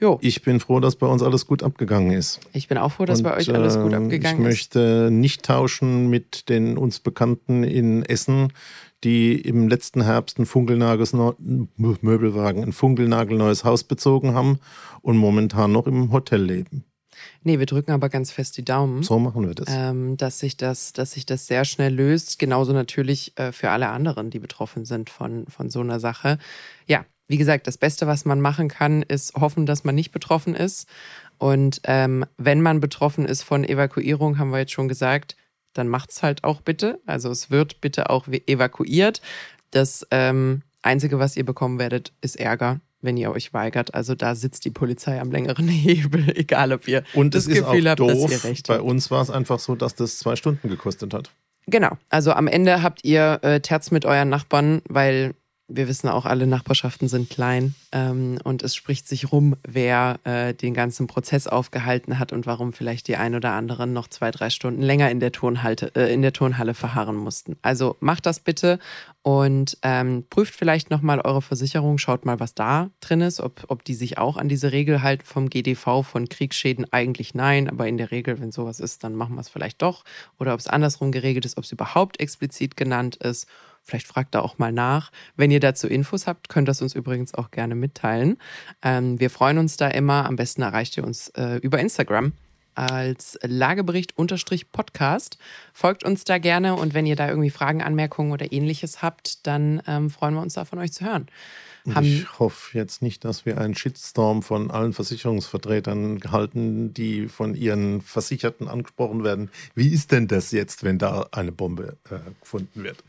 Jo. 0.00 0.18
Ich 0.20 0.42
bin 0.42 0.60
froh, 0.60 0.80
dass 0.80 0.96
bei 0.96 1.06
uns 1.06 1.22
alles 1.22 1.46
gut 1.46 1.62
abgegangen 1.62 2.10
ist. 2.12 2.40
Ich 2.52 2.68
bin 2.68 2.76
auch 2.76 2.92
froh, 2.92 3.06
dass 3.06 3.20
und, 3.20 3.24
bei 3.24 3.36
euch 3.36 3.52
alles 3.52 3.76
gut 3.76 3.92
ähm, 3.92 4.04
abgegangen 4.04 4.44
ist. 4.44 4.48
Ich 4.48 4.74
möchte 4.74 5.10
nicht 5.10 5.42
tauschen 5.44 6.08
mit 6.08 6.48
den 6.48 6.76
uns 6.76 7.00
Bekannten 7.00 7.64
in 7.64 8.02
Essen, 8.02 8.52
die 9.04 9.40
im 9.40 9.68
letzten 9.68 10.02
Herbst 10.02 10.38
ein 10.38 10.46
Möbelwagen, 11.76 12.62
ein 12.62 12.72
funkelnagelneues 12.72 13.64
Haus 13.64 13.84
bezogen 13.84 14.34
haben 14.34 14.58
und 15.00 15.16
momentan 15.16 15.72
noch 15.72 15.86
im 15.86 16.12
Hotel 16.12 16.42
leben. 16.42 16.84
Nee, 17.42 17.58
wir 17.58 17.66
drücken 17.66 17.92
aber 17.92 18.10
ganz 18.10 18.30
fest 18.30 18.58
die 18.58 18.64
Daumen. 18.64 19.02
So 19.02 19.18
machen 19.18 19.46
wir 19.46 19.54
das. 19.54 19.68
Ähm, 19.70 20.18
dass, 20.18 20.38
sich 20.38 20.56
das 20.58 20.92
dass 20.92 21.12
sich 21.12 21.24
das 21.24 21.46
sehr 21.46 21.64
schnell 21.64 21.94
löst. 21.94 22.38
Genauso 22.38 22.72
natürlich 22.72 23.32
äh, 23.38 23.52
für 23.52 23.70
alle 23.70 23.88
anderen, 23.88 24.28
die 24.28 24.38
betroffen 24.38 24.84
sind 24.84 25.08
von, 25.08 25.46
von 25.46 25.70
so 25.70 25.80
einer 25.80 26.00
Sache. 26.00 26.38
Ja, 26.86 27.06
wie 27.28 27.38
gesagt, 27.38 27.66
das 27.66 27.78
Beste, 27.78 28.06
was 28.06 28.24
man 28.24 28.40
machen 28.40 28.68
kann, 28.68 29.02
ist 29.02 29.34
hoffen, 29.34 29.66
dass 29.66 29.84
man 29.84 29.94
nicht 29.94 30.12
betroffen 30.12 30.54
ist. 30.54 30.88
Und 31.38 31.80
ähm, 31.84 32.24
wenn 32.38 32.60
man 32.60 32.80
betroffen 32.80 33.26
ist 33.26 33.42
von 33.42 33.64
Evakuierung, 33.64 34.38
haben 34.38 34.50
wir 34.50 34.58
jetzt 34.60 34.72
schon 34.72 34.88
gesagt, 34.88 35.36
dann 35.74 35.88
macht's 35.88 36.22
halt 36.22 36.44
auch 36.44 36.60
bitte. 36.60 37.00
Also 37.06 37.30
es 37.30 37.50
wird 37.50 37.80
bitte 37.80 38.10
auch 38.10 38.28
evakuiert. 38.28 39.20
Das 39.70 40.06
ähm, 40.10 40.62
Einzige, 40.82 41.18
was 41.18 41.36
ihr 41.36 41.44
bekommen 41.44 41.78
werdet, 41.78 42.12
ist 42.20 42.36
Ärger, 42.36 42.80
wenn 43.02 43.16
ihr 43.16 43.30
euch 43.32 43.52
weigert. 43.52 43.94
Also 43.94 44.14
da 44.14 44.34
sitzt 44.34 44.64
die 44.64 44.70
Polizei 44.70 45.20
am 45.20 45.30
längeren 45.30 45.68
Hebel, 45.68 46.32
egal 46.36 46.72
ob 46.72 46.88
ihr 46.88 47.02
Und 47.12 47.34
das 47.34 47.48
Gefühl 47.48 47.88
habt, 47.90 48.00
doof. 48.00 48.12
dass 48.12 48.30
ihr 48.30 48.44
recht 48.44 48.68
habt. 48.68 48.78
Bei 48.78 48.80
uns 48.80 49.10
war 49.10 49.20
es 49.20 49.30
einfach 49.30 49.58
so, 49.58 49.74
dass 49.74 49.94
das 49.94 50.18
zwei 50.18 50.36
Stunden 50.36 50.68
gekostet 50.68 51.12
hat. 51.12 51.30
Genau. 51.66 51.98
Also 52.08 52.32
am 52.32 52.46
Ende 52.46 52.82
habt 52.82 53.04
ihr 53.04 53.40
äh, 53.42 53.60
Terz 53.60 53.90
mit 53.90 54.04
euren 54.04 54.28
Nachbarn, 54.28 54.82
weil 54.88 55.34
wir 55.68 55.88
wissen 55.88 56.08
auch, 56.08 56.26
alle 56.26 56.46
Nachbarschaften 56.46 57.08
sind 57.08 57.28
klein 57.28 57.74
ähm, 57.90 58.38
und 58.44 58.62
es 58.62 58.76
spricht 58.76 59.08
sich 59.08 59.32
rum, 59.32 59.56
wer 59.66 60.20
äh, 60.22 60.54
den 60.54 60.74
ganzen 60.74 61.08
Prozess 61.08 61.48
aufgehalten 61.48 62.20
hat 62.20 62.32
und 62.32 62.46
warum 62.46 62.72
vielleicht 62.72 63.08
die 63.08 63.16
ein 63.16 63.34
oder 63.34 63.52
anderen 63.52 63.92
noch 63.92 64.06
zwei, 64.06 64.30
drei 64.30 64.50
Stunden 64.50 64.80
länger 64.80 65.10
in 65.10 65.18
der, 65.18 65.32
Turnhalte, 65.32 65.90
äh, 65.96 66.12
in 66.12 66.22
der 66.22 66.32
Turnhalle 66.32 66.74
verharren 66.74 67.16
mussten. 67.16 67.56
Also 67.62 67.96
macht 67.98 68.26
das 68.26 68.38
bitte 68.38 68.78
und 69.22 69.76
ähm, 69.82 70.24
prüft 70.30 70.54
vielleicht 70.54 70.90
nochmal 70.90 71.20
eure 71.20 71.42
Versicherung, 71.42 71.98
schaut 71.98 72.24
mal, 72.24 72.38
was 72.38 72.54
da 72.54 72.90
drin 73.00 73.20
ist, 73.20 73.40
ob, 73.40 73.64
ob 73.66 73.84
die 73.84 73.94
sich 73.94 74.18
auch 74.18 74.36
an 74.36 74.48
diese 74.48 74.70
Regel 74.70 75.02
halt 75.02 75.24
vom 75.24 75.50
GDV 75.50 76.04
von 76.04 76.28
Kriegsschäden. 76.28 76.86
Eigentlich 76.92 77.34
nein, 77.34 77.68
aber 77.68 77.88
in 77.88 77.96
der 77.96 78.12
Regel, 78.12 78.38
wenn 78.38 78.52
sowas 78.52 78.78
ist, 78.78 79.02
dann 79.02 79.16
machen 79.16 79.34
wir 79.34 79.40
es 79.40 79.48
vielleicht 79.48 79.82
doch. 79.82 80.04
Oder 80.38 80.54
ob 80.54 80.60
es 80.60 80.68
andersrum 80.68 81.10
geregelt 81.10 81.44
ist, 81.44 81.56
ob 81.56 81.64
es 81.64 81.72
überhaupt 81.72 82.20
explizit 82.20 82.76
genannt 82.76 83.16
ist 83.16 83.48
Vielleicht 83.86 84.08
fragt 84.08 84.34
da 84.34 84.40
auch 84.40 84.58
mal 84.58 84.72
nach. 84.72 85.12
Wenn 85.36 85.52
ihr 85.52 85.60
dazu 85.60 85.86
Infos 85.86 86.26
habt, 86.26 86.48
könnt 86.48 86.66
das 86.66 86.82
uns 86.82 86.96
übrigens 86.96 87.34
auch 87.34 87.52
gerne 87.52 87.76
mitteilen. 87.76 88.36
Ähm, 88.82 89.20
wir 89.20 89.30
freuen 89.30 89.58
uns 89.58 89.76
da 89.76 89.86
immer. 89.86 90.26
Am 90.26 90.34
besten 90.34 90.62
erreicht 90.62 90.96
ihr 90.96 91.04
uns 91.04 91.28
äh, 91.30 91.58
über 91.58 91.78
Instagram 91.78 92.32
als 92.74 93.38
Lagebericht-Podcast. 93.42 95.38
Folgt 95.72 96.02
uns 96.04 96.24
da 96.24 96.38
gerne 96.38 96.74
und 96.74 96.94
wenn 96.94 97.06
ihr 97.06 97.16
da 97.16 97.28
irgendwie 97.28 97.50
Fragen, 97.50 97.80
Anmerkungen 97.80 98.32
oder 98.32 98.52
ähnliches 98.52 99.02
habt, 99.02 99.46
dann 99.46 99.80
ähm, 99.86 100.10
freuen 100.10 100.34
wir 100.34 100.42
uns 100.42 100.54
da 100.54 100.64
von 100.64 100.80
euch 100.80 100.92
zu 100.92 101.04
hören. 101.04 101.28
Ich 102.00 102.38
hoffe 102.38 102.76
jetzt 102.76 103.02
nicht, 103.02 103.24
dass 103.24 103.46
wir 103.46 103.58
einen 103.58 103.74
Shitstorm 103.74 104.42
von 104.42 104.70
allen 104.70 104.92
Versicherungsvertretern 104.92 106.18
gehalten, 106.18 106.92
die 106.92 107.28
von 107.28 107.54
ihren 107.54 108.02
Versicherten 108.02 108.68
angesprochen 108.68 109.22
werden. 109.24 109.50
Wie 109.74 109.88
ist 109.88 110.12
denn 110.12 110.26
das 110.26 110.50
jetzt, 110.50 110.82
wenn 110.82 110.98
da 110.98 111.28
eine 111.32 111.52
Bombe 111.52 111.96
äh, 112.10 112.16
gefunden 112.40 112.82
wird? 112.82 113.04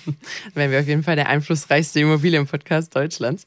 Wären 0.54 0.70
wir 0.70 0.80
auf 0.80 0.86
jeden 0.86 1.02
Fall 1.02 1.16
der 1.16 1.28
einflussreichste 1.28 2.00
Immobilienpodcast 2.00 2.94
Deutschlands. 2.94 3.46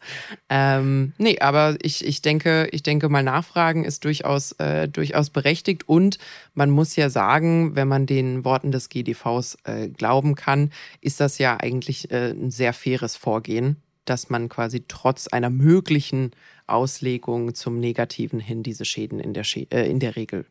Ähm, 0.50 1.14
nee, 1.18 1.40
aber 1.40 1.78
ich, 1.82 2.06
ich, 2.06 2.22
denke, 2.22 2.68
ich 2.72 2.84
denke 2.84 3.10
mal, 3.10 3.24
Nachfragen 3.24 3.86
ist 3.86 4.06
durchaus, 4.06 4.52
äh, 4.54 4.88
durchaus 4.88 5.30
berechtigt 5.30 5.88
und 5.90 6.18
man 6.54 6.70
muss 6.70 6.96
ja 6.96 7.10
sagen, 7.10 7.76
wenn 7.76 7.88
man 7.88 8.06
den 8.06 8.46
Worten 8.46 8.72
des 8.72 8.90
GDVs 8.90 9.58
äh, 9.64 9.90
glauben 9.90 10.36
kann, 10.36 10.72
ist 11.02 11.20
das 11.20 11.38
ja 11.38 11.58
eigentlich 11.58 12.12
äh, 12.12 12.32
ein 12.32 12.52
sehr 12.52 12.74
faires 12.74 13.16
Vorgehen 13.16 13.78
dass 14.06 14.30
man 14.30 14.50
quasi 14.50 14.86
trotz 14.88 15.28
einer 15.28 15.50
möglichen 15.50 16.32
Auslegung 16.68 17.54
zum 17.54 17.80
Negativen 17.80 18.40
hin 18.40 18.64
diese 18.64 18.86
Schäden 18.86 19.20
in 19.20 19.34
der, 19.34 19.44
Schä 19.44 19.68
äh, 19.72 19.90
in 19.90 20.00
der 20.00 20.16
Regel 20.16 20.46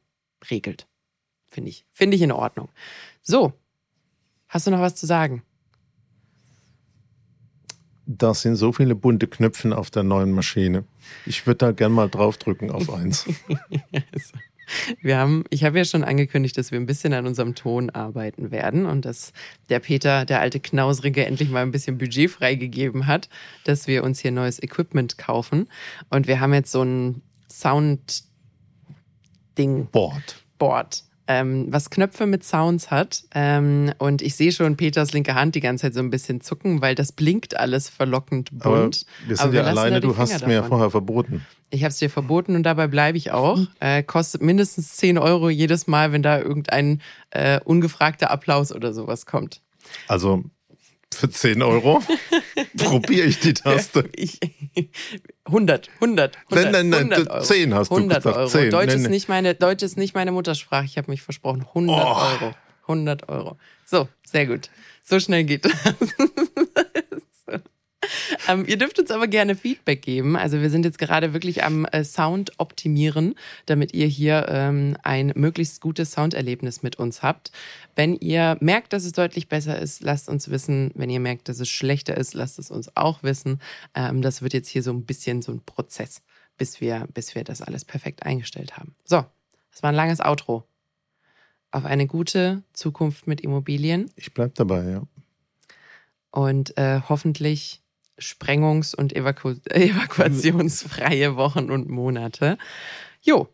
regelt. 0.51 0.87
Finde 1.47 1.71
ich. 1.71 1.87
Finde 1.93 2.17
ich 2.17 2.23
in 2.23 2.33
Ordnung. 2.33 2.69
So. 3.23 3.53
Hast 4.49 4.67
du 4.67 4.71
noch 4.71 4.81
was 4.81 4.95
zu 4.95 5.07
sagen? 5.07 5.43
Da 8.07 8.35
sind 8.35 8.57
so 8.57 8.73
viele 8.73 8.95
bunte 8.95 9.27
Knöpfe 9.27 9.77
auf 9.77 9.91
der 9.91 10.03
neuen 10.03 10.33
Maschine. 10.33 10.85
Ich 11.25 11.47
würde 11.47 11.59
da 11.59 11.73
gern 11.73 11.93
mal 11.93 12.11
draufdrücken 12.11 12.71
auf 12.71 12.93
eins. 12.93 13.27
Wir 15.01 15.19
haben, 15.19 15.45
ich 15.51 15.65
habe 15.65 15.79
ja 15.79 15.85
schon 15.85 16.05
angekündigt, 16.05 16.57
dass 16.59 16.71
wir 16.73 16.79
ein 16.81 16.87
bisschen 16.87 17.13
an 17.13 17.27
unserem 17.27 17.55
Ton 17.55 17.91
arbeiten 17.91 18.51
werden 18.51 18.87
und 18.87 19.05
dass 19.05 19.33
der 19.69 19.81
Peter, 19.81 20.25
der 20.25 20.41
alte 20.41 20.61
Knausrige, 20.61 21.27
endlich 21.27 21.51
mal 21.51 21.63
ein 21.63 21.71
bisschen 21.71 21.99
Budget 21.99 22.31
freigegeben 22.31 23.07
hat, 23.07 23.29
dass 23.65 23.87
wir 23.87 24.05
uns 24.05 24.21
hier 24.21 24.33
neues 24.33 24.63
Equipment 24.63 25.19
kaufen. 25.19 25.69
Und 26.11 26.27
wir 26.27 26.41
haben 26.41 26.55
jetzt 26.55 26.73
so 26.73 26.83
ein 26.83 27.23
Sound-Ding. 27.51 28.27
Board. 29.91 30.43
Board 30.59 31.05
ähm, 31.27 31.67
was 31.71 31.91
Knöpfe 31.91 32.27
mit 32.27 32.45
Sounds 32.45 32.91
hat. 32.91 33.25
Ähm, 33.35 33.93
und 33.99 34.23
ich 34.23 34.35
sehe 34.37 34.53
schon 34.53 34.77
Peters 34.77 35.13
linke 35.13 35.35
Hand 35.35 35.55
die 35.55 35.61
ganze 35.61 35.83
Zeit 35.83 35.95
so 35.95 36.01
ein 36.01 36.11
bisschen 36.11 36.41
zucken, 36.41 36.81
weil 36.81 36.95
das 36.95 37.13
blinkt 37.13 37.57
alles 37.57 37.89
verlockend 37.89 38.51
bunt. 38.51 39.07
Aber 39.17 39.29
wir 39.29 39.37
sind 39.37 39.45
Aber 39.47 39.55
ja 39.55 39.63
lassen 39.63 39.79
alleine, 39.79 40.01
du 40.01 40.17
hast 40.17 40.33
Finger 40.33 40.47
mir 40.47 40.53
ja 40.55 40.61
davon. 40.61 40.71
vorher 40.71 40.91
verboten. 40.91 41.47
Ich 41.71 41.83
habe 41.83 41.91
es 41.91 41.99
dir 41.99 42.11
verboten 42.11 42.55
und 42.55 42.63
dabei 42.63 42.87
bleibe 42.87 43.19
ich 43.19 43.33
auch. 43.33 43.59
Äh, 43.81 44.03
kostet 44.03 44.43
mindestens 44.43 44.97
10 44.97 45.19
Euro 45.19 45.51
jedes 45.51 45.87
Mal, 45.87 46.13
wenn 46.13 46.23
da 46.23 46.39
irgendein 46.39 47.01
äh, 47.31 47.59
ungefragter 47.65 48.31
Applaus 48.31 48.73
oder 48.73 48.93
sowas 48.93 49.27
kommt. 49.27 49.61
Also 50.07 50.45
für 51.17 51.31
10 51.31 51.63
Euro 51.63 52.03
probiere 52.77 53.27
ich 53.27 53.41
die 53.41 53.55
Taste. 53.55 54.09
Ich, 54.15 54.39
100, 55.45 55.89
100, 56.01 56.37
100, 56.37 56.37
Nein, 56.51 56.73
nein, 56.73 56.89
nein, 56.89 57.13
100 57.13 57.31
Euro. 57.31 57.43
10 57.45 57.75
hast 57.75 57.91
du 57.91 57.97
100 57.97 58.19
gesagt, 58.19 58.37
Euro. 58.37 58.49
10. 58.49 58.71
Deutsch, 58.71 58.87
Nein, 58.87 58.97
ist 58.97 59.03
nein. 59.03 59.11
nicht 59.11 59.29
meine, 59.29 59.55
Deutsch 59.55 59.83
ist 59.83 59.97
nicht 59.97 60.15
meine 60.15 60.33
Muttersprache. 60.33 60.85
Ich 60.85 60.97
habe 60.99 61.11
mich 61.11 61.23
versprochen. 61.23 61.63
100 61.63 61.97
Oh. 61.97 62.09
Euro. 62.09 62.55
100 62.83 63.29
Euro. 63.29 63.57
So, 63.87 64.09
sehr 64.25 64.47
gut. 64.47 64.71
So 65.03 65.19
schnell 65.21 65.45
geht 65.45 65.65
das. 65.65 65.73
ähm, 68.49 68.65
ihr 68.67 68.77
dürft 68.77 68.99
uns 68.99 69.11
aber 69.11 69.27
gerne 69.27 69.55
Feedback 69.55 70.03
geben. 70.03 70.37
Also 70.37 70.61
wir 70.61 70.71
sind 70.71 70.85
jetzt 70.85 70.99
gerade 70.99 71.33
wirklich 71.33 71.65
am 71.65 71.85
äh, 71.87 72.05
Sound 72.05 72.53
optimieren, 72.59 73.35
damit 73.67 73.95
ihr 73.95 74.07
hier 74.07 74.47
ähm, 74.49 74.97
ein 75.03 75.33
möglichst 75.35 75.81
gutes 75.81 76.13
Sounderlebnis 76.13 76.83
mit 76.83 76.97
uns 76.97 77.23
habt. 77.23 77.53
Wenn 77.97 78.17
ihr 78.17 78.57
merkt, 78.61 78.93
dass 78.93 79.05
es 79.05 79.13
deutlich 79.13 79.49
besser 79.49 79.79
ist, 79.79 80.03
lasst 80.03 80.29
uns 80.29 80.51
wissen. 80.51 80.91
Wenn 80.95 81.11
ihr 81.11 81.21
merkt, 81.21 81.49
dass 81.49 81.61
es 81.61 81.69
schlechter 81.69 82.17
ist, 82.17 82.35
lasst 82.35 82.59
es 82.59 82.71
uns 82.71 82.97
auch 82.97 83.23
wissen. 83.23 83.61
Ähm, 83.95 84.23
das 84.23 84.43
wird 84.43 84.53
jetzt 84.53 84.69
hier 84.69 84.83
so 84.83 84.93
ein 84.93 85.05
bisschen 85.05 85.43
so 85.43 85.53
ein 85.53 85.61
Prozess, 85.65 86.23
bis 86.57 86.81
wir, 86.81 87.07
bis 87.15 87.35
wir 87.35 87.45
das 87.45 87.63
alles 87.63 87.85
perfekt 87.85 88.25
eingestellt 88.25 88.77
haben. 88.77 88.95
So, 89.05 89.25
das 89.71 89.83
war 89.83 89.91
ein 89.91 89.97
langes 89.97 90.21
Outro. 90.21 90.65
Auf 91.71 91.85
eine 91.85 92.07
gute 92.07 92.63
Zukunft 92.73 93.27
mit 93.27 93.41
Immobilien 93.41 94.11
Ich 94.15 94.33
bleib 94.33 94.55
dabei, 94.55 94.89
ja. 94.89 95.03
und 96.31 96.77
äh, 96.79 97.01
hoffentlich 97.09 97.84
sprengungs- 98.21 98.95
und 98.95 99.15
Evaku 99.15 99.55
evakuationsfreie 99.71 101.37
Wochen 101.37 101.71
und 101.71 101.89
Monate. 101.89 102.59
Jo, 103.23 103.49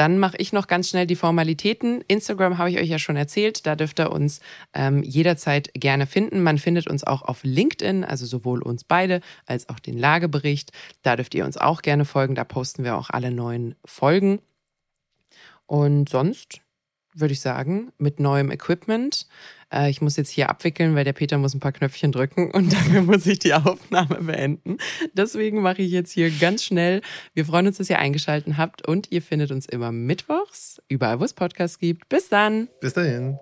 dann 0.00 0.18
mache 0.18 0.38
ich 0.38 0.54
noch 0.54 0.66
ganz 0.66 0.88
schnell 0.88 1.06
die 1.06 1.14
Formalitäten. 1.14 2.02
Instagram 2.08 2.56
habe 2.56 2.70
ich 2.70 2.78
euch 2.78 2.88
ja 2.88 2.98
schon 2.98 3.16
erzählt, 3.16 3.66
da 3.66 3.76
dürft 3.76 4.00
ihr 4.00 4.10
uns 4.10 4.40
ähm, 4.72 5.02
jederzeit 5.02 5.70
gerne 5.74 6.06
finden. 6.06 6.42
Man 6.42 6.56
findet 6.56 6.88
uns 6.88 7.04
auch 7.04 7.20
auf 7.20 7.40
LinkedIn, 7.42 8.04
also 8.04 8.24
sowohl 8.24 8.62
uns 8.62 8.82
beide 8.82 9.20
als 9.44 9.68
auch 9.68 9.78
den 9.78 9.98
Lagebericht. 9.98 10.72
Da 11.02 11.16
dürft 11.16 11.34
ihr 11.34 11.44
uns 11.44 11.58
auch 11.58 11.82
gerne 11.82 12.06
folgen, 12.06 12.34
da 12.34 12.44
posten 12.44 12.82
wir 12.82 12.96
auch 12.96 13.10
alle 13.10 13.30
neuen 13.30 13.74
Folgen. 13.84 14.40
Und 15.66 16.08
sonst 16.08 16.62
würde 17.14 17.32
ich 17.32 17.40
sagen, 17.40 17.92
mit 17.98 18.20
neuem 18.20 18.50
Equipment. 18.50 19.26
Äh, 19.72 19.90
ich 19.90 20.00
muss 20.00 20.16
jetzt 20.16 20.30
hier 20.30 20.50
abwickeln, 20.50 20.94
weil 20.94 21.04
der 21.04 21.12
Peter 21.12 21.38
muss 21.38 21.54
ein 21.54 21.60
paar 21.60 21.72
Knöpfchen 21.72 22.12
drücken 22.12 22.50
und 22.50 22.72
dafür 22.72 23.02
muss 23.02 23.26
ich 23.26 23.38
die 23.38 23.54
Aufnahme 23.54 24.16
beenden. 24.22 24.78
Deswegen 25.14 25.62
mache 25.62 25.82
ich 25.82 25.90
jetzt 25.90 26.12
hier 26.12 26.30
ganz 26.30 26.64
schnell. 26.64 27.00
Wir 27.34 27.44
freuen 27.44 27.66
uns, 27.66 27.78
dass 27.78 27.90
ihr 27.90 27.98
eingeschaltet 27.98 28.56
habt 28.56 28.86
und 28.86 29.10
ihr 29.10 29.22
findet 29.22 29.50
uns 29.50 29.66
immer 29.66 29.92
mittwochs, 29.92 30.80
überall 30.88 31.20
wo 31.20 31.24
es 31.24 31.34
Podcasts 31.34 31.78
gibt. 31.78 32.08
Bis 32.08 32.28
dann! 32.28 32.68
Bis 32.80 32.94
dahin. 32.94 33.38